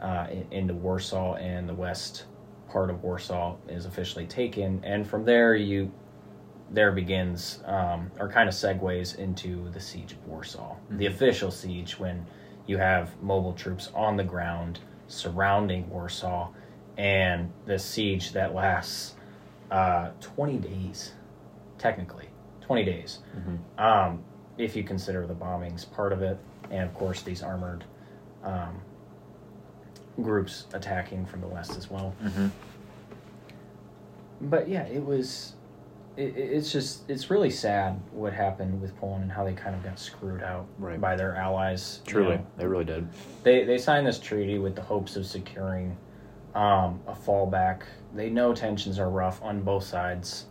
uh, 0.00 0.26
into 0.50 0.74
Warsaw, 0.74 1.34
and 1.34 1.68
the 1.68 1.74
west 1.74 2.24
part 2.70 2.88
of 2.88 3.02
Warsaw 3.02 3.56
is 3.68 3.84
officially 3.84 4.26
taken. 4.26 4.80
And 4.82 5.06
from 5.06 5.24
there, 5.24 5.54
you 5.54 5.92
there 6.72 6.92
begins 6.92 7.60
um, 7.66 8.10
or 8.18 8.28
kind 8.28 8.48
of 8.48 8.54
segues 8.54 9.18
into 9.18 9.68
the 9.70 9.80
siege 9.80 10.12
of 10.12 10.26
Warsaw, 10.26 10.76
the 10.90 11.06
official 11.06 11.50
siege 11.50 11.98
when 11.98 12.24
you 12.66 12.78
have 12.78 13.20
mobile 13.22 13.52
troops 13.54 13.90
on 13.94 14.16
the 14.16 14.22
ground 14.24 14.78
surrounding 15.08 15.88
Warsaw, 15.90 16.48
and 16.96 17.50
the 17.66 17.78
siege 17.78 18.32
that 18.32 18.54
lasts 18.54 19.14
uh, 19.70 20.10
20 20.20 20.58
days, 20.58 21.12
technically 21.78 22.28
20 22.60 22.84
days 22.84 23.18
Mm-hmm. 23.36 23.80
um, 23.84 24.22
if 24.58 24.76
you 24.76 24.84
consider 24.84 25.26
the 25.26 25.34
bombings 25.34 25.90
part 25.90 26.12
of 26.12 26.22
it, 26.22 26.38
and 26.70 26.82
of 26.84 26.94
course 26.94 27.22
these 27.22 27.42
armored 27.42 27.82
um, 28.44 28.80
groups 30.22 30.66
attacking 30.74 31.24
from 31.26 31.40
the 31.40 31.46
west 31.48 31.76
as 31.76 31.90
well. 31.90 32.14
Mm-hmm. 32.22 32.48
But 34.42 34.68
yeah, 34.68 34.82
it 34.84 35.04
was. 35.04 35.54
It, 36.16 36.36
it- 36.36 36.52
it's 36.52 36.72
just 36.72 37.08
it's 37.08 37.30
really 37.30 37.50
sad 37.50 38.00
what 38.12 38.32
happened 38.32 38.80
with 38.80 38.96
Poland 38.98 39.22
and 39.22 39.32
how 39.32 39.44
they 39.44 39.52
kind 39.54 39.74
of 39.74 39.82
got 39.82 39.98
screwed 39.98 40.42
out 40.42 40.66
Right. 40.78 41.00
by 41.00 41.16
their 41.16 41.34
allies. 41.36 42.00
you 42.06 42.12
Truly, 42.12 42.36
know. 42.36 42.46
they 42.56 42.66
really 42.66 42.84
did. 42.84 43.08
they 43.42 43.64
they 43.64 43.78
signed 43.78 44.06
this 44.06 44.18
treaty 44.18 44.58
with 44.58 44.74
the 44.74 44.82
hopes 44.82 45.16
of 45.16 45.24
securing 45.26 45.96
um, 46.54 47.00
a 47.06 47.12
fallback. 47.14 47.82
They 48.14 48.28
know 48.28 48.52
tensions 48.52 48.98
are 48.98 49.08
rough 49.08 49.40
on 49.42 49.62
both 49.62 49.84
sides. 49.84 50.46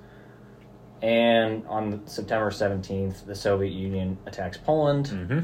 And 1.02 1.66
on 1.68 2.06
September 2.08 2.50
17th, 2.52 3.26
the 3.26 3.36
Soviet 3.36 3.72
Union 3.72 4.18
attacks 4.26 4.58
Poland. 4.58 5.08
Mm-hmm. 5.08 5.40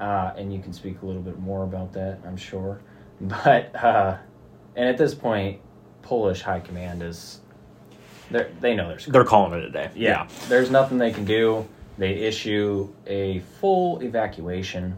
Uh, 0.00 0.32
and 0.36 0.52
you 0.52 0.60
can 0.60 0.72
speak 0.72 1.02
a 1.02 1.06
little 1.06 1.22
bit 1.22 1.38
more 1.38 1.62
about 1.64 1.92
that, 1.92 2.18
I'm 2.26 2.36
sure. 2.36 2.80
But, 3.20 3.72
uh, 3.76 4.16
and 4.74 4.88
at 4.88 4.98
this 4.98 5.14
point, 5.14 5.60
Polish 6.02 6.42
high 6.42 6.58
command 6.58 7.02
is, 7.04 7.40
they're- 8.32 8.50
they 8.60 8.74
know 8.74 8.88
they're 8.88 8.98
screwed. 8.98 9.14
They're 9.14 9.24
calling 9.24 9.58
it 9.58 9.64
a 9.64 9.70
day. 9.70 9.90
Yeah, 9.94 10.26
there's 10.48 10.70
nothing 10.70 10.98
they 10.98 11.12
can 11.12 11.24
do. 11.24 11.66
They 11.98 12.14
issue 12.14 12.92
a 13.06 13.40
full 13.60 14.00
evacuation. 14.02 14.96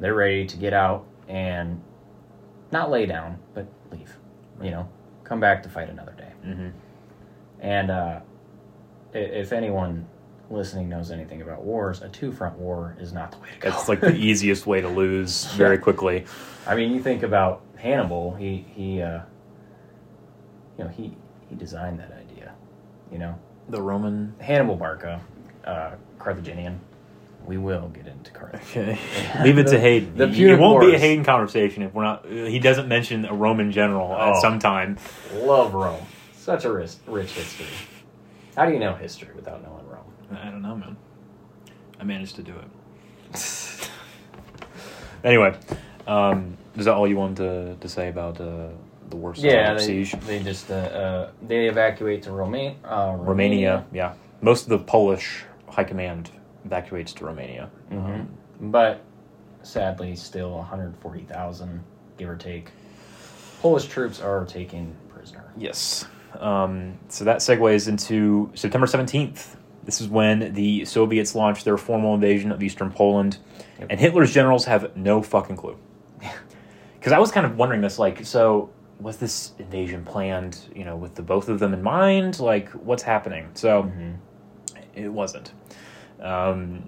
They're 0.00 0.14
ready 0.14 0.46
to 0.46 0.56
get 0.56 0.72
out 0.72 1.06
and 1.28 1.80
not 2.72 2.90
lay 2.90 3.06
down, 3.06 3.38
but 3.54 3.66
leave. 3.90 4.16
You 4.62 4.70
know, 4.70 4.88
come 5.24 5.40
back 5.40 5.62
to 5.62 5.68
fight 5.68 5.88
another 5.88 6.12
day. 6.18 6.32
Mm-hmm. 6.46 6.68
And 7.60 7.90
uh, 7.90 8.20
if 9.14 9.52
anyone 9.52 10.06
listening 10.50 10.88
knows 10.88 11.10
anything 11.10 11.42
about 11.42 11.62
wars, 11.62 12.02
a 12.02 12.08
two 12.08 12.32
front 12.32 12.56
war 12.58 12.96
is 12.98 13.12
not 13.12 13.32
the 13.32 13.38
way 13.38 13.48
to 13.54 13.60
go. 13.60 13.68
It's 13.68 13.88
like 13.88 14.00
the 14.00 14.14
easiest 14.16 14.66
way 14.66 14.80
to 14.80 14.88
lose 14.88 15.44
very 15.52 15.78
quickly. 15.78 16.24
I 16.66 16.74
mean, 16.74 16.92
you 16.92 17.02
think 17.02 17.22
about 17.22 17.62
Hannibal. 17.76 18.34
He 18.34 18.66
he, 18.74 19.02
uh, 19.02 19.20
you 20.76 20.84
know, 20.84 20.90
he 20.90 21.16
he 21.48 21.54
designed 21.56 22.00
that. 22.00 22.17
You 23.12 23.18
know, 23.18 23.34
The 23.68 23.80
Roman. 23.80 24.34
Hannibal 24.40 24.76
Barca, 24.76 25.20
uh, 25.64 25.92
Carthaginian, 26.18 26.80
we 27.46 27.56
will 27.56 27.88
get 27.88 28.06
into 28.06 28.30
current. 28.30 28.56
Okay. 28.56 28.98
Leave 29.42 29.58
it 29.58 29.68
to 29.68 29.78
Hayden. 29.80 30.16
the 30.16 30.24
It- 30.28 30.38
it 30.38 30.58
won't 30.58 30.80
be 30.80 30.94
a 30.94 30.98
Hayden 30.98 31.24
conversation 31.24 31.82
if 31.82 31.94
we're 31.94 32.04
not. 32.04 32.26
He 32.26 32.58
doesn't 32.58 32.88
mention 32.88 33.24
a 33.24 33.32
Roman 33.34 33.72
general 33.72 34.14
Oh. 34.18 34.30
at 34.34 34.36
some 34.40 34.58
time. 34.58 34.98
Love 35.34 35.72
Rome. 35.74 36.04
Such 36.34 36.64
a 36.64 36.72
rich, 36.72 36.92
rich 37.06 37.32
history. 37.32 37.66
How 38.56 38.66
do 38.66 38.72
you 38.72 38.78
know 38.78 38.94
history 38.94 39.28
without 39.34 39.62
knowing 39.62 39.86
Rome? 39.86 40.38
I 40.42 40.50
don't 40.50 40.62
know, 40.62 40.74
man. 40.76 40.96
I 42.00 42.04
managed 42.04 42.36
to 42.36 42.42
do 42.42 42.54
it. 42.54 42.68
anyway, 45.24 45.54
um, 46.06 46.56
is 46.76 46.84
that 46.86 46.94
all 46.94 47.06
you 47.08 47.16
wanted 47.16 47.36
to, 47.36 47.76
to 47.80 47.88
say 47.88 48.08
about 48.08 48.40
uh, 48.40 48.68
the 49.10 49.16
Warsaw 49.16 49.42
Yeah, 49.46 49.74
they, 49.74 49.84
siege? 49.84 50.12
they 50.26 50.38
just 50.42 50.70
uh, 50.70 50.74
uh, 50.74 51.30
they 51.46 51.66
evacuate 51.68 52.22
to 52.24 52.32
Roma- 52.32 52.74
uh, 52.84 53.14
Romania. 53.16 53.24
Romania, 53.26 53.84
yeah. 53.92 54.12
Most 54.40 54.64
of 54.64 54.68
the 54.70 54.78
Polish 54.78 55.44
high 55.68 55.84
command 55.84 56.30
evacuates 56.64 57.12
to 57.14 57.24
Romania. 57.24 57.70
Mhm. 57.90 57.96
Um, 58.20 58.28
But 58.60 59.00
sadly, 59.62 60.14
still 60.16 60.56
140,000, 60.58 61.80
give 62.16 62.28
or 62.28 62.36
take. 62.36 62.70
Polish 63.62 63.86
troops 63.86 64.20
are 64.20 64.44
taken 64.44 64.94
prisoner. 65.08 65.44
Yes. 65.56 66.06
Um, 66.38 66.98
so 67.08 67.24
that 67.24 67.38
segues 67.38 67.88
into 67.88 68.50
September 68.54 68.86
17th. 68.86 69.56
This 69.84 70.00
is 70.00 70.08
when 70.08 70.52
the 70.54 70.84
Soviets 70.84 71.34
launched 71.34 71.64
their 71.64 71.76
formal 71.78 72.14
invasion 72.14 72.52
of 72.52 72.62
eastern 72.62 72.90
Poland, 72.90 73.38
Yep. 73.78 73.86
and 73.90 74.00
Hitler's 74.00 74.32
generals 74.34 74.66
have 74.66 74.94
no 74.96 75.22
fucking 75.22 75.56
clue. 75.56 75.76
Because 76.98 77.12
I 77.12 77.20
was 77.20 77.30
kind 77.30 77.46
of 77.46 77.56
wondering 77.56 77.80
this, 77.80 77.96
like, 77.98 78.24
so 78.26 78.70
was 79.00 79.18
this 79.18 79.52
invasion 79.58 80.04
planned, 80.04 80.58
you 80.74 80.84
know, 80.84 80.96
with 80.96 81.14
the 81.14 81.22
both 81.22 81.48
of 81.48 81.58
them 81.60 81.72
in 81.72 81.82
mind? 81.82 82.40
Like, 82.40 82.70
what's 82.70 83.02
happening? 83.04 83.48
So 83.54 83.84
Mhm. 83.84 84.16
it 84.94 85.08
wasn't. 85.08 85.52
Um, 86.20 86.84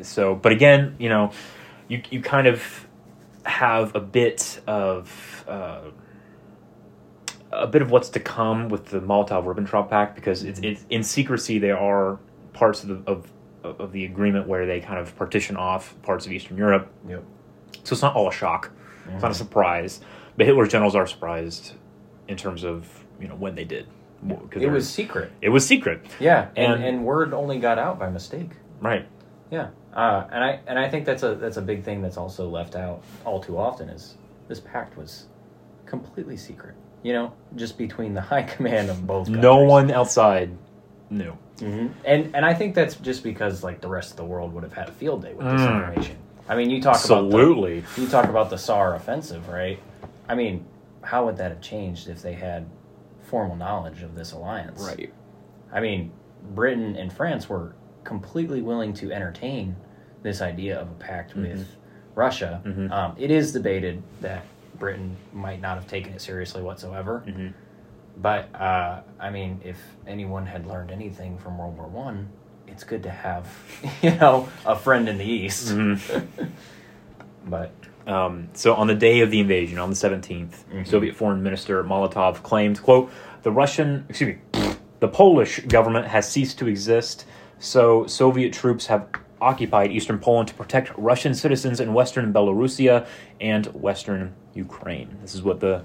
so, 0.00 0.34
but 0.34 0.50
again, 0.52 0.96
you 0.98 1.08
know, 1.08 1.30
you 1.88 2.02
you 2.10 2.20
kind 2.20 2.46
of 2.46 2.86
have 3.44 3.94
a 3.94 4.00
bit 4.00 4.60
of 4.66 5.44
uh, 5.46 5.80
a 7.52 7.66
bit 7.66 7.82
of 7.82 7.90
what's 7.90 8.08
to 8.10 8.20
come 8.20 8.68
with 8.68 8.86
the 8.86 9.00
Molotov-Ribbentrop 9.00 9.88
Pact 9.88 10.16
because 10.16 10.42
it's, 10.42 10.58
it's 10.60 10.84
in 10.90 11.02
secrecy. 11.04 11.58
There 11.58 11.78
are 11.78 12.18
parts 12.52 12.82
of 12.82 12.88
the 12.88 13.10
of 13.10 13.30
of 13.62 13.92
the 13.92 14.04
agreement 14.04 14.46
where 14.48 14.66
they 14.66 14.80
kind 14.80 14.98
of 14.98 15.16
partition 15.16 15.56
off 15.56 15.94
parts 16.02 16.26
of 16.26 16.32
Eastern 16.32 16.56
Europe. 16.58 16.90
Yep. 17.08 17.22
So 17.84 17.92
it's 17.94 18.02
not 18.02 18.14
all 18.16 18.28
a 18.28 18.32
shock. 18.32 18.70
It's 19.04 19.10
Mm-hmm. 19.10 19.20
not 19.20 19.30
a 19.30 19.34
surprise. 19.34 20.00
But 20.36 20.46
Hitler's 20.46 20.70
generals 20.70 20.94
are 20.94 21.06
surprised 21.06 21.74
in 22.28 22.36
terms 22.36 22.64
of 22.64 23.04
you 23.20 23.28
know 23.28 23.36
when 23.36 23.54
they 23.54 23.64
did. 23.64 23.86
It 24.52 24.70
was 24.70 24.88
secret. 24.88 25.32
it 25.42 25.50
was 25.50 25.66
secret, 25.66 26.00
Yeah, 26.18 26.48
and, 26.56 26.72
And- 26.74 26.84
and 26.84 27.04
word 27.04 27.34
only 27.34 27.58
got 27.58 27.78
out 27.78 27.98
by 27.98 28.08
mistake. 28.08 28.50
right? 28.80 29.06
Yeah, 29.50 29.68
uh, 29.94 30.24
and 30.32 30.42
I 30.42 30.60
and 30.66 30.78
I 30.78 30.88
think 30.88 31.04
that's 31.04 31.22
a 31.22 31.34
that's 31.34 31.58
a 31.58 31.62
big 31.62 31.84
thing 31.84 32.00
that's 32.00 32.16
also 32.16 32.48
left 32.48 32.74
out 32.74 33.02
all 33.26 33.40
too 33.40 33.58
often 33.58 33.88
is 33.90 34.16
this 34.48 34.60
pact 34.60 34.96
was 34.96 35.26
completely 35.86 36.36
secret. 36.36 36.74
You 37.02 37.12
know, 37.12 37.32
just 37.54 37.76
between 37.76 38.14
the 38.14 38.20
high 38.32 38.42
command 38.42 38.88
of 38.88 39.06
both. 39.06 39.28
No 39.28 39.58
one 39.58 39.90
outside 39.90 40.56
knew. 41.10 41.32
hmm 41.60 41.88
And 42.06 42.34
and 42.34 42.44
I 42.46 42.54
think 42.54 42.74
that's 42.74 42.96
just 42.96 43.22
because 43.22 43.62
like 43.62 43.82
the 43.82 43.88
rest 43.88 44.12
of 44.12 44.16
the 44.16 44.24
world 44.24 44.54
would 44.54 44.62
have 44.64 44.72
had 44.72 44.88
a 44.88 44.92
field 44.92 45.22
day 45.22 45.34
with 45.34 45.46
this 45.46 45.60
Mm. 45.60 45.82
information. 45.90 46.16
I 46.48 46.56
mean, 46.56 46.70
you 46.70 46.80
talk 46.80 46.94
about 47.04 47.24
Absolutely. 47.24 47.80
the, 47.80 48.00
you 48.02 48.08
talk 48.08 48.28
about 48.28 48.48
the 48.50 48.58
Saar 48.58 48.94
offensive, 48.94 49.48
right? 49.48 49.78
I 50.28 50.34
mean, 50.34 50.64
how 51.02 51.26
would 51.26 51.36
that 51.36 51.50
have 51.50 51.60
changed 51.60 52.08
if 52.08 52.22
they 52.22 52.32
had 52.34 52.66
formal 53.22 53.56
knowledge 53.56 54.02
of 54.02 54.14
this 54.14 54.32
alliance? 54.32 54.82
Right. 54.82 55.12
I 55.72 55.80
mean, 55.80 56.12
Britain 56.54 56.96
and 56.96 57.12
France 57.12 57.48
were 57.48 57.74
completely 58.04 58.60
willing 58.62 58.92
to 58.94 59.12
entertain 59.12 59.76
this 60.22 60.40
idea 60.40 60.78
of 60.78 60.88
a 60.90 60.94
pact 60.94 61.34
with 61.34 61.66
Russia. 62.14 62.62
Mhm. 62.64 62.90
Um, 62.90 63.14
it 63.18 63.30
is 63.30 63.52
debated 63.52 64.02
that 64.20 64.44
Britain 64.78 65.16
might 65.32 65.60
not 65.60 65.76
have 65.76 65.86
taken 65.86 66.12
it 66.12 66.20
seriously 66.20 66.62
whatsoever. 66.62 67.20
hmm 67.20 67.48
But 68.16 68.54
uh, 68.54 69.00
I 69.18 69.30
mean, 69.30 69.60
if 69.64 69.78
anyone 70.06 70.46
had 70.46 70.66
learned 70.66 70.90
anything 70.92 71.36
from 71.38 71.58
World 71.58 71.76
War 71.76 71.88
One, 71.88 72.28
it's 72.66 72.84
good 72.84 73.02
to 73.02 73.10
have 73.10 73.46
you 74.02 74.14
know 74.14 74.48
a 74.64 74.76
friend 74.76 75.08
in 75.08 75.18
the 75.18 75.24
East. 75.24 75.68
Mm-hmm. 75.68 76.44
but 77.46 77.72
Um, 78.06 78.48
so 78.52 78.74
on 78.74 78.86
the 78.86 78.94
day 78.94 79.20
of 79.20 79.30
the 79.30 79.40
invasion, 79.40 79.78
on 79.78 79.88
the 79.90 79.96
17th, 79.96 80.64
Mhm. 80.72 80.86
Soviet 80.86 81.14
Foreign 81.16 81.42
Minister 81.42 81.82
Molotov 81.82 82.42
claimed, 82.42 82.82
"quote 82.82 83.10
The 83.42 83.50
Russian, 83.50 84.04
excuse 84.08 84.36
me, 84.36 84.62
the 85.00 85.08
Polish 85.08 85.60
government 85.60 86.06
has 86.06 86.26
ceased 86.28 86.58
to 86.58 86.66
exist. 86.66 87.26
So 87.58 88.06
Soviet 88.06 88.52
troops 88.54 88.86
have 88.86 89.06
occupied 89.40 89.90
eastern 89.92 90.18
Poland 90.18 90.48
to 90.48 90.54
protect 90.54 90.90
Russian 90.96 91.34
citizens 91.34 91.78
in 91.80 91.92
western 91.92 92.32
Belarusia 92.32 93.06
and 93.40 93.66
western 93.74 94.32
Ukraine." 94.54 95.16
This 95.20 95.34
is 95.34 95.42
what 95.42 95.60
the 95.60 95.82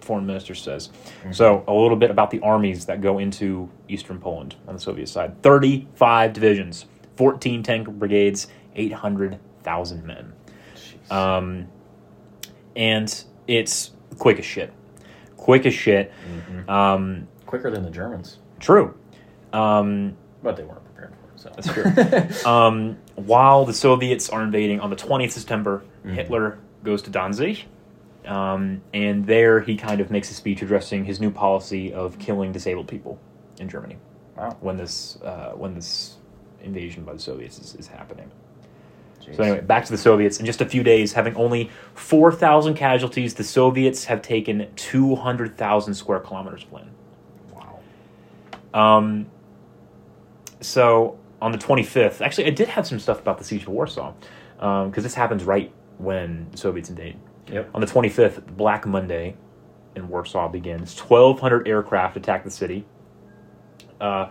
foreign 0.00 0.26
minister 0.26 0.54
says. 0.54 0.90
So 1.30 1.62
a 1.66 1.72
little 1.72 1.96
bit 1.96 2.10
about 2.10 2.30
the 2.30 2.40
armies 2.40 2.84
that 2.86 3.00
go 3.00 3.18
into 3.18 3.68
eastern 3.88 4.18
Poland 4.18 4.54
on 4.68 4.74
the 4.74 4.80
Soviet 4.80 5.08
side: 5.08 5.40
35 5.42 6.32
divisions, 6.34 6.86
14 7.16 7.62
tank 7.62 7.88
brigades, 7.88 8.48
800,000 8.76 10.04
men. 10.04 10.32
Um, 11.10 11.68
and 12.76 13.24
it's 13.46 13.90
quick 14.18 14.38
as 14.38 14.44
shit. 14.44 14.72
Quick 15.36 15.66
as 15.66 15.74
shit. 15.74 16.12
Mhm. 16.48 16.68
Um, 16.68 17.28
quicker 17.46 17.70
than 17.70 17.82
the 17.84 17.90
Germans, 17.90 18.38
true. 18.60 18.94
Um, 19.52 20.16
but 20.42 20.56
they 20.56 20.62
weren't 20.64 20.84
prepared 20.84 21.12
for 21.14 21.32
it. 21.34 21.40
So 21.40 21.50
That's 21.54 22.42
true. 22.42 22.50
um, 22.50 22.96
while 23.16 23.64
the 23.64 23.74
Soviets 23.74 24.28
are 24.30 24.42
invading 24.42 24.80
on 24.80 24.90
the 24.90 24.96
20th 24.96 25.26
of 25.28 25.32
September, 25.32 25.82
Mhm. 26.04 26.14
Hitler 26.14 26.58
goes 26.82 27.02
to 27.02 27.10
Danzig. 27.10 27.64
Um, 28.26 28.80
and 28.94 29.26
there 29.26 29.60
he 29.60 29.76
kind 29.76 30.00
of 30.00 30.10
makes 30.10 30.30
a 30.30 30.34
speech 30.34 30.62
addressing 30.62 31.04
his 31.04 31.20
new 31.20 31.30
policy 31.30 31.92
of 31.92 32.18
killing 32.18 32.52
disabled 32.52 32.88
people 32.88 33.18
in 33.60 33.68
Germany 33.68 33.98
wow. 34.36 34.56
when 34.60 34.78
this 34.78 35.18
uh, 35.22 35.52
when 35.52 35.74
this 35.74 36.16
invasion 36.62 37.04
by 37.04 37.12
the 37.12 37.18
Soviets 37.18 37.58
is, 37.58 37.74
is 37.74 37.86
happening. 37.86 38.30
Jeez. 39.24 39.36
So 39.36 39.42
anyway, 39.42 39.60
back 39.60 39.84
to 39.86 39.92
the 39.92 39.98
Soviets. 39.98 40.38
In 40.38 40.46
just 40.46 40.60
a 40.60 40.66
few 40.66 40.82
days, 40.82 41.12
having 41.12 41.34
only 41.36 41.70
four 41.94 42.30
thousand 42.30 42.74
casualties, 42.74 43.34
the 43.34 43.44
Soviets 43.44 44.04
have 44.04 44.22
taken 44.22 44.68
two 44.76 45.14
hundred 45.14 45.56
thousand 45.56 45.94
square 45.94 46.20
kilometers 46.20 46.64
of 46.64 46.72
land. 46.72 46.90
wow. 47.52 47.78
Um, 48.74 49.26
so 50.60 51.18
on 51.40 51.52
the 51.52 51.58
twenty 51.58 51.82
fifth, 51.82 52.20
actually, 52.20 52.46
I 52.46 52.50
did 52.50 52.68
have 52.68 52.86
some 52.86 52.98
stuff 52.98 53.20
about 53.20 53.38
the 53.38 53.44
siege 53.44 53.62
of 53.62 53.68
Warsaw 53.68 54.12
because 54.56 55.02
this 55.02 55.14
happens 55.14 55.44
right 55.44 55.72
when 55.98 56.48
the 56.50 56.58
Soviets 56.58 56.90
invade. 56.90 57.16
Yep. 57.50 57.70
On 57.74 57.80
the 57.80 57.86
twenty 57.86 58.08
fifth, 58.08 58.46
Black 58.46 58.86
Monday 58.86 59.36
in 59.94 60.08
Warsaw 60.08 60.48
begins. 60.48 60.94
Twelve 60.94 61.40
hundred 61.40 61.68
aircraft 61.68 62.16
attack 62.16 62.44
the 62.44 62.50
city. 62.50 62.86
Uh, 64.00 64.30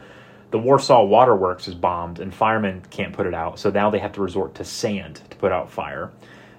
the 0.54 0.60
Warsaw 0.60 1.04
Waterworks 1.06 1.68
is 1.68 1.74
bombed, 1.74 2.20
and 2.20 2.32
firemen 2.32 2.84
can't 2.91 3.12
put 3.12 3.26
it 3.26 3.34
out. 3.34 3.58
So 3.58 3.72
now 3.72 3.89
they 3.89 3.97
have 3.97 4.12
to 4.12 4.22
resort 4.22 4.54
to 4.56 4.64
sand 4.64 5.20
to 5.32 5.36
put 5.38 5.51
out 5.51 5.72
fire. 5.72 6.12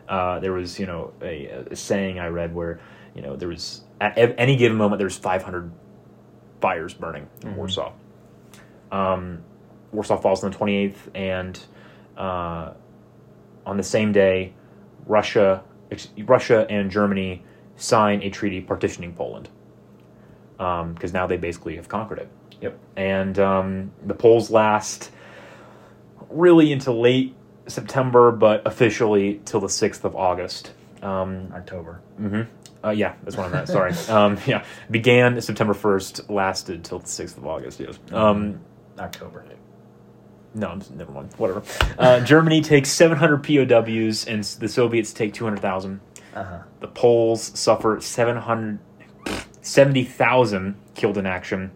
Uh, 0.08 0.40
there 0.40 0.52
was, 0.52 0.80
you 0.80 0.86
know, 0.86 1.12
a, 1.22 1.46
a 1.70 1.76
saying 1.76 2.18
I 2.18 2.26
read 2.26 2.52
where, 2.52 2.80
you 3.14 3.22
know, 3.22 3.36
there 3.36 3.46
was 3.48 3.82
at 4.00 4.18
any 4.36 4.56
given 4.56 4.76
moment 4.76 4.98
there's 4.98 5.16
500 5.16 5.70
fires 6.60 6.92
burning 6.92 7.28
in 7.44 7.50
Mhm. 7.52 7.56
Warsaw. 7.56 7.92
Um, 8.90 9.42
Warsaw 9.92 10.16
falls 10.16 10.42
on 10.42 10.50
the 10.50 10.58
28th, 10.58 10.96
and 11.14 11.56
uh, 12.16 12.72
on 13.64 13.76
the 13.76 13.84
same 13.84 14.10
day, 14.10 14.54
Russia, 15.06 15.62
ex- 15.92 16.08
Russia 16.26 16.66
and 16.68 16.90
Germany 16.90 17.44
sign 17.76 18.22
a 18.24 18.28
treaty 18.30 18.60
partitioning 18.60 19.12
Poland 19.14 19.50
because 20.58 21.12
now 21.12 21.28
they 21.28 21.36
basically 21.36 21.76
have 21.76 21.88
conquered 21.88 22.18
it 22.18 22.28
Yep. 22.60 22.78
and 22.96 23.38
um, 23.38 23.92
the 24.04 24.14
Poles 24.14 24.50
last 24.50 25.10
really 26.30 26.72
into 26.72 26.92
late 26.92 27.34
September, 27.66 28.32
but 28.32 28.66
officially 28.66 29.40
till 29.44 29.60
the 29.60 29.68
sixth 29.68 30.04
of 30.04 30.16
August. 30.16 30.72
Um, 31.02 31.52
October. 31.54 32.00
hmm 32.16 32.42
uh, 32.84 32.90
yeah, 32.90 33.14
that's 33.22 33.36
what 33.36 33.46
I 33.46 33.48
meant. 33.48 33.68
Sorry. 33.68 33.92
um, 34.08 34.38
yeah, 34.46 34.64
began 34.90 35.40
September 35.40 35.74
first, 35.74 36.28
lasted 36.28 36.84
till 36.84 36.98
the 36.98 37.08
sixth 37.08 37.38
of 37.38 37.46
August. 37.46 37.80
Yes. 37.80 37.98
Um, 38.12 38.60
October. 38.98 39.44
no, 40.54 40.68
I'm, 40.68 40.82
never 40.94 41.10
mind. 41.10 41.32
Whatever. 41.38 41.62
Uh, 41.98 42.20
Germany 42.24 42.60
takes 42.60 42.90
700 42.90 43.42
POWs, 43.42 44.26
and 44.26 44.44
the 44.44 44.68
Soviets 44.68 45.12
take 45.12 45.32
200,000. 45.32 46.00
Uh 46.34 46.44
huh. 46.44 46.58
The 46.80 46.88
Poles 46.88 47.58
suffer 47.58 48.00
700, 48.00 48.78
70,000 49.62 50.74
killed 50.94 51.16
in 51.16 51.26
action. 51.26 51.70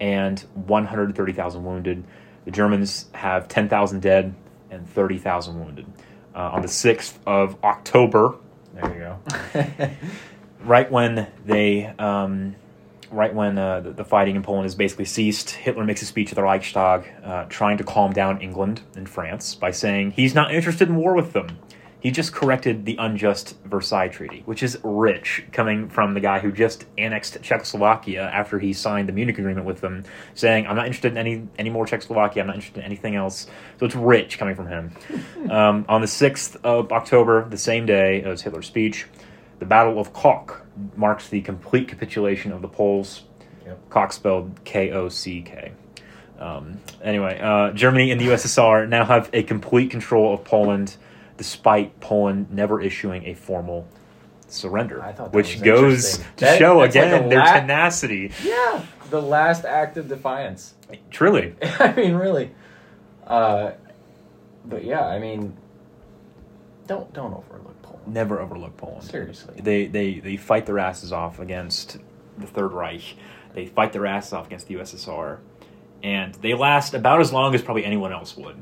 And 0.00 0.40
130,000 0.54 1.64
wounded. 1.64 2.04
The 2.44 2.50
Germans 2.50 3.06
have 3.12 3.48
10,000 3.48 4.00
dead 4.00 4.34
and 4.70 4.88
30,000 4.88 5.60
wounded. 5.60 5.86
Uh, 6.34 6.50
on 6.52 6.62
the 6.62 6.68
6th 6.68 7.18
of 7.26 7.62
October, 7.64 8.36
There 8.74 8.94
you 8.94 9.00
go. 9.00 9.90
right 10.64 10.90
when 10.90 11.26
they 11.44 11.86
um, 11.98 12.54
right 13.10 13.34
when 13.34 13.58
uh, 13.58 13.80
the, 13.80 13.90
the 13.90 14.04
fighting 14.04 14.36
in 14.36 14.42
Poland 14.42 14.64
has 14.64 14.74
basically 14.74 15.04
ceased, 15.04 15.50
Hitler 15.50 15.84
makes 15.84 16.02
a 16.02 16.06
speech 16.06 16.30
at 16.30 16.36
the 16.36 16.42
Reichstag, 16.42 17.10
uh, 17.24 17.44
trying 17.48 17.78
to 17.78 17.84
calm 17.84 18.12
down 18.12 18.40
England 18.40 18.82
and 18.94 19.08
France 19.08 19.54
by 19.54 19.70
saying 19.70 20.12
he's 20.12 20.34
not 20.34 20.54
interested 20.54 20.88
in 20.88 20.96
war 20.96 21.14
with 21.14 21.32
them. 21.32 21.58
He 22.00 22.10
just 22.10 22.32
corrected 22.32 22.86
the 22.86 22.96
unjust 22.98 23.56
Versailles 23.64 24.08
Treaty, 24.08 24.42
which 24.46 24.62
is 24.62 24.78
rich, 24.82 25.44
coming 25.52 25.88
from 25.88 26.14
the 26.14 26.20
guy 26.20 26.38
who 26.38 26.50
just 26.50 26.86
annexed 26.96 27.42
Czechoslovakia 27.42 28.22
after 28.22 28.58
he 28.58 28.72
signed 28.72 29.08
the 29.08 29.12
Munich 29.12 29.38
Agreement 29.38 29.66
with 29.66 29.82
them, 29.82 30.04
saying, 30.34 30.66
"I'm 30.66 30.76
not 30.76 30.86
interested 30.86 31.12
in 31.12 31.18
any 31.18 31.46
any 31.58 31.68
more 31.68 31.86
Czechoslovakia. 31.86 32.42
I'm 32.42 32.46
not 32.46 32.56
interested 32.56 32.80
in 32.80 32.86
anything 32.86 33.16
else." 33.16 33.46
So 33.78 33.86
it's 33.86 33.94
rich 33.94 34.38
coming 34.38 34.54
from 34.54 34.68
him. 34.68 34.92
um, 35.50 35.84
on 35.88 36.00
the 36.00 36.06
sixth 36.06 36.56
of 36.64 36.90
October, 36.90 37.46
the 37.48 37.58
same 37.58 37.84
day 37.84 38.22
as 38.22 38.42
Hitler's 38.42 38.66
speech, 38.66 39.06
the 39.58 39.66
Battle 39.66 40.00
of 40.00 40.12
Kock 40.14 40.66
marks 40.96 41.28
the 41.28 41.42
complete 41.42 41.88
capitulation 41.88 42.50
of 42.50 42.62
the 42.62 42.68
Poles. 42.68 43.24
Yep. 43.66 43.90
Kock 43.90 44.12
spelled 44.12 44.64
K 44.64 44.90
O 44.90 45.10
C 45.10 45.42
K. 45.42 45.72
Um, 46.38 46.80
anyway, 47.02 47.38
uh, 47.38 47.72
Germany 47.72 48.10
and 48.10 48.18
the 48.18 48.28
USSR 48.28 48.88
now 48.88 49.04
have 49.04 49.28
a 49.34 49.42
complete 49.42 49.90
control 49.90 50.32
of 50.32 50.42
Poland, 50.42 50.96
despite 51.40 51.98
Poland 52.00 52.50
never 52.50 52.82
issuing 52.82 53.24
a 53.24 53.32
formal 53.32 53.88
surrender, 54.46 55.02
I 55.02 55.12
thought 55.12 55.32
that 55.32 55.36
which 55.36 55.62
goes 55.62 56.18
to 56.18 56.24
That- 56.44 56.58
show 56.58 56.80
that's 56.80 56.94
like 56.94 57.04
again 57.06 57.28
their 57.30 57.38
la- 57.38 57.60
tenacity. 57.60 58.30
Yeah, 58.44 58.82
the 59.08 59.22
last 59.22 59.64
act 59.64 59.96
of 59.96 60.06
defiance. 60.06 60.74
Truly, 61.10 61.54
I 61.78 61.94
mean, 61.94 62.14
really. 62.14 62.50
Uh, 63.26 63.70
but 64.66 64.84
yeah, 64.84 65.06
I 65.06 65.18
mean, 65.18 65.56
don't 66.86 67.10
don't 67.14 67.32
overlook 67.32 67.80
Poland. 67.80 68.12
never 68.12 68.38
overlook 68.38 68.76
Poland. 68.76 69.04
Seriously. 69.04 69.54
They 69.62 69.86
they 69.86 70.20
they 70.20 70.36
fight 70.36 70.66
their 70.66 70.78
asses 70.78 71.10
off 71.10 71.38
against 71.40 71.96
the 72.36 72.46
Third 72.46 72.72
Reich. 72.72 73.16
They 73.54 73.64
fight 73.64 73.94
their 73.94 74.04
asses 74.04 74.34
off 74.34 74.46
against 74.46 74.68
the 74.68 74.74
USSR, 74.74 75.38
and 76.02 76.34
they 76.34 76.52
last 76.52 76.92
about 76.92 77.20
as 77.22 77.32
long 77.32 77.54
as 77.54 77.62
probably 77.62 77.84
anyone 77.86 78.12
else 78.12 78.36
would. 78.36 78.56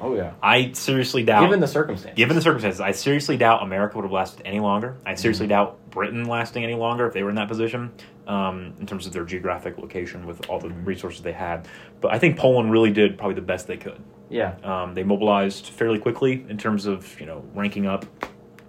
Oh 0.00 0.14
yeah. 0.16 0.32
I 0.42 0.72
seriously 0.72 1.22
doubt. 1.22 1.42
Given 1.44 1.60
the 1.60 1.68
circumstances. 1.68 2.16
Given 2.16 2.36
the 2.36 2.42
circumstances, 2.42 2.80
I 2.80 2.90
seriously 2.92 3.36
doubt 3.36 3.62
America 3.62 3.96
would 3.96 4.02
have 4.04 4.12
lasted 4.12 4.42
any 4.44 4.60
longer. 4.60 4.96
I 5.06 5.14
seriously 5.14 5.46
Mm-hmm. 5.46 5.50
doubt 5.50 5.90
Britain 5.90 6.24
lasting 6.24 6.64
any 6.64 6.74
longer 6.74 7.06
if 7.06 7.14
they 7.14 7.22
were 7.22 7.30
in 7.30 7.36
that 7.36 7.48
position, 7.48 7.92
um, 8.26 8.74
in 8.80 8.86
terms 8.86 9.06
of 9.06 9.12
their 9.12 9.24
geographic 9.24 9.78
location 9.78 10.26
with 10.26 10.48
all 10.50 10.58
the 10.58 10.68
resources 10.70 11.22
they 11.22 11.32
had. 11.32 11.68
But 12.00 12.12
I 12.12 12.18
think 12.18 12.36
Poland 12.38 12.72
really 12.72 12.90
did 12.90 13.16
probably 13.16 13.36
the 13.36 13.40
best 13.42 13.66
they 13.68 13.76
could. 13.76 14.00
Yeah. 14.28 14.56
Um, 14.64 14.94
they 14.94 15.04
mobilized 15.04 15.66
fairly 15.68 15.98
quickly 16.00 16.44
in 16.48 16.58
terms 16.58 16.86
of 16.86 17.18
you 17.20 17.26
know 17.26 17.44
ranking 17.54 17.86
up 17.86 18.04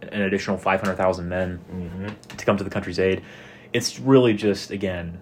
an 0.04 0.22
additional 0.22 0.58
five 0.58 0.80
hundred 0.82 0.96
thousand 0.98 1.28
men 1.28 1.60
Mm-hmm. 1.74 2.36
to 2.38 2.46
come 2.46 2.58
to 2.58 2.64
the 2.64 2.70
country's 2.70 3.00
aid. 3.00 3.24
It's 3.74 4.00
really 4.00 4.34
just 4.36 4.70
again, 4.72 5.20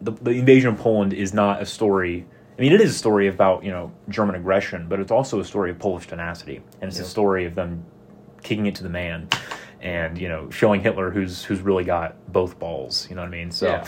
the, 0.00 0.10
the 0.10 0.32
invasion 0.32 0.70
of 0.74 0.78
Poland 0.78 1.12
is 1.14 1.32
not 1.32 1.62
a 1.62 1.66
story. 1.66 2.26
I 2.58 2.60
mean, 2.60 2.72
it 2.72 2.80
is 2.80 2.90
a 2.94 2.98
story 2.98 3.28
about 3.28 3.64
you 3.64 3.70
know 3.70 3.90
German 4.08 4.34
aggression, 4.36 4.88
but 4.88 5.00
it's 5.00 5.10
also 5.10 5.40
a 5.40 5.44
story 5.44 5.70
of 5.70 5.78
Polish 5.78 6.06
tenacity, 6.06 6.60
and 6.80 6.88
it's 6.90 6.98
a 6.98 7.04
story 7.04 7.46
of 7.46 7.54
them 7.54 7.84
kicking 8.42 8.66
it 8.66 8.74
to 8.76 8.82
the 8.82 8.88
man, 8.88 9.28
and 9.80 10.18
you 10.18 10.28
know 10.28 10.50
showing 10.50 10.80
Hitler 10.80 11.10
who's 11.10 11.44
who's 11.44 11.60
really 11.60 11.84
got 11.84 12.14
both 12.32 12.58
balls. 12.58 13.08
You 13.08 13.16
know 13.16 13.22
what 13.22 13.28
I 13.28 13.30
mean? 13.30 13.50
So 13.50 13.66
Yeah. 13.66 13.86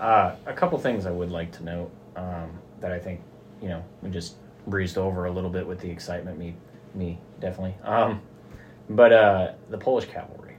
Uh, 0.00 0.36
a 0.46 0.52
couple 0.52 0.78
things 0.78 1.06
I 1.06 1.10
would 1.10 1.30
like 1.30 1.50
to 1.52 1.64
note 1.64 1.90
um, 2.16 2.50
that 2.80 2.92
I 2.92 2.98
think 2.98 3.20
you 3.62 3.68
know 3.68 3.82
we 4.02 4.10
just 4.10 4.34
breezed 4.66 4.98
over 4.98 5.26
a 5.26 5.30
little 5.30 5.50
bit 5.50 5.66
with 5.66 5.80
the 5.80 5.90
excitement. 5.90 6.38
Me, 6.38 6.54
me 6.94 7.18
definitely. 7.40 7.74
Um, 7.84 8.20
but 8.90 9.12
uh, 9.12 9.52
the 9.70 9.78
Polish 9.78 10.04
cavalry 10.06 10.56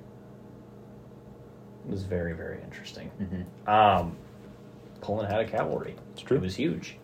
was 1.88 2.02
very 2.04 2.34
very 2.34 2.60
interesting. 2.64 3.12
Mhm. 3.22 3.72
Um, 3.72 4.18
Poland 5.06 5.32
had 5.32 5.40
a 5.40 5.46
cavalry. 5.46 5.94
It's 6.14 6.24
true. 6.24 6.38
It 6.38 6.42
was 6.42 6.56
huge. 6.56 6.98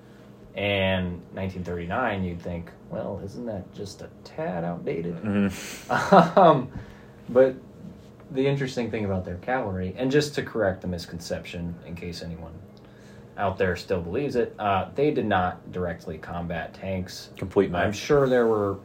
And 0.55 1.21
1939, 1.33 2.23
you'd 2.23 2.41
think, 2.41 2.71
well, 2.89 3.21
isn't 3.23 3.45
that 3.45 3.71
just 3.75 4.01
a 4.01 4.09
tad 4.23 4.63
outdated? 4.63 5.15
Mhm. 5.21 6.37
um, 6.37 6.67
but 7.29 7.53
the 8.31 8.47
interesting 8.47 8.89
thing 8.89 9.05
about 9.05 9.23
their 9.23 9.35
cavalry, 9.37 9.93
and 9.97 10.09
just 10.11 10.33
to 10.35 10.41
correct 10.43 10.81
the 10.81 10.87
misconception 10.87 11.75
in 11.85 11.95
case 11.95 12.23
anyone 12.23 12.51
out 13.37 13.57
there 13.59 13.75
still 13.75 14.01
believes 14.01 14.35
it, 14.35 14.55
uh, 14.57 14.89
they 14.95 15.11
did 15.11 15.25
not 15.27 15.71
directly 15.71 16.17
combat 16.17 16.73
tanks. 16.73 17.29
complete 17.37 17.73
I'm 17.73 17.93
sure 17.93 18.27
there 18.27 18.47
were 18.47 18.77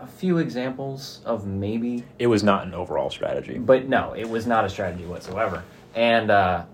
a 0.00 0.06
few 0.06 0.36
examples 0.38 1.22
of 1.24 1.46
maybe, 1.46 2.04
It 2.18 2.26
was 2.26 2.42
not 2.42 2.66
an 2.66 2.74
overall 2.74 3.08
strategy. 3.10 3.56
but 3.58 3.88
no, 3.88 4.12
it 4.12 4.28
was 4.28 4.46
not 4.46 4.64
a 4.66 4.68
strategy 4.68 5.06
whatsoever. 5.06 5.62
And 5.94 6.30
uh, 6.30 6.64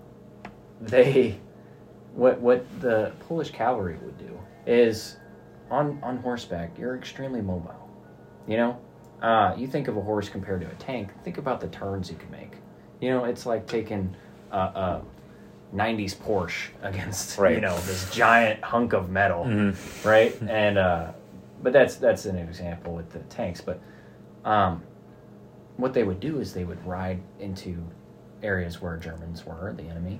they, 0.87 1.37
what 2.15 2.39
what 2.39 2.65
the 2.81 3.11
Polish 3.27 3.51
cavalry 3.51 3.97
would 4.03 4.17
do 4.17 4.37
is, 4.65 5.17
on 5.71 5.99
on 6.03 6.17
horseback, 6.17 6.77
you're 6.77 6.95
extremely 6.95 7.41
mobile. 7.41 7.89
You 8.47 8.57
know, 8.57 8.77
uh, 9.21 9.55
you 9.57 9.67
think 9.67 9.87
of 9.87 9.97
a 9.97 10.01
horse 10.01 10.29
compared 10.29 10.61
to 10.61 10.67
a 10.67 10.75
tank. 10.75 11.09
Think 11.23 11.37
about 11.37 11.59
the 11.61 11.67
turns 11.67 12.09
you 12.09 12.17
can 12.17 12.29
make. 12.31 12.53
You 12.99 13.09
know, 13.11 13.25
it's 13.25 13.45
like 13.45 13.67
taking 13.67 14.15
a, 14.51 14.57
a 14.57 15.01
'90s 15.73 16.15
Porsche 16.15 16.69
against 16.81 17.37
you 17.39 17.61
know 17.61 17.77
this 17.81 18.09
giant 18.13 18.63
hunk 18.63 18.93
of 18.93 19.09
metal, 19.09 19.45
Mhm. 19.45 20.05
right? 20.05 20.39
And 20.49 20.77
uh, 20.77 21.11
but 21.61 21.73
that's 21.73 21.95
that's 21.95 22.25
an 22.25 22.37
example 22.37 22.93
with 22.93 23.09
the 23.11 23.19
tanks. 23.19 23.61
But 23.61 23.79
um, 24.45 24.83
what 25.77 25.93
they 25.93 26.03
would 26.03 26.19
do 26.19 26.39
is 26.39 26.53
they 26.53 26.65
would 26.65 26.85
ride 26.85 27.19
into 27.39 27.81
areas 28.43 28.81
where 28.81 28.97
Germans 28.97 29.45
were, 29.45 29.73
the 29.75 29.83
enemy. 29.83 30.19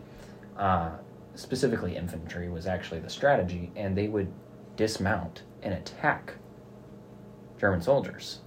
Uh, 0.58 0.92
specifically, 1.36 1.96
infantry 1.96 2.50
was 2.50 2.68
actually 2.68 3.00
the 3.00 3.10
strategy, 3.10 3.72
and 3.76 3.98
they 3.98 4.08
would 4.08 4.32
dismount 4.76 5.44
and 5.62 5.74
attack 5.74 6.34
German 7.60 7.82
soldiers, 7.82 8.40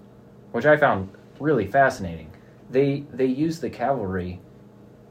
which 0.53 0.67
I 0.67 0.77
found 0.77 1.11
really 1.41 1.67
fascinating. 1.67 2.31
They 2.71 3.05
they 3.13 3.27
used 3.27 3.61
the 3.61 3.71
cavalry 3.71 4.41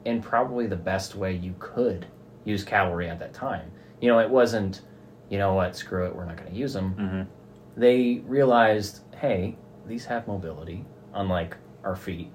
in 0.05 0.21
probably 0.21 0.67
the 0.67 0.75
best 0.75 1.15
way 1.15 1.33
you 1.33 1.55
could 1.59 2.05
use 2.43 2.63
cavalry 2.63 3.09
at 3.09 3.19
that 3.19 3.33
time. 3.33 3.71
You 4.01 4.09
know, 4.09 4.19
it 4.19 4.29
wasn't, 4.29 4.81
you 5.29 5.39
know 5.39 5.53
what, 5.53 5.75
screw 5.75 6.05
it, 6.05 6.15
we're 6.15 6.25
not 6.25 6.37
going 6.37 6.51
to 6.51 6.55
use 6.57 6.73
them 6.73 6.95
Mhm. 6.99 7.27
they 7.75 8.21
realized, 8.27 9.01
hey, 9.15 9.57
these 9.87 10.05
have 10.05 10.27
mobility, 10.27 10.85
unlike 11.13 11.57
our 11.86 11.95
feet. 11.95 12.29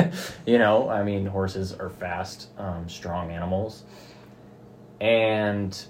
you 0.46 0.58
know, 0.58 0.90
I 0.90 1.02
mean, 1.02 1.24
horses 1.24 1.72
are 1.72 1.88
fast, 1.88 2.48
um, 2.58 2.88
strong 2.88 3.30
animals, 3.30 3.84
and 5.00 5.84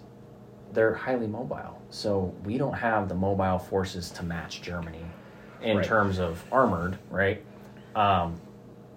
they're 0.73 0.95
highly 0.95 1.27
mobile. 1.27 1.81
So 1.91 2.35
we 2.45 2.59
don't 2.59 2.75
have 2.75 3.09
the 3.09 3.14
mobile 3.14 3.59
forces 3.59 4.11
to 4.12 4.23
match 4.23 4.62
Germany 4.62 5.05
in 5.62 5.79
Right. 5.79 5.87
terms 5.87 6.19
of 6.19 6.45
armored, 6.53 6.99
right? 7.11 7.43
Um, 7.95 8.39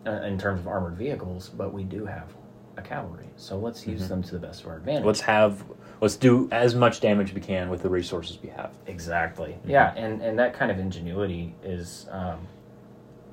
uh, 0.06 0.12
in 0.24 0.38
terms 0.38 0.60
of 0.60 0.68
armored 0.68 0.96
vehicles, 0.96 1.50
but 1.50 1.74
we 1.74 1.84
do 1.84 2.06
have 2.06 2.34
a 2.78 2.82
cavalry. 2.82 3.28
So 3.38 3.58
let's 3.58 3.86
use 3.88 4.08
them 4.08 4.22
to 4.24 4.32
the 4.32 4.40
best 4.40 4.62
of 4.64 4.68
our 4.68 4.78
advantage. 4.78 5.06
Let's 5.06 5.22
have 5.22 5.64
let's 6.02 6.16
do 6.16 6.48
as 6.52 6.76
much 6.76 7.02
damage 7.02 7.34
we 7.34 7.42
can 7.42 7.70
with 7.70 7.82
the 7.82 7.90
resources 7.90 8.40
we 8.42 8.50
have. 8.50 8.72
Exactly. 8.88 9.58
Yeah, 9.66 9.94
and 9.96 10.22
and 10.22 10.38
that 10.40 10.54
kind 10.54 10.72
of 10.72 10.80
ingenuity 10.80 11.54
is, 11.64 12.08
um, 12.12 12.40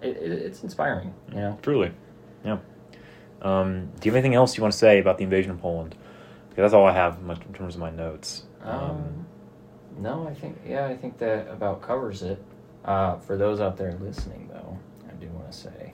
it, 0.08 0.16
it, 0.16 0.32
it's 0.32 0.62
inspiring. 0.62 1.14
You 1.30 1.36
know. 1.36 1.58
Truly, 1.62 1.92
yeah. 2.44 2.58
Um, 3.42 3.90
do 4.00 4.06
you 4.06 4.12
have 4.12 4.16
anything 4.16 4.34
else 4.34 4.56
you 4.56 4.62
want 4.62 4.72
to 4.72 4.78
say 4.78 4.98
about 4.98 5.18
the 5.18 5.24
invasion 5.24 5.50
of 5.50 5.60
Poland? 5.60 5.94
Okay, 6.52 6.62
that's 6.62 6.74
all 6.74 6.86
I 6.86 6.92
have 6.92 7.18
in 7.18 7.54
terms 7.54 7.74
of 7.74 7.80
my 7.80 7.90
notes. 7.90 8.44
Um, 8.62 9.26
no, 9.98 10.26
I 10.26 10.34
think 10.34 10.58
yeah, 10.66 10.86
I 10.86 10.96
think 10.96 11.18
that 11.18 11.48
about 11.48 11.82
covers 11.82 12.22
it. 12.22 12.42
Uh, 12.84 13.16
for 13.18 13.36
those 13.36 13.60
out 13.60 13.76
there 13.76 13.92
listening, 14.00 14.48
though, 14.52 14.78
I 15.08 15.12
do 15.14 15.28
want 15.28 15.50
to 15.50 15.56
say, 15.56 15.92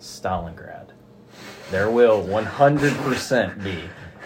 Stalingrad. 0.00 0.88
There 1.70 1.90
will 1.90 2.22
one 2.22 2.44
hundred 2.44 2.94
percent 2.98 3.62
be 3.62 3.78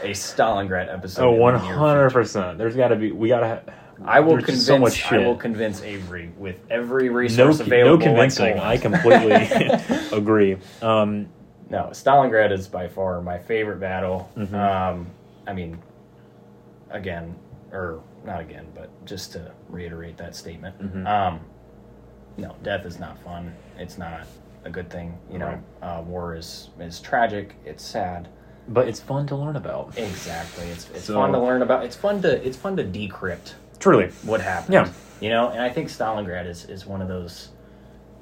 a 0.02 0.10
Stalingrad 0.10 0.92
episode. 0.92 1.26
oh, 1.26 1.34
the 1.34 1.40
one 1.40 1.54
hundred 1.54 2.10
percent. 2.10 2.58
There's 2.58 2.76
got 2.76 2.88
to 2.88 2.96
be. 2.96 3.12
We 3.12 3.28
got 3.28 3.40
to. 3.40 3.46
have 3.46 3.70
I 4.04 4.20
will 4.20 4.32
there's 4.32 4.44
convince. 4.44 4.64
so 4.66 4.78
much 4.78 5.10
I 5.12 5.18
will 5.18 5.36
convince 5.36 5.82
Avery 5.82 6.30
with 6.38 6.60
every 6.70 7.08
no, 7.08 7.14
resource 7.14 7.58
no 7.58 7.64
available. 7.66 7.94
in 7.94 8.00
convincing. 8.00 8.58
I 8.58 8.76
completely 8.76 9.32
agree. 10.12 10.56
Um, 10.82 11.28
No, 11.70 11.88
Stalingrad 11.92 12.50
is 12.52 12.68
by 12.68 12.88
far 12.88 13.20
my 13.20 13.38
favorite 13.38 13.80
battle. 13.80 14.30
Mhm. 14.36 14.54
Um, 14.54 15.06
I 15.46 15.52
mean, 15.52 15.78
again, 16.90 17.34
or 17.72 18.00
not 18.24 18.40
again, 18.40 18.66
but 18.74 18.88
just 19.04 19.32
to 19.32 19.50
reiterate 19.68 20.16
that 20.18 20.34
statement. 20.36 20.78
Mhm. 20.80 21.06
Um, 21.06 21.40
no, 22.36 22.54
death 22.62 22.86
is 22.86 22.98
not 22.98 23.18
fun. 23.18 23.52
It's 23.78 23.98
not 23.98 24.20
a 24.64 24.70
good 24.70 24.90
thing. 24.90 25.18
You 25.30 25.38
know, 25.38 25.58
Right. 25.82 25.98
uh, 25.98 26.02
war 26.02 26.34
is 26.34 26.70
is 26.80 27.00
tragic. 27.00 27.54
It's 27.64 27.84
sad. 27.84 28.28
but 28.70 28.86
it's 28.86 29.00
fun 29.00 29.26
to 29.26 29.34
learn 29.34 29.56
about. 29.56 29.96
Exactly. 29.96 30.66
It's 30.66 30.90
it's 30.90 31.04
So- 31.04 31.14
fun 31.14 31.32
to 31.32 31.38
learn 31.38 31.62
about. 31.62 31.84
It's 31.86 31.96
fun 31.96 32.20
to 32.20 32.46
it's 32.46 32.56
fun 32.56 32.76
to 32.76 32.84
decrypt 32.84 33.54
Truly, 33.80 34.08
what 34.24 34.40
happened. 34.40 34.74
Yeah. 34.74 34.92
You 35.20 35.30
know, 35.30 35.48
and 35.50 35.60
I 35.60 35.68
think 35.70 35.88
Stalingrad 35.88 36.46
is 36.46 36.64
is 36.66 36.86
one 36.86 37.02
of 37.02 37.08
those 37.08 37.50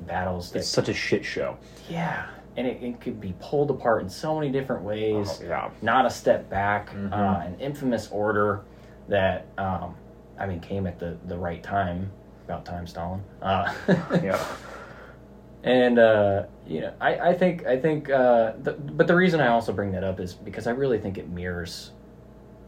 battles 0.01 0.51
that 0.53 0.61
it's 0.61 0.69
such 0.69 0.89
a 0.89 0.95
shit 0.95 1.25
show. 1.25 1.57
yeah 1.89 2.27
and 2.59 2.67
it, 2.67 2.83
it 2.83 2.99
could 3.03 3.21
be 3.21 3.35
pulled 3.39 3.71
apart 3.71 4.03
in 4.03 4.09
so 4.09 4.35
many 4.35 4.51
different 4.51 4.83
ways. 4.83 5.41
Oh, 5.43 5.45
yeah. 5.47 5.71
Not 5.83 6.07
a 6.07 6.11
step 6.11 6.49
back, 6.49 6.89
Mhm. 6.91 7.13
uh, 7.13 7.41
an 7.41 7.61
infamous 7.61 8.09
order 8.11 8.63
that 9.09 9.47
um, 9.59 9.95
I 10.39 10.47
mean 10.47 10.61
came 10.61 10.87
at 10.87 10.99
the 10.99 11.19
the 11.27 11.37
right 11.37 11.63
time. 11.63 12.11
About 12.47 12.65
time, 12.65 12.87
Stalin. 12.87 13.23
Uh, 13.43 13.73
Yeah. 14.23 14.43
And 15.65 15.99
uh, 15.99 16.45
you 16.67 16.81
know, 16.81 16.95
I, 17.01 17.31
I 17.31 17.33
think 17.35 17.67
I 17.67 17.77
think, 17.79 18.09
uh, 18.09 18.53
the, 18.63 18.73
but 18.73 19.07
the 19.07 19.17
reason 19.17 19.41
I 19.41 19.49
also 19.49 19.73
bring 19.73 19.91
that 19.93 20.05
up 20.05 20.21
is 20.21 20.33
because 20.33 20.67
I 20.67 20.71
really 20.71 20.99
think 20.99 21.19
it 21.19 21.29
mirrors 21.29 21.91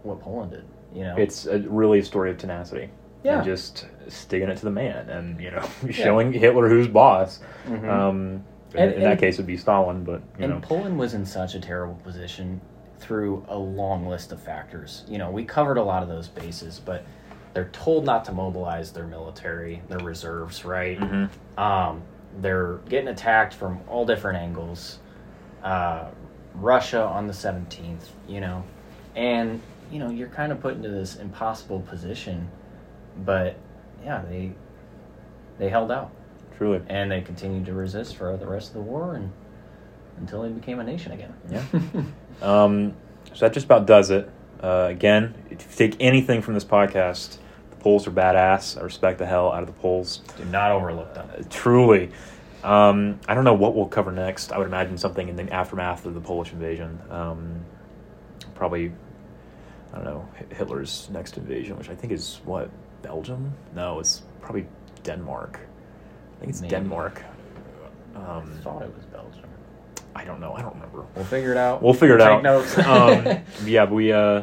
what 0.02 0.20
Poland 0.20 0.50
did. 0.50 0.64
You 0.94 1.04
know, 1.04 1.16
It's 1.16 1.46
a, 1.46 1.58
really 1.60 1.98
a 2.00 2.04
story 2.04 2.30
of 2.30 2.38
tenacity. 2.38 2.90
Yeah. 3.22 3.36
And 3.36 3.44
just 3.44 3.86
sticking 4.08 4.48
it 4.48 4.56
to 4.58 4.64
the 4.64 4.70
man 4.70 5.08
and, 5.10 5.40
you 5.40 5.50
know, 5.50 5.68
showing 5.90 6.32
Hitler 6.32 6.68
who's 6.68 6.88
boss. 6.88 7.40
Mhm. 7.66 7.88
Um, 7.88 8.44
And- 8.74 8.92
in, 8.92 8.98
in 8.98 9.02
that 9.02 9.18
case, 9.18 9.34
it 9.38 9.42
would 9.42 9.46
be 9.46 9.56
Stalin, 9.56 10.04
but, 10.04 10.20
you 10.38 10.44
and 10.44 10.54
know. 10.54 10.60
Poland 10.60 10.98
was 10.98 11.14
in 11.14 11.24
such 11.26 11.54
a 11.54 11.60
terrible 11.60 11.96
position 12.04 12.60
through 12.98 13.44
a 13.48 13.56
long 13.58 14.06
list 14.06 14.32
of 14.32 14.40
factors. 14.42 15.04
You 15.08 15.18
know, 15.18 15.30
we 15.30 15.44
covered 15.44 15.78
a 15.78 15.82
lot 15.82 16.02
of 16.02 16.08
those 16.08 16.28
bases, 16.28 16.80
but 16.84 17.04
they're 17.54 17.68
told 17.72 18.04
not 18.04 18.24
to 18.26 18.32
mobilize 18.32 18.92
their 18.92 19.06
military, 19.06 19.82
their 19.88 19.98
reserves, 19.98 20.64
right? 20.64 20.98
Mhm. 20.98 21.28
Um, 21.56 22.02
they're 22.40 22.78
getting 22.88 23.08
attacked 23.08 23.54
from 23.54 23.80
all 23.88 24.04
different 24.06 24.38
angles. 24.38 24.98
Uh, 25.62 26.04
Russia 26.54 27.02
on 27.02 27.26
the 27.26 27.32
17th, 27.32 28.10
you 28.28 28.40
know, 28.40 28.62
and 29.16 29.60
you 29.90 29.98
know 29.98 30.10
you're 30.10 30.28
kind 30.28 30.52
of 30.52 30.60
put 30.60 30.74
into 30.74 30.88
this 30.88 31.16
impossible 31.16 31.80
position, 31.80 32.48
but 33.24 33.56
yeah, 34.04 34.22
they 34.28 34.52
they 35.58 35.68
held 35.68 35.90
out 35.90 36.10
Truly. 36.56 36.80
and 36.88 37.10
they 37.10 37.20
continued 37.20 37.66
to 37.66 37.72
resist 37.72 38.16
for 38.16 38.36
the 38.36 38.46
rest 38.46 38.68
of 38.68 38.74
the 38.74 38.80
war 38.80 39.14
and 39.14 39.32
until 40.18 40.42
they 40.42 40.48
became 40.48 40.80
a 40.80 40.84
nation 40.84 41.12
again. 41.12 41.34
Yeah. 41.50 41.62
Um, 42.40 42.94
so 43.34 43.46
that 43.46 43.52
just 43.52 43.66
about 43.66 43.84
does 43.86 44.10
it. 44.10 44.30
Uh, 44.62 44.86
again, 44.88 45.34
if 45.50 45.60
you 45.62 45.88
take 45.88 45.96
anything 46.00 46.40
from 46.40 46.54
this 46.54 46.64
podcast, 46.64 47.38
the 47.70 47.76
Poles 47.76 48.06
are 48.06 48.12
badass. 48.12 48.78
I 48.78 48.82
respect 48.82 49.18
the 49.18 49.26
hell 49.26 49.50
out 49.52 49.62
of 49.62 49.66
the 49.66 49.72
Poles. 49.80 50.18
Do 50.36 50.44
not 50.44 50.70
overlook 50.70 51.14
them. 51.14 51.28
Uh, 51.36 51.42
truly. 51.50 52.10
Um, 52.62 53.18
I 53.26 53.34
don't 53.34 53.42
know 53.42 53.54
what 53.54 53.74
we'll 53.74 53.86
cover 53.86 54.12
next. 54.12 54.52
I 54.52 54.58
would 54.58 54.68
imagine 54.68 54.98
something 54.98 55.28
in 55.28 55.34
the 55.34 55.52
aftermath 55.52 56.06
of 56.06 56.14
the 56.14 56.20
Polish 56.20 56.52
invasion. 56.52 57.00
Um, 57.10 57.64
probably, 58.54 58.92
I 59.92 59.96
don't 59.96 60.04
know, 60.04 60.28
Hitler's 60.50 61.08
next 61.10 61.36
invasion, 61.38 61.76
which 61.78 61.88
I 61.88 61.94
think 61.94 62.12
is 62.12 62.40
what 62.44 62.70
Belgium. 63.02 63.52
No, 63.74 63.98
it's 64.00 64.22
probably 64.40 64.66
Denmark. 65.02 65.60
I 66.36 66.40
think 66.40 66.50
it's 66.50 66.60
Maybe. 66.60 66.70
Denmark. 66.70 67.22
I 68.14 68.18
Um, 68.18 68.50
thought 68.62 68.82
it 68.82 68.94
was 68.94 69.04
Belgium. 69.06 69.44
I 70.14 70.24
don't 70.24 70.40
know. 70.40 70.52
I 70.52 70.62
don't 70.62 70.74
remember. 70.74 71.04
We'll 71.14 71.24
figure 71.24 71.52
it 71.52 71.56
out. 71.58 71.82
We'll 71.82 71.94
figure 71.94 72.16
it 72.16 72.18
Take 72.18 72.28
out. 72.28 72.42
notes. 72.42 72.78
um, 72.86 73.42
yeah, 73.66 73.86
but 73.86 73.94
we. 73.94 74.12
Uh, 74.12 74.42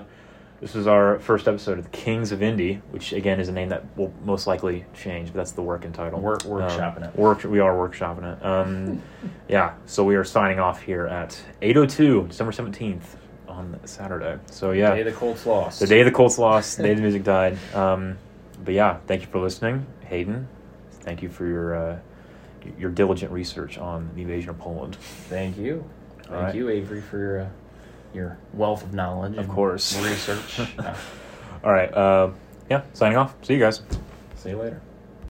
this 0.62 0.74
is 0.74 0.88
our 0.88 1.20
first 1.20 1.48
episode 1.50 1.78
of 1.78 1.84
the 1.84 1.90
Kings 1.92 2.32
of 2.32 2.40
Indie, 2.40 2.82
which 2.92 3.12
again 3.12 3.40
is 3.42 3.50
a 3.50 3.52
name 3.52 3.70
that 3.70 3.84
will 3.98 4.14
most 4.24 4.48
likely 4.48 4.86
change, 4.94 5.28
but 5.28 5.36
that's 5.36 5.52
the 5.52 5.62
working 5.62 5.92
title. 5.92 6.20
Work- 6.22 6.44
workshopping 6.44 6.98
um, 6.98 7.04
it. 7.04 7.16
Work. 7.18 7.44
We 7.44 7.60
are 7.60 7.74
workshopping 7.76 8.38
it. 8.38 8.44
Um, 8.46 9.02
yeah. 9.50 9.74
So 9.86 10.04
we 10.06 10.16
are 10.16 10.24
signing 10.24 10.60
off 10.60 10.82
here 10.82 11.08
at 11.08 11.40
eight 11.62 11.76
oh 11.76 11.86
two, 11.86 12.26
December 12.30 12.54
seventeenth 12.54 13.18
on 13.56 13.80
Saturday. 13.86 14.40
So 14.52 14.72
yeah, 14.72 14.94
Day 14.96 15.04
the 15.04 15.12
Colts 15.12 15.46
lost. 15.46 15.80
the 15.80 15.88
day 15.88 16.04
the 16.04 16.12
Colts 16.12 16.38
lost, 16.38 16.78
the 16.78 16.84
day 16.84 16.94
the 16.94 17.02
music 17.02 17.24
died. 17.24 17.58
Um, 17.74 18.18
but 18.64 18.74
yeah, 18.74 18.98
thank 19.08 19.22
you 19.22 19.28
for 19.28 19.40
listening, 19.40 19.86
Hayden. 20.06 20.48
Thank 21.02 21.22
you 21.22 21.30
for 21.30 21.46
your 21.46 21.76
uh, 21.76 22.00
your 22.78 22.90
diligent 22.92 23.32
research 23.32 23.78
on 23.78 24.10
the 24.16 24.22
invasion 24.22 24.50
of 24.50 24.58
Poland. 24.60 24.96
Thank 25.30 25.58
you. 25.58 25.84
All 26.26 26.32
Thank 26.32 26.44
right. 26.44 26.56
you, 26.56 26.70
Avery, 26.70 27.02
for 27.02 27.20
your, 27.20 27.40
uh, 27.42 27.48
your 28.14 28.38
wealth 28.54 28.84
of 28.84 28.94
knowledge. 28.94 29.38
Of 29.38 29.48
course. 29.48 29.96
Research. 30.02 30.60
All 31.64 31.72
right. 31.72 31.94
Uh, 31.94 32.32
yeah. 32.70 32.82
Signing 32.94 33.18
off. 33.18 33.36
See 33.44 33.54
you 33.54 33.60
guys. 33.60 33.82
see 34.36 34.50
you 34.50 34.58
later. 34.58 34.82